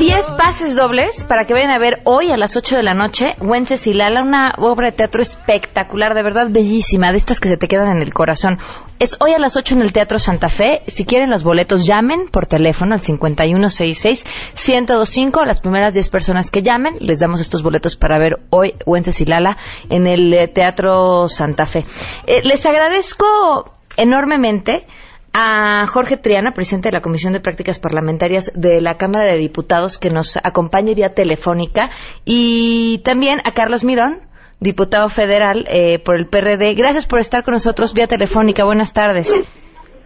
10 0.00 0.30
pases 0.30 0.76
dobles 0.76 1.24
para 1.24 1.44
que 1.44 1.52
vayan 1.52 1.70
a 1.70 1.78
ver 1.78 2.00
hoy 2.04 2.30
a 2.30 2.38
las 2.38 2.56
8 2.56 2.76
de 2.76 2.82
la 2.82 2.94
noche 2.94 3.34
Wencesilala, 3.38 4.22
una 4.22 4.54
obra 4.56 4.90
de 4.90 4.96
teatro 4.96 5.20
espectacular, 5.20 6.14
de 6.14 6.22
verdad 6.22 6.46
bellísima, 6.48 7.10
de 7.10 7.18
estas 7.18 7.38
que 7.38 7.50
se 7.50 7.58
te 7.58 7.68
quedan 7.68 7.94
en 7.94 8.00
el 8.00 8.14
corazón. 8.14 8.58
Es 8.98 9.18
hoy 9.20 9.34
a 9.34 9.38
las 9.38 9.58
8 9.58 9.74
en 9.74 9.82
el 9.82 9.92
Teatro 9.92 10.18
Santa 10.18 10.48
Fe. 10.48 10.80
Si 10.86 11.04
quieren 11.04 11.28
los 11.28 11.44
boletos, 11.44 11.84
llamen 11.84 12.28
por 12.28 12.46
teléfono 12.46 12.94
al 12.94 13.02
5166-1025. 13.02 15.44
Las 15.44 15.60
primeras 15.60 15.92
10 15.92 16.08
personas 16.08 16.50
que 16.50 16.62
llamen, 16.62 16.96
les 17.00 17.20
damos 17.20 17.42
estos 17.42 17.62
boletos 17.62 17.96
para 17.96 18.18
ver 18.18 18.38
hoy 18.48 18.76
Wencesilala 18.86 19.58
en 19.90 20.06
el 20.06 20.32
eh, 20.32 20.48
Teatro 20.48 21.28
Santa 21.28 21.66
Fe. 21.66 21.80
Eh, 22.26 22.40
les 22.42 22.64
agradezco 22.64 23.70
enormemente 23.98 24.86
a 25.32 25.86
Jorge 25.86 26.16
Triana, 26.16 26.52
presidente 26.52 26.88
de 26.88 26.92
la 26.92 27.02
Comisión 27.02 27.32
de 27.32 27.40
Prácticas 27.40 27.78
Parlamentarias 27.78 28.52
de 28.54 28.80
la 28.80 28.96
Cámara 28.96 29.24
de 29.24 29.38
Diputados, 29.38 29.98
que 29.98 30.10
nos 30.10 30.38
acompaña 30.42 30.94
vía 30.94 31.14
telefónica, 31.14 31.90
y 32.24 33.00
también 33.04 33.38
a 33.44 33.52
Carlos 33.52 33.84
Mirón, 33.84 34.20
diputado 34.60 35.08
federal 35.08 35.64
eh, 35.70 35.98
por 35.98 36.16
el 36.16 36.26
PRD. 36.26 36.74
Gracias 36.74 37.06
por 37.06 37.18
estar 37.18 37.42
con 37.42 37.52
nosotros 37.52 37.94
vía 37.94 38.06
telefónica. 38.06 38.64
Buenas 38.64 38.92
tardes. 38.92 39.28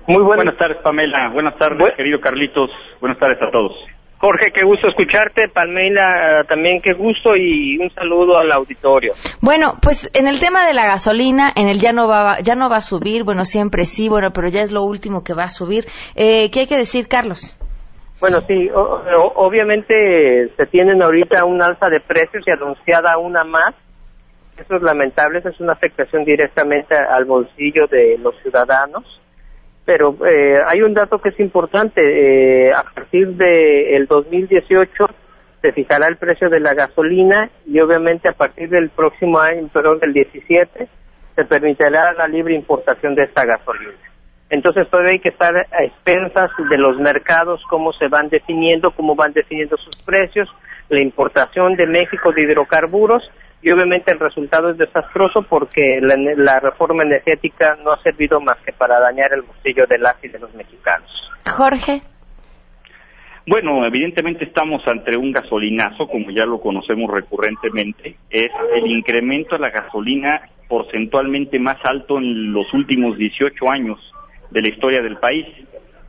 Muy 0.06 0.22
buenas, 0.22 0.56
tardes, 0.58 0.78
Pamela. 0.82 1.30
Buenas 1.32 1.56
tardes, 1.58 1.88
querido 1.96 2.20
Carlitos. 2.20 2.70
Buenas 3.00 3.18
tardes 3.18 3.38
a 3.40 3.50
todos. 3.50 3.72
Jorge, 4.24 4.52
qué 4.52 4.64
gusto 4.64 4.88
escucharte. 4.88 5.50
Palmeila, 5.52 6.44
también 6.48 6.80
qué 6.80 6.94
gusto 6.94 7.36
y 7.36 7.76
un 7.76 7.90
saludo 7.90 8.38
al 8.38 8.50
auditorio. 8.52 9.12
Bueno, 9.42 9.74
pues 9.82 10.10
en 10.14 10.26
el 10.26 10.40
tema 10.40 10.66
de 10.66 10.72
la 10.72 10.86
gasolina, 10.86 11.52
en 11.54 11.68
el 11.68 11.78
ya 11.78 11.92
no 11.92 12.08
va, 12.08 12.40
ya 12.40 12.54
no 12.54 12.70
va 12.70 12.76
a 12.76 12.80
subir, 12.80 13.24
bueno, 13.24 13.44
siempre 13.44 13.84
sí, 13.84 14.08
bueno, 14.08 14.30
pero 14.34 14.48
ya 14.48 14.62
es 14.62 14.72
lo 14.72 14.82
último 14.82 15.22
que 15.22 15.34
va 15.34 15.42
a 15.42 15.50
subir. 15.50 15.84
Eh, 16.16 16.50
¿Qué 16.50 16.60
hay 16.60 16.66
que 16.66 16.78
decir, 16.78 17.06
Carlos? 17.06 17.54
Bueno, 18.18 18.40
sí, 18.48 18.70
obviamente 19.34 20.48
se 20.56 20.66
tienen 20.68 21.02
ahorita 21.02 21.44
un 21.44 21.60
alza 21.60 21.90
de 21.90 22.00
precios 22.00 22.44
y 22.46 22.50
anunciada 22.50 23.18
una 23.18 23.44
más. 23.44 23.74
Eso 24.56 24.76
es 24.76 24.82
lamentable, 24.82 25.40
eso 25.40 25.50
es 25.50 25.60
una 25.60 25.74
afectación 25.74 26.24
directamente 26.24 26.94
al 26.96 27.26
bolsillo 27.26 27.86
de 27.88 28.16
los 28.22 28.34
ciudadanos 28.40 29.04
pero 29.84 30.16
eh, 30.26 30.58
hay 30.66 30.82
un 30.82 30.94
dato 30.94 31.18
que 31.20 31.30
es 31.30 31.40
importante. 31.40 32.00
Eh, 32.00 32.72
a 32.72 32.82
partir 32.82 33.28
del 33.28 33.94
el 33.94 34.06
2018 34.06 35.06
se 35.60 35.72
fijará 35.72 36.08
el 36.08 36.16
precio 36.16 36.48
de 36.48 36.60
la 36.60 36.74
gasolina 36.74 37.50
y 37.66 37.78
obviamente 37.80 38.28
a 38.28 38.32
partir 38.32 38.68
del 38.68 38.90
próximo 38.90 39.38
año, 39.38 39.68
perdón, 39.72 39.98
del 39.98 40.12
17, 40.12 40.88
se 41.34 41.44
permitirá 41.44 42.12
la 42.12 42.28
libre 42.28 42.54
importación 42.54 43.14
de 43.14 43.24
esta 43.24 43.44
gasolina. 43.44 43.92
Entonces 44.50 44.88
todavía 44.88 45.12
hay 45.12 45.20
que 45.20 45.30
estar 45.30 45.54
a 45.56 45.84
expensas 45.84 46.50
de 46.70 46.78
los 46.78 46.98
mercados, 46.98 47.62
cómo 47.68 47.92
se 47.92 48.08
van 48.08 48.28
definiendo, 48.28 48.90
cómo 48.92 49.14
van 49.14 49.32
definiendo 49.32 49.76
sus 49.78 49.96
precios, 50.04 50.48
la 50.90 51.00
importación 51.00 51.76
de 51.76 51.86
México 51.86 52.30
de 52.32 52.42
hidrocarburos 52.42 53.22
y 53.64 53.70
obviamente 53.70 54.12
el 54.12 54.20
resultado 54.20 54.68
es 54.68 54.76
desastroso 54.76 55.42
porque 55.48 55.98
la, 56.02 56.60
reforma 56.60 57.02
energética 57.02 57.78
no 57.82 57.92
ha 57.92 57.98
servido 57.98 58.38
más 58.38 58.58
que 58.58 58.72
para 58.72 59.00
dañar 59.00 59.32
el 59.32 59.40
bolsillo 59.40 59.86
del 59.86 60.02
las 60.02 60.22
y 60.22 60.28
de 60.28 60.38
los 60.38 60.54
mexicanos. 60.54 61.10
Jorge. 61.50 62.02
Bueno, 63.46 63.86
evidentemente 63.86 64.44
estamos 64.44 64.86
ante 64.86 65.16
un 65.16 65.32
gasolinazo, 65.32 66.06
como 66.08 66.30
ya 66.30 66.44
lo 66.44 66.60
conocemos 66.60 67.10
recurrentemente. 67.10 68.16
Es 68.28 68.50
el 68.74 68.86
incremento 68.86 69.56
de 69.56 69.62
la 69.62 69.70
gasolina 69.70 70.42
porcentualmente 70.68 71.58
más 71.58 71.78
alto 71.84 72.18
en 72.18 72.52
los 72.52 72.70
últimos 72.74 73.16
18 73.16 73.70
años 73.70 73.98
de 74.50 74.60
la 74.60 74.68
historia 74.68 75.00
del 75.00 75.16
país. 75.16 75.46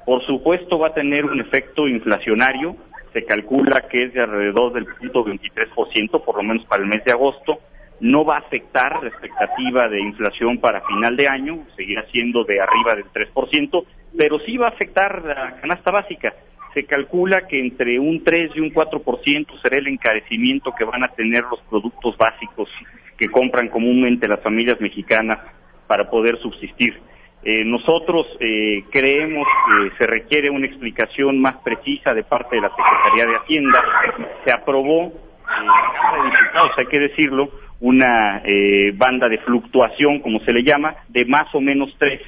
Por 0.06 0.26
supuesto 0.26 0.78
va 0.78 0.90
a 0.90 0.94
tener 0.94 1.24
un 1.24 1.40
efecto 1.40 1.88
inflacionario 1.88 2.76
se 3.16 3.24
calcula 3.24 3.88
que 3.90 4.04
es 4.04 4.14
de 4.14 4.20
alrededor 4.22 4.74
del 4.74 4.88
punto 4.88 5.24
23%, 5.24 6.22
por 6.22 6.36
lo 6.36 6.44
menos 6.44 6.66
para 6.66 6.84
el 6.84 6.90
mes 6.90 7.02
de 7.06 7.14
agosto. 7.14 7.60
No 8.02 8.26
va 8.26 8.36
a 8.36 8.40
afectar 8.40 9.02
la 9.02 9.08
expectativa 9.08 9.88
de 9.88 10.02
inflación 10.02 10.58
para 10.58 10.82
final 10.82 11.16
de 11.16 11.26
año, 11.30 11.66
seguirá 11.78 12.06
siendo 12.12 12.44
de 12.44 12.60
arriba 12.60 12.94
del 12.94 13.06
3%, 13.06 13.86
pero 14.18 14.38
sí 14.40 14.58
va 14.58 14.68
a 14.68 14.72
afectar 14.72 15.24
la 15.24 15.56
canasta 15.62 15.92
básica. 15.92 16.34
Se 16.74 16.84
calcula 16.84 17.48
que 17.48 17.58
entre 17.58 17.98
un 18.00 18.22
3 18.22 18.52
y 18.54 18.60
un 18.60 18.74
4% 18.74 19.62
será 19.62 19.78
el 19.78 19.88
encarecimiento 19.88 20.74
que 20.78 20.84
van 20.84 21.06
a 21.06 21.14
tener 21.16 21.46
los 21.50 21.62
productos 21.70 22.18
básicos 22.18 22.68
que 23.18 23.30
compran 23.30 23.70
comúnmente 23.70 24.28
las 24.28 24.42
familias 24.42 24.82
mexicanas 24.82 25.40
para 25.88 26.10
poder 26.10 26.38
subsistir. 26.40 27.00
Eh, 27.48 27.64
nosotros 27.64 28.26
eh, 28.40 28.84
creemos 28.92 29.48
que 29.68 29.98
se 30.00 30.10
requiere 30.10 30.50
una 30.50 30.66
explicación 30.66 31.40
más 31.40 31.58
precisa 31.58 32.12
de 32.16 32.24
parte 32.24 32.56
de 32.56 32.64
la 32.64 32.72
Secretaría 32.76 33.26
de 33.28 33.38
Hacienda. 33.38 33.84
Se 34.44 34.52
aprobó, 34.52 35.06
eh, 35.06 36.72
hay 36.76 36.86
que 36.88 37.00
decirlo, 37.00 37.50
una 37.82 38.42
eh, 38.44 38.92
banda 38.96 39.28
de 39.28 39.38
fluctuación, 39.40 40.22
como 40.22 40.40
se 40.40 40.52
le 40.54 40.64
llama, 40.64 40.96
de 41.10 41.26
más 41.26 41.54
o 41.54 41.62
menos 41.62 41.96
3% 42.00 42.20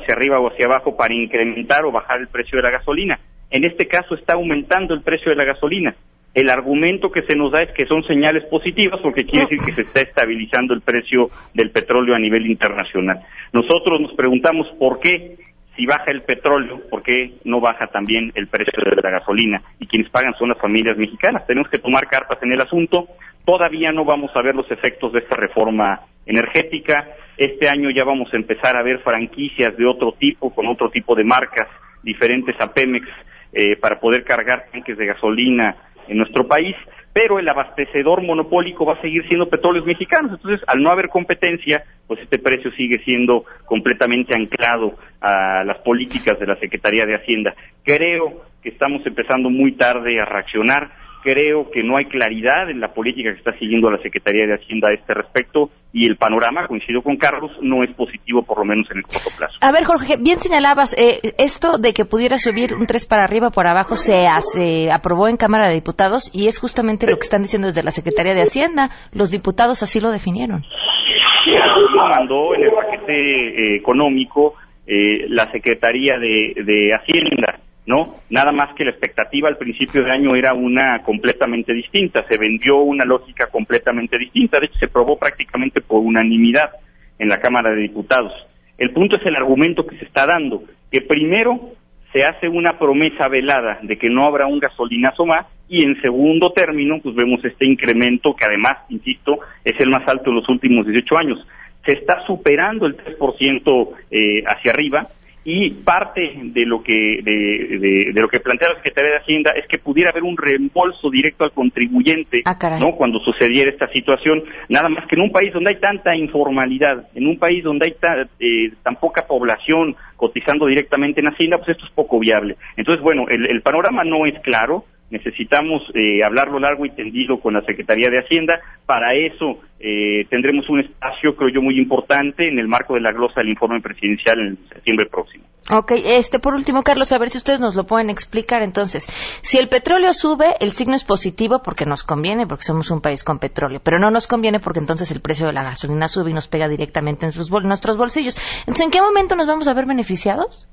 hacia 0.00 0.14
arriba 0.14 0.40
o 0.40 0.48
hacia 0.48 0.64
abajo 0.64 0.96
para 0.96 1.12
incrementar 1.12 1.84
o 1.84 1.92
bajar 1.92 2.18
el 2.20 2.28
precio 2.28 2.56
de 2.56 2.62
la 2.62 2.78
gasolina. 2.78 3.20
En 3.50 3.64
este 3.64 3.86
caso 3.86 4.14
está 4.14 4.32
aumentando 4.32 4.94
el 4.94 5.02
precio 5.02 5.28
de 5.28 5.36
la 5.36 5.44
gasolina. 5.44 5.94
El 6.36 6.50
argumento 6.50 7.10
que 7.10 7.22
se 7.22 7.34
nos 7.34 7.50
da 7.50 7.62
es 7.62 7.72
que 7.72 7.86
son 7.86 8.04
señales 8.04 8.44
positivas 8.50 9.00
porque 9.02 9.24
quiere 9.24 9.46
decir 9.46 9.58
que 9.64 9.72
se 9.72 9.80
está 9.80 10.02
estabilizando 10.02 10.74
el 10.74 10.82
precio 10.82 11.30
del 11.54 11.70
petróleo 11.70 12.14
a 12.14 12.18
nivel 12.18 12.46
internacional. 12.46 13.20
Nosotros 13.54 13.98
nos 14.02 14.12
preguntamos 14.12 14.66
por 14.78 15.00
qué 15.00 15.38
si 15.74 15.86
baja 15.86 16.10
el 16.10 16.24
petróleo, 16.24 16.82
¿por 16.90 17.02
qué 17.02 17.38
no 17.44 17.58
baja 17.60 17.86
también 17.86 18.32
el 18.34 18.48
precio 18.48 18.70
de 18.84 19.00
la 19.00 19.10
gasolina? 19.12 19.62
Y 19.80 19.86
quienes 19.86 20.10
pagan 20.10 20.34
son 20.38 20.50
las 20.50 20.58
familias 20.58 20.98
mexicanas. 20.98 21.46
Tenemos 21.46 21.70
que 21.70 21.78
tomar 21.78 22.06
cartas 22.06 22.38
en 22.42 22.52
el 22.52 22.60
asunto. 22.60 23.08
Todavía 23.46 23.90
no 23.92 24.04
vamos 24.04 24.30
a 24.34 24.42
ver 24.42 24.54
los 24.54 24.70
efectos 24.70 25.14
de 25.14 25.20
esta 25.20 25.36
reforma 25.36 26.02
energética. 26.26 27.16
Este 27.38 27.66
año 27.66 27.88
ya 27.88 28.04
vamos 28.04 28.28
a 28.34 28.36
empezar 28.36 28.76
a 28.76 28.82
ver 28.82 28.98
franquicias 28.98 29.74
de 29.78 29.86
otro 29.86 30.12
tipo, 30.12 30.54
con 30.54 30.66
otro 30.66 30.90
tipo 30.90 31.14
de 31.14 31.24
marcas 31.24 31.68
diferentes 32.02 32.54
a 32.60 32.74
Pemex, 32.74 33.08
eh, 33.54 33.76
para 33.76 33.98
poder 33.98 34.22
cargar 34.22 34.66
tanques 34.70 34.98
de 34.98 35.06
gasolina 35.06 35.76
en 36.08 36.18
nuestro 36.18 36.46
país, 36.46 36.76
pero 37.12 37.38
el 37.38 37.48
abastecedor 37.48 38.22
monopólico 38.22 38.84
va 38.84 38.94
a 38.94 39.00
seguir 39.00 39.26
siendo 39.28 39.48
petróleos 39.48 39.86
mexicanos. 39.86 40.32
Entonces, 40.32 40.60
al 40.68 40.82
no 40.82 40.90
haber 40.90 41.08
competencia, 41.08 41.82
pues 42.06 42.20
este 42.20 42.38
precio 42.38 42.70
sigue 42.72 42.98
siendo 43.04 43.44
completamente 43.64 44.36
anclado 44.36 44.94
a 45.20 45.64
las 45.64 45.78
políticas 45.78 46.38
de 46.38 46.46
la 46.46 46.56
Secretaría 46.56 47.06
de 47.06 47.16
Hacienda. 47.16 47.54
Creo 47.82 48.42
que 48.62 48.68
estamos 48.68 49.06
empezando 49.06 49.48
muy 49.48 49.72
tarde 49.72 50.20
a 50.20 50.26
reaccionar 50.26 50.90
creo 51.26 51.68
que 51.72 51.82
no 51.82 51.96
hay 51.96 52.04
claridad 52.04 52.70
en 52.70 52.78
la 52.78 52.94
política 52.94 53.32
que 53.32 53.38
está 53.38 53.52
siguiendo 53.58 53.90
la 53.90 53.98
Secretaría 53.98 54.46
de 54.46 54.54
Hacienda 54.54 54.90
a 54.90 54.94
este 54.94 55.12
respecto 55.12 55.70
y 55.92 56.06
el 56.06 56.16
panorama, 56.16 56.68
coincido 56.68 57.02
con 57.02 57.16
Carlos, 57.16 57.50
no 57.62 57.82
es 57.82 57.90
positivo 57.94 58.44
por 58.44 58.58
lo 58.58 58.64
menos 58.64 58.86
en 58.92 58.98
el 58.98 59.02
corto 59.02 59.30
plazo. 59.36 59.54
A 59.60 59.72
ver, 59.72 59.84
Jorge, 59.84 60.18
bien 60.20 60.38
señalabas, 60.38 60.94
eh, 60.96 61.34
esto 61.38 61.78
de 61.78 61.92
que 61.92 62.04
pudiera 62.04 62.38
subir 62.38 62.74
un 62.74 62.86
3 62.86 63.08
para 63.08 63.24
arriba 63.24 63.50
por 63.50 63.66
abajo 63.66 63.96
se, 63.96 64.28
hace, 64.28 64.92
aprobó 64.92 65.26
en 65.26 65.36
Cámara 65.36 65.66
de 65.66 65.74
Diputados 65.74 66.30
y 66.32 66.46
es 66.46 66.60
justamente 66.60 67.08
lo 67.08 67.16
que 67.16 67.26
están 67.26 67.42
diciendo 67.42 67.66
desde 67.66 67.82
la 67.82 67.90
Secretaría 67.90 68.34
de 68.34 68.42
Hacienda. 68.42 68.90
Los 69.12 69.32
diputados 69.32 69.82
así 69.82 69.98
lo 69.98 70.12
definieron. 70.12 70.62
lo 70.62 72.08
mandó 72.08 72.54
en 72.54 72.62
el 72.62 72.70
paquete 72.70 73.12
eh, 73.12 73.76
económico 73.76 74.54
eh, 74.86 75.26
la 75.28 75.50
Secretaría 75.50 76.18
de 76.20 76.92
Hacienda 76.94 77.65
¿no? 77.86 78.16
Nada 78.30 78.52
más 78.52 78.74
que 78.74 78.84
la 78.84 78.90
expectativa 78.90 79.48
al 79.48 79.56
principio 79.56 80.02
de 80.02 80.10
año 80.10 80.34
era 80.34 80.52
una 80.52 81.02
completamente 81.02 81.72
distinta, 81.72 82.26
se 82.28 82.36
vendió 82.36 82.78
una 82.78 83.04
lógica 83.04 83.46
completamente 83.46 84.18
distinta, 84.18 84.58
de 84.58 84.66
hecho 84.66 84.78
se 84.78 84.88
probó 84.88 85.16
prácticamente 85.16 85.80
por 85.80 86.00
unanimidad 86.00 86.70
en 87.18 87.28
la 87.28 87.40
Cámara 87.40 87.70
de 87.70 87.82
Diputados. 87.82 88.32
El 88.76 88.90
punto 88.90 89.16
es 89.16 89.24
el 89.24 89.36
argumento 89.36 89.86
que 89.86 89.96
se 89.98 90.04
está 90.04 90.26
dando, 90.26 90.64
que 90.90 91.00
primero 91.00 91.72
se 92.12 92.24
hace 92.24 92.48
una 92.48 92.78
promesa 92.78 93.28
velada 93.28 93.78
de 93.82 93.96
que 93.96 94.10
no 94.10 94.26
habrá 94.26 94.46
un 94.46 94.58
gasolinazo 94.58 95.24
más 95.24 95.46
y 95.68 95.84
en 95.84 96.00
segundo 96.00 96.50
término 96.50 96.98
pues 97.02 97.14
vemos 97.14 97.44
este 97.44 97.66
incremento 97.66 98.34
que 98.34 98.44
además, 98.44 98.78
insisto, 98.88 99.38
es 99.64 99.78
el 99.80 99.90
más 99.90 100.06
alto 100.08 100.30
en 100.30 100.36
los 100.36 100.48
últimos 100.48 100.86
18 100.86 101.18
años. 101.18 101.46
Se 101.84 101.92
está 101.92 102.24
superando 102.26 102.86
el 102.86 102.96
3% 102.96 103.88
eh, 104.10 104.42
hacia 104.46 104.72
arriba 104.72 105.06
y 105.48 105.70
parte 105.70 106.20
de 106.42 106.66
lo 106.66 106.82
que 106.82 107.20
de, 107.22 108.20
lo 108.20 108.26
que 108.26 108.40
plantea 108.40 108.70
la 108.70 108.74
Secretaría 108.78 109.12
de 109.12 109.18
Hacienda 109.18 109.52
es 109.52 109.64
que 109.68 109.78
pudiera 109.78 110.10
haber 110.10 110.24
un 110.24 110.36
reembolso 110.36 111.08
directo 111.08 111.44
al 111.44 111.52
contribuyente 111.52 112.42
ah, 112.44 112.58
no 112.80 112.96
cuando 112.96 113.20
sucediera 113.20 113.70
esta 113.70 113.86
situación. 113.92 114.42
Nada 114.68 114.88
más 114.88 115.06
que 115.06 115.14
en 115.14 115.22
un 115.22 115.30
país 115.30 115.52
donde 115.52 115.70
hay 115.70 115.80
tanta 115.80 116.16
informalidad 116.16 117.06
en 117.14 117.28
un 117.28 117.38
país 117.38 117.62
donde 117.62 117.86
hay 117.86 117.94
eh, 118.40 118.72
tan 118.82 118.96
poca 118.96 119.24
población 119.24 119.94
cotizando 120.16 120.66
directamente 120.66 121.20
en 121.20 121.28
Hacienda 121.28 121.58
pues 121.58 121.68
esto 121.68 121.86
es 121.86 121.92
poco 121.92 122.18
viable. 122.18 122.56
Entonces 122.76 123.00
bueno 123.00 123.26
el, 123.28 123.48
el 123.48 123.62
panorama 123.62 124.02
no 124.02 124.26
es 124.26 124.34
claro 124.40 124.84
necesitamos 125.10 125.82
eh, 125.94 126.24
hablarlo 126.24 126.58
largo 126.58 126.84
y 126.84 126.90
tendido 126.90 127.38
con 127.40 127.54
la 127.54 127.62
Secretaría 127.62 128.10
de 128.10 128.18
Hacienda. 128.18 128.60
Para 128.86 129.14
eso 129.14 129.60
eh, 129.78 130.26
tendremos 130.30 130.68
un 130.68 130.80
espacio, 130.80 131.36
creo 131.36 131.50
yo, 131.50 131.62
muy 131.62 131.78
importante 131.78 132.48
en 132.48 132.58
el 132.58 132.68
marco 132.68 132.94
de 132.94 133.00
la 133.00 133.12
glosa 133.12 133.40
del 133.40 133.50
informe 133.50 133.80
presidencial 133.80 134.38
en 134.40 134.58
septiembre 134.68 135.06
próximo. 135.06 135.44
Ok, 135.70 135.92
este, 135.92 136.38
por 136.38 136.54
último, 136.54 136.82
Carlos, 136.82 137.12
a 137.12 137.18
ver 137.18 137.28
si 137.28 137.38
ustedes 137.38 137.60
nos 137.60 137.74
lo 137.74 137.84
pueden 137.84 138.08
explicar. 138.08 138.62
Entonces, 138.62 139.04
si 139.42 139.58
el 139.58 139.68
petróleo 139.68 140.12
sube, 140.12 140.54
el 140.60 140.70
signo 140.70 140.94
es 140.94 141.04
positivo 141.04 141.60
porque 141.62 141.86
nos 141.86 142.04
conviene, 142.04 142.46
porque 142.46 142.64
somos 142.64 142.90
un 142.90 143.00
país 143.00 143.24
con 143.24 143.38
petróleo, 143.38 143.80
pero 143.82 143.98
no 143.98 144.10
nos 144.10 144.28
conviene 144.28 144.60
porque 144.60 144.80
entonces 144.80 145.10
el 145.10 145.20
precio 145.20 145.46
de 145.46 145.52
la 145.52 145.64
gasolina 145.64 146.08
sube 146.08 146.30
y 146.30 146.34
nos 146.34 146.48
pega 146.48 146.68
directamente 146.68 147.26
en 147.26 147.32
nuestros 147.64 147.96
bolsillos. 147.96 148.36
Entonces, 148.60 148.84
¿en 148.84 148.90
qué 148.90 149.02
momento 149.02 149.34
nos 149.34 149.46
vamos 149.46 149.66
a 149.68 149.74
ver 149.74 149.86
beneficiados? 149.86 150.68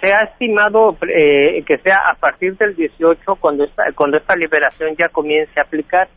Se 0.00 0.12
ha 0.12 0.24
estimado 0.24 0.96
eh, 1.02 1.62
que 1.66 1.78
sea 1.78 1.98
a 2.10 2.14
partir 2.14 2.56
del 2.56 2.74
18 2.74 3.36
cuando 3.36 3.64
esta, 3.64 3.84
cuando 3.94 4.16
esta 4.16 4.34
liberación 4.34 4.96
ya 4.98 5.08
comience 5.08 5.58
a 5.58 5.64
aplicar, 5.64 6.08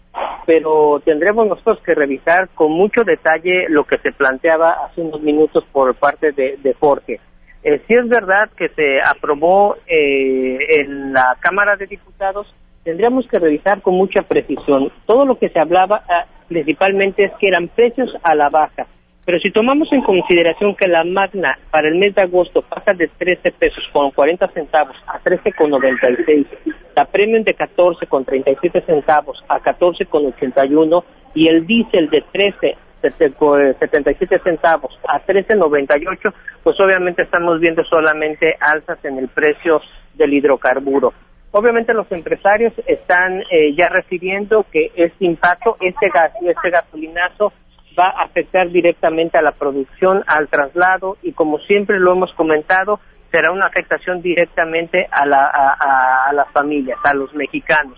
pero 0.45 1.01
tendremos 1.03 1.47
nosotros 1.47 1.79
que 1.83 1.93
revisar 1.93 2.49
con 2.55 2.71
mucho 2.71 3.03
detalle 3.03 3.67
lo 3.69 3.83
que 3.83 3.97
se 3.97 4.11
planteaba 4.11 4.85
hace 4.85 5.01
unos 5.01 5.21
minutos 5.21 5.65
por 5.71 5.93
parte 5.95 6.31
de, 6.31 6.75
Jorge. 6.79 7.19
Eh, 7.63 7.81
sí 7.87 7.93
es 7.93 8.07
verdad 8.07 8.49
que 8.55 8.69
se 8.69 9.01
aprobó 9.01 9.75
eh, 9.87 10.57
en 10.81 11.13
la 11.13 11.35
Cámara 11.39 11.75
de 11.75 11.87
Diputados, 11.87 12.47
tendríamos 12.83 13.27
que 13.27 13.39
revisar 13.39 13.81
con 13.81 13.95
mucha 13.95 14.21
precisión. 14.21 14.91
Todo 15.05 15.25
lo 15.25 15.37
que 15.37 15.49
se 15.49 15.59
hablaba 15.59 16.03
ah, 16.07 16.25
principalmente 16.47 17.25
es 17.25 17.31
que 17.39 17.47
eran 17.47 17.67
precios 17.67 18.09
a 18.23 18.33
la 18.33 18.49
baja 18.49 18.87
Pero 19.27 19.39
si 19.39 19.51
tomamos 19.51 19.91
en 19.91 20.03
consideración 20.03 20.73
que 20.73 20.87
la 20.87 21.03
magna 21.03 21.59
para 21.69 21.89
el 21.89 21.95
mes 21.95 22.15
de 22.15 22.21
agosto 22.21 22.61
pasa 22.61 22.93
de 22.93 23.09
13 23.09 23.51
pesos 23.51 23.83
con 23.91 24.11
40 24.11 24.47
centavos 24.53 24.95
a 25.05 25.19
13 25.19 25.51
con 25.51 25.69
96, 25.69 26.47
la 26.95 27.03
premium 27.03 27.43
de 27.43 27.53
14 27.53 28.07
con 28.07 28.23
37 28.23 28.83
centavos 28.85 29.43
a 29.49 29.59
14 29.59 30.05
con 30.05 30.27
81 30.27 31.03
y 31.35 31.49
el 31.49 31.67
diésel 31.67 32.09
de 32.09 32.23
13 32.31 32.77
77 33.01 34.39
centavos 34.39 34.97
a 35.09 35.19
13.98, 35.19 36.33
pues 36.63 36.79
obviamente 36.79 37.23
estamos 37.23 37.59
viendo 37.59 37.83
solamente 37.83 38.55
alzas 38.61 39.03
en 39.03 39.17
el 39.17 39.27
precio 39.27 39.81
del 40.15 40.33
hidrocarburo. 40.35 41.13
Obviamente 41.51 41.93
los 41.93 42.09
empresarios 42.13 42.71
están 42.85 43.41
eh, 43.51 43.75
ya 43.77 43.89
recibiendo 43.89 44.65
que 44.71 44.91
este 44.95 45.25
impacto, 45.25 45.75
este 45.81 46.09
gas 46.13 46.31
este 46.41 46.69
gasolinazo 46.69 47.51
va 47.97 48.07
a 48.09 48.25
afectar 48.25 48.69
directamente 48.69 49.37
a 49.37 49.41
la 49.41 49.51
producción, 49.51 50.23
al 50.27 50.47
traslado 50.47 51.17
y 51.23 51.33
como 51.33 51.59
siempre 51.59 51.99
lo 51.99 52.13
hemos 52.13 52.33
comentado, 52.33 52.99
será 53.31 53.51
una 53.51 53.67
afectación 53.67 54.21
directamente 54.21 55.07
a, 55.11 55.25
la, 55.25 55.45
a, 55.45 56.31
las 56.33 56.49
familias, 56.51 56.97
a 57.03 57.13
los 57.13 57.33
mexicanos. 57.33 57.97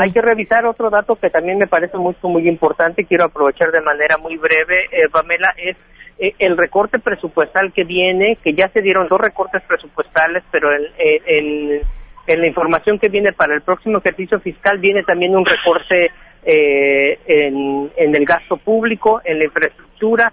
Hay 0.00 0.12
que 0.12 0.22
revisar 0.22 0.64
otro 0.66 0.88
dato 0.90 1.16
que 1.16 1.30
también 1.30 1.58
me 1.58 1.66
parece 1.66 1.98
muy, 1.98 2.16
muy 2.22 2.48
importante, 2.48 3.04
quiero 3.04 3.26
aprovechar 3.26 3.70
de 3.70 3.82
manera 3.82 4.16
muy 4.16 4.36
breve, 4.36 4.86
eh, 4.90 5.08
Pamela, 5.12 5.52
es 5.56 5.76
eh, 6.18 6.34
el 6.38 6.56
recorte 6.56 6.98
presupuestal 6.98 7.72
que 7.72 7.84
viene, 7.84 8.38
que 8.42 8.54
ya 8.54 8.68
se 8.68 8.80
dieron 8.80 9.08
dos 9.08 9.20
recortes 9.20 9.62
presupuestales, 9.68 10.42
pero 10.50 10.70
en, 10.72 10.86
en, 10.98 11.82
en 12.26 12.40
la 12.40 12.46
información 12.46 12.98
que 12.98 13.08
viene 13.08 13.32
para 13.32 13.54
el 13.54 13.62
próximo 13.62 13.98
ejercicio 13.98 14.40
fiscal 14.40 14.78
viene 14.78 15.02
también 15.02 15.36
un 15.36 15.44
recorte 15.44 16.10
eh, 16.44 17.18
en, 17.26 17.90
el 17.96 18.24
gasto 18.24 18.56
público, 18.56 19.20
en 19.24 19.38
la 19.38 19.44
infraestructura. 19.44 20.32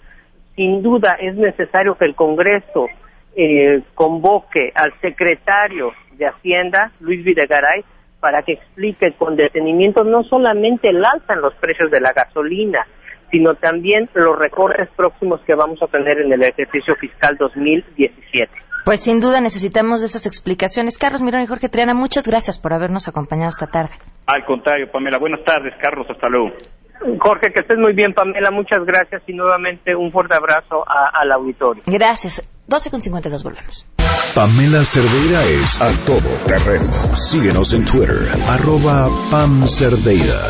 Sin 0.55 0.81
duda 0.81 1.17
es 1.19 1.35
necesario 1.35 1.95
que 1.95 2.05
el 2.05 2.15
Congreso 2.15 2.87
eh, 3.35 3.81
convoque 3.93 4.71
al 4.73 4.93
secretario 5.01 5.91
de 6.13 6.27
Hacienda, 6.27 6.91
Luis 6.99 7.23
Videgaray, 7.23 7.83
para 8.19 8.41
que 8.43 8.53
explique 8.53 9.11
con 9.13 9.35
detenimiento 9.35 10.03
no 10.03 10.23
solamente 10.23 10.89
el 10.89 11.03
alza 11.03 11.33
en 11.33 11.41
los 11.41 11.53
precios 11.55 11.91
de 11.91 11.99
la 11.99 12.13
gasolina, 12.13 12.87
sino 13.31 13.55
también 13.55 14.09
los 14.13 14.37
recortes 14.39 14.89
próximos 14.95 15.41
que 15.41 15.55
vamos 15.55 15.81
a 15.81 15.87
tener 15.87 16.19
en 16.21 16.31
el 16.31 16.41
ejercicio 16.41 16.95
fiscal 16.95 17.35
2017. 17.37 18.51
Pues 18.85 19.01
sin 19.01 19.19
duda 19.19 19.41
necesitamos 19.41 20.03
esas 20.03 20.25
explicaciones. 20.27 20.97
Carlos 20.97 21.21
Mirón 21.21 21.41
y 21.41 21.47
Jorge 21.47 21.69
Triana, 21.69 21.93
muchas 21.93 22.27
gracias 22.27 22.59
por 22.59 22.71
habernos 22.71 23.07
acompañado 23.07 23.49
esta 23.49 23.67
tarde. 23.67 23.93
Al 24.27 24.45
contrario, 24.45 24.91
Pamela. 24.91 25.17
Buenas 25.17 25.43
tardes, 25.43 25.73
Carlos. 25.81 26.07
Hasta 26.09 26.27
luego. 26.29 26.51
Jorge, 27.19 27.51
que 27.53 27.61
estés 27.61 27.77
muy 27.77 27.93
bien, 27.93 28.13
Pamela. 28.13 28.51
Muchas 28.51 28.85
gracias 28.85 29.21
y 29.27 29.33
nuevamente 29.33 29.95
un 29.95 30.11
fuerte 30.11 30.35
abrazo 30.35 30.83
al 30.87 31.31
auditorio. 31.31 31.83
Gracias. 31.85 32.41
12 32.67 32.89
con 32.89 33.01
52 33.01 33.43
volvemos. 33.43 33.87
Pamela 34.33 34.83
Cerdeira 34.83 35.43
es 35.43 35.81
a 35.81 35.89
todo 36.05 36.29
terreno. 36.47 36.91
Síguenos 37.15 37.73
en 37.73 37.85
Twitter, 37.85 38.27
arroba 38.47 39.09
Pam 39.29 39.67
Cerdeira. 39.67 40.41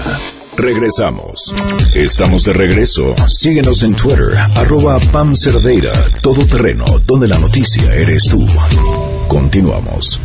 Regresamos. 0.58 1.54
Estamos 1.94 2.46
de 2.46 2.54
regreso. 2.54 3.14
Síguenos 3.28 3.84
en 3.84 3.96
Twitter, 3.96 4.34
arroba 4.56 4.98
Pam 5.12 5.36
Cerdeira, 5.36 5.92
todo 6.22 6.48
terreno, 6.48 6.86
donde 7.06 7.28
la 7.28 7.38
noticia 7.38 7.94
eres 7.94 8.30
tú. 8.32 8.48
Continuamos. 9.28 10.22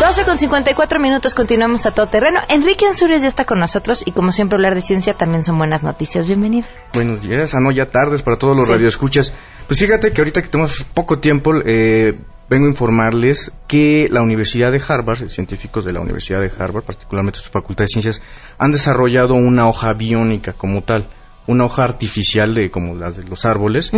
12 0.00 0.24
con 0.24 0.36
54 0.36 1.00
minutos, 1.00 1.34
continuamos 1.34 1.86
a 1.86 1.90
todo 1.90 2.06
terreno. 2.06 2.40
Enrique 2.48 2.86
Ansures 2.86 3.22
ya 3.22 3.28
está 3.28 3.44
con 3.44 3.58
nosotros 3.58 4.02
y 4.06 4.12
como 4.12 4.30
siempre 4.30 4.56
hablar 4.56 4.74
de 4.74 4.82
ciencia 4.82 5.14
también 5.14 5.42
son 5.42 5.56
buenas 5.56 5.82
noticias. 5.82 6.26
Bienvenido. 6.26 6.68
Buenos 6.92 7.22
días, 7.22 7.54
ah 7.54 7.60
no, 7.60 7.70
ya 7.72 7.86
tardes 7.86 8.22
para 8.22 8.36
todos 8.36 8.56
los 8.56 8.68
radioescuchas. 8.68 9.32
Pues 9.66 9.80
fíjate 9.80 10.12
que 10.12 10.20
ahorita 10.20 10.42
que 10.42 10.48
tenemos 10.48 10.84
poco 10.84 11.18
tiempo, 11.18 11.52
eh, 11.64 12.18
vengo 12.50 12.66
a 12.66 12.70
informarles 12.70 13.52
que 13.66 14.08
la 14.10 14.22
Universidad 14.22 14.70
de 14.70 14.82
Harvard, 14.86 15.28
científicos 15.28 15.84
de 15.84 15.92
la 15.92 16.00
Universidad 16.00 16.40
de 16.40 16.52
Harvard, 16.56 16.84
particularmente 16.84 17.38
su 17.38 17.50
Facultad 17.50 17.84
de 17.84 17.88
Ciencias, 17.88 18.22
han 18.58 18.72
desarrollado 18.72 19.34
una 19.34 19.68
hoja 19.68 19.92
biónica 19.94 20.52
como 20.52 20.82
tal, 20.82 21.08
una 21.46 21.64
hoja 21.64 21.84
artificial 21.84 22.54
de 22.54 22.70
como 22.70 22.94
las 22.94 23.16
de 23.16 23.24
los 23.24 23.44
árboles, 23.44 23.92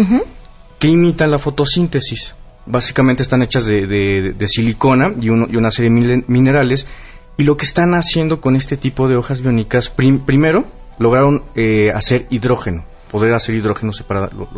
que 0.78 0.88
imita 0.88 1.26
la 1.26 1.38
fotosíntesis. 1.38 2.34
Básicamente 2.70 3.22
están 3.22 3.42
hechas 3.42 3.66
de, 3.66 4.46
silicona 4.46 5.12
y, 5.20 5.28
una 5.30 5.70
serie 5.70 5.90
de 5.90 6.24
minerales. 6.26 6.86
Y 7.36 7.44
lo 7.44 7.56
que 7.56 7.64
están 7.64 7.94
haciendo 7.94 8.40
con 8.40 8.56
este 8.56 8.76
tipo 8.76 9.08
de 9.08 9.16
hojas 9.16 9.42
biónicas, 9.42 9.90
primero, 9.90 10.64
lograron 10.98 11.44
eh, 11.54 11.90
hacer 11.94 12.26
hidrógeno 12.30 12.84
poder 13.08 13.32
hacer 13.34 13.54
hidrógeno 13.54 13.92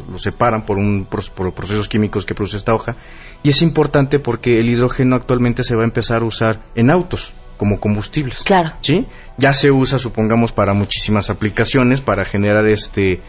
lo, 0.08 0.18
separan 0.18 0.66
por, 0.66 0.76
un, 0.76 1.06
por 1.06 1.54
procesos 1.54 1.88
químicos 1.88 2.26
que 2.26 2.34
produce 2.34 2.56
esta 2.56 2.74
hoja. 2.74 2.96
Y 3.42 3.50
es 3.50 3.62
importante 3.62 4.18
porque 4.18 4.58
el 4.58 4.68
hidrógeno 4.68 5.16
actualmente 5.16 5.64
se 5.64 5.76
va 5.76 5.82
a 5.82 5.84
empezar 5.84 6.22
a 6.22 6.26
usar 6.26 6.60
en 6.74 6.90
autos 6.90 7.32
como 7.56 7.78
combustibles. 7.78 8.42
Claro. 8.42 8.72
¿Sí? 8.80 9.06
Ya 9.38 9.52
se 9.52 9.70
usa, 9.70 9.98
supongamos, 9.98 10.52
para 10.52 10.74
muchísimas 10.74 11.30
aplicaciones, 11.30 12.00
para 12.00 12.24
generar 12.24 12.66
este 12.66 13.20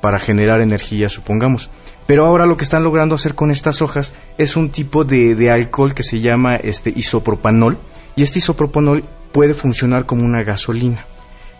para 0.00 0.18
generar 0.18 0.60
energía, 0.60 1.08
supongamos. 1.08 1.70
Pero 2.06 2.26
ahora 2.26 2.46
lo 2.46 2.56
que 2.56 2.64
están 2.64 2.84
logrando 2.84 3.14
hacer 3.14 3.34
con 3.34 3.50
estas 3.50 3.82
hojas 3.82 4.14
es 4.38 4.56
un 4.56 4.70
tipo 4.70 5.04
de, 5.04 5.34
de 5.34 5.50
alcohol 5.50 5.94
que 5.94 6.02
se 6.02 6.20
llama 6.20 6.56
este 6.56 6.92
isopropanol 6.94 7.78
y 8.16 8.22
este 8.22 8.38
isopropanol 8.38 9.04
puede 9.32 9.54
funcionar 9.54 10.06
como 10.06 10.24
una 10.24 10.42
gasolina. 10.42 11.06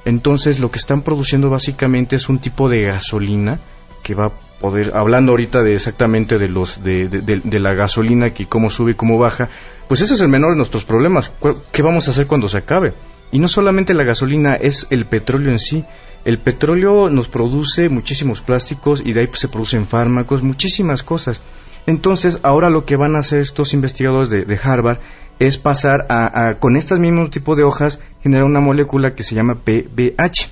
Entonces 0.04 0.58
lo 0.60 0.70
que 0.70 0.78
están 0.78 1.02
produciendo 1.02 1.50
básicamente 1.50 2.16
es 2.16 2.28
un 2.28 2.38
tipo 2.38 2.68
de 2.68 2.82
gasolina 2.84 3.60
que 4.02 4.14
va 4.14 4.26
a 4.26 4.32
poder, 4.60 4.92
hablando 4.94 5.32
ahorita 5.32 5.62
de 5.62 5.74
exactamente 5.74 6.38
de 6.38 6.48
los 6.48 6.82
de, 6.82 7.08
de, 7.08 7.60
la 7.60 7.74
gasolina 7.74 8.30
que 8.30 8.46
cómo 8.46 8.70
sube 8.70 8.92
y 8.92 8.94
cómo 8.94 9.18
baja, 9.18 9.48
pues 9.88 10.00
ese 10.00 10.14
es 10.14 10.20
el 10.20 10.28
menor 10.28 10.52
de 10.52 10.56
nuestros 10.56 10.84
problemas. 10.84 11.32
¿Qué 11.72 11.82
vamos 11.82 12.08
a 12.08 12.10
hacer 12.10 12.26
cuando 12.26 12.48
se 12.48 12.58
acabe? 12.58 12.94
Y 13.32 13.38
no 13.38 13.48
solamente 13.48 13.94
la 13.94 14.04
gasolina, 14.04 14.54
es 14.54 14.86
el 14.90 15.06
petróleo 15.06 15.50
en 15.50 15.58
sí. 15.58 15.84
El 16.24 16.38
petróleo 16.38 17.08
nos 17.08 17.28
produce 17.28 17.88
muchísimos 17.88 18.42
plásticos 18.42 19.02
y 19.04 19.12
de 19.12 19.20
ahí 19.20 19.28
se 19.32 19.48
producen 19.48 19.86
fármacos, 19.86 20.42
muchísimas 20.42 21.02
cosas. 21.02 21.40
Entonces, 21.86 22.40
ahora 22.42 22.68
lo 22.68 22.84
que 22.84 22.96
van 22.96 23.16
a 23.16 23.20
hacer 23.20 23.40
estos 23.40 23.72
investigadores 23.72 24.28
de, 24.30 24.44
de 24.44 24.60
Harvard 24.62 24.98
es 25.40 25.56
pasar 25.56 26.06
a, 26.10 26.56
con 26.60 26.76
este 26.76 26.96
mismo 26.98 27.30
tipo 27.30 27.56
de 27.56 27.64
hojas, 27.64 27.98
generar 28.22 28.44
una 28.44 28.60
molécula 28.60 29.14
que 29.14 29.22
se 29.22 29.34
llama 29.34 29.64
PBH. 29.64 30.50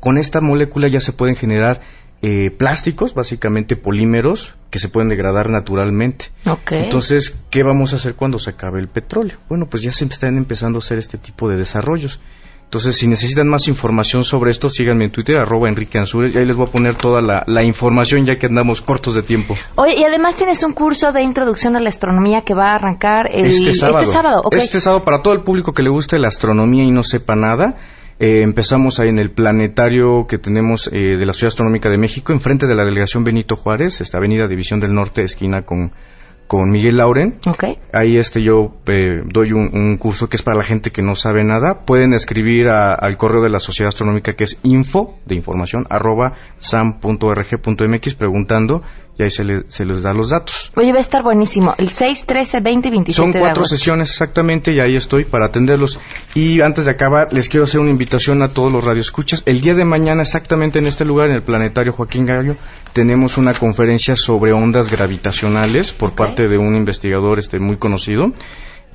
Con 0.00 0.16
esta 0.16 0.40
molécula 0.40 0.88
ya 0.88 0.98
se 0.98 1.12
pueden 1.12 1.36
generar 1.36 1.82
eh, 2.22 2.50
plásticos, 2.50 3.12
básicamente 3.12 3.76
polímeros, 3.76 4.54
que 4.70 4.78
se 4.78 4.88
pueden 4.88 5.10
degradar 5.10 5.50
naturalmente. 5.50 6.26
Entonces, 6.70 7.38
¿qué 7.50 7.62
vamos 7.62 7.92
a 7.92 7.96
hacer 7.96 8.14
cuando 8.14 8.38
se 8.38 8.48
acabe 8.48 8.80
el 8.80 8.88
petróleo? 8.88 9.36
Bueno, 9.50 9.66
pues 9.66 9.82
ya 9.82 9.92
se 9.92 10.06
están 10.06 10.38
empezando 10.38 10.78
a 10.78 10.80
hacer 10.80 10.96
este 10.96 11.18
tipo 11.18 11.50
de 11.50 11.58
desarrollos. 11.58 12.18
Entonces, 12.64 12.96
si 12.96 13.06
necesitan 13.06 13.46
más 13.46 13.68
información 13.68 14.24
sobre 14.24 14.50
esto, 14.50 14.68
síganme 14.68 15.04
en 15.04 15.12
Twitter, 15.12 15.36
arroba 15.36 15.68
Enrique 15.68 15.98
Ansures, 15.98 16.34
y 16.34 16.38
ahí 16.38 16.44
les 16.44 16.56
voy 16.56 16.66
a 16.66 16.72
poner 16.72 16.96
toda 16.96 17.22
la, 17.22 17.62
información 17.62 18.24
ya 18.24 18.36
que 18.36 18.46
andamos 18.46 18.82
cortos 18.82 19.14
de 19.14 19.22
tiempo. 19.22 19.54
Oye, 19.76 19.94
y 19.96 20.04
además 20.04 20.36
tienes 20.36 20.62
un 20.64 20.72
curso 20.72 21.12
de 21.12 21.22
introducción 21.22 21.76
a 21.76 21.80
la 21.80 21.88
astronomía 21.88 22.42
que 22.42 22.54
va 22.54 22.72
a 22.72 22.74
arrancar 22.74 23.28
este 23.30 23.74
sábado. 23.74 24.00
Este 24.00 24.12
sábado, 24.12 24.42
este 24.50 24.80
sábado 24.80 25.04
para 25.04 25.22
todo 25.22 25.34
el 25.34 25.42
público 25.42 25.72
que 25.72 25.82
le 25.82 25.90
guste 25.90 26.18
la 26.18 26.28
astronomía 26.28 26.84
y 26.84 26.90
no 26.90 27.02
sepa 27.02 27.36
nada. 27.36 27.76
Eh, 28.18 28.42
empezamos 28.42 29.00
ahí 29.00 29.08
en 29.08 29.18
el 29.18 29.30
planetario 29.30 30.26
que 30.28 30.38
tenemos 30.38 30.88
eh, 30.92 31.16
de 31.18 31.26
la 31.26 31.32
Ciudad 31.32 31.48
Astronómica 31.48 31.90
de 31.90 31.98
México, 31.98 32.32
enfrente 32.32 32.66
de 32.66 32.74
la 32.74 32.84
delegación 32.84 33.24
Benito 33.24 33.56
Juárez, 33.56 34.00
esta 34.00 34.18
avenida 34.18 34.46
División 34.46 34.78
del 34.78 34.94
Norte, 34.94 35.22
esquina 35.22 35.62
con 35.62 35.92
con 36.54 36.70
Miguel 36.70 36.98
Lauren. 36.98 37.34
Ahí 37.92 38.16
este 38.16 38.40
yo 38.40 38.76
eh, 38.86 39.22
doy 39.26 39.50
un, 39.50 39.96
curso 39.96 40.28
que 40.28 40.36
es 40.36 40.42
para 40.44 40.56
la 40.56 40.62
gente 40.62 40.92
que 40.92 41.02
no 41.02 41.16
sabe 41.16 41.42
nada. 41.42 41.80
Pueden 41.84 42.12
escribir 42.12 42.68
al 42.68 43.16
correo 43.16 43.42
de 43.42 43.50
la 43.50 43.58
Sociedad 43.58 43.88
Astronómica 43.88 44.34
que 44.34 44.44
es 44.44 44.60
info 44.62 45.16
de 45.26 45.34
información 45.34 45.84
arroba 45.90 46.34
sam.org.mx 46.58 48.14
preguntando 48.14 48.82
y 49.18 49.22
ahí 49.22 49.30
se, 49.30 49.44
les 49.44 50.02
da 50.02 50.12
los 50.12 50.30
datos. 50.30 50.72
Oye, 50.76 50.92
va 50.92 50.98
a 50.98 51.00
estar 51.00 51.22
buenísimo. 51.22 51.74
El 51.78 51.88
6, 51.88 52.26
13, 52.26 52.60
20 52.60 52.88
y 52.88 52.90
27 52.90 53.32
Son 53.32 53.40
cuatro 53.40 53.64
sesiones 53.64 54.10
exactamente 54.10 54.72
y 54.72 54.80
ahí 54.80 54.96
estoy 54.96 55.24
para 55.24 55.46
atenderlos. 55.46 56.00
Y 56.34 56.60
antes 56.60 56.86
de 56.86 56.90
acabar, 56.90 57.32
les 57.32 57.48
quiero 57.48 57.64
hacer 57.64 57.80
una 57.80 57.90
invitación 57.90 58.42
a 58.42 58.48
todos 58.48 58.72
los 58.72 58.84
radioescuchas. 58.84 59.42
El 59.46 59.60
día 59.60 59.74
de 59.74 59.84
mañana, 59.84 60.22
exactamente 60.22 60.80
en 60.80 60.86
este 60.86 61.04
lugar, 61.04 61.28
en 61.30 61.36
el 61.36 61.42
Planetario 61.42 61.92
Joaquín 61.92 62.24
Gallo, 62.24 62.56
tenemos 62.92 63.38
una 63.38 63.54
conferencia 63.54 64.16
sobre 64.16 64.52
ondas 64.52 64.90
gravitacionales 64.90 65.92
por 65.92 66.12
parte 66.12 66.48
de 66.48 66.58
un 66.58 66.74
investigador 66.74 67.38
este 67.38 67.58
muy 67.60 67.76
conocido 67.76 68.32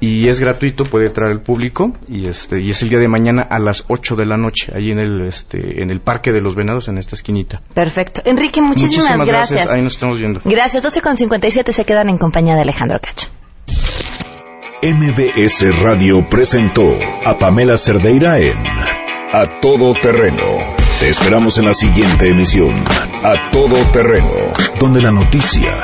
y 0.02 0.30
es 0.30 0.40
gratuito, 0.40 0.86
puede 0.86 1.10
traer 1.10 1.34
el 1.34 1.42
público 1.42 1.94
y 2.08 2.28
este 2.28 2.62
y 2.62 2.70
es 2.70 2.82
el 2.84 2.90
día 2.90 3.00
de 3.00 3.08
mañana 3.08 3.46
a 3.50 3.60
las 3.60 3.86
8 3.90 4.16
de 4.16 4.26
la 4.26 4.38
noche 4.38 4.72
ahí 4.74 4.92
en 4.92 5.00
el 5.00 5.28
este 5.28 5.82
en 5.82 5.92
el 5.92 6.00
Parque 6.00 6.32
de 6.32 6.40
los 6.40 6.56
Venados 6.56 6.88
en 6.88 6.98
esta 6.98 7.16
esquinita. 7.16 7.62
Perfecto. 7.74 8.22
Enrique, 8.24 8.62
muchísimas, 8.62 9.26
gracias. 9.26 9.70
Ahí 9.70 9.82
nos 9.82 9.94
estamos 9.94 10.20
viendo. 10.20 10.42
Gracias. 10.46 10.84
12 10.84 11.02
con 11.02 11.18
57 11.18 11.74
se 11.74 11.86
quedan 11.86 12.10
en 12.10 12.18
compañía 12.18 12.56
de 12.56 12.62
Alejandro 12.62 13.00
Cacho. 13.02 13.28
MBS 14.82 15.82
Radio 15.84 16.26
presentó 16.30 16.90
a 17.26 17.38
Pamela 17.38 17.76
Cerdeira 17.76 18.40
en 18.40 18.58
A 19.34 19.60
Todo 19.62 19.94
Terreno 19.94 20.74
Te 21.02 21.10
esperamos 21.10 21.58
en 21.58 21.66
la 21.66 21.74
siguiente 21.74 22.30
emisión, 22.30 22.72
A 23.22 23.52
Todo 23.52 23.76
Terreno, 23.92 24.54
donde 24.80 25.02
la 25.02 25.12
noticia 25.12 25.84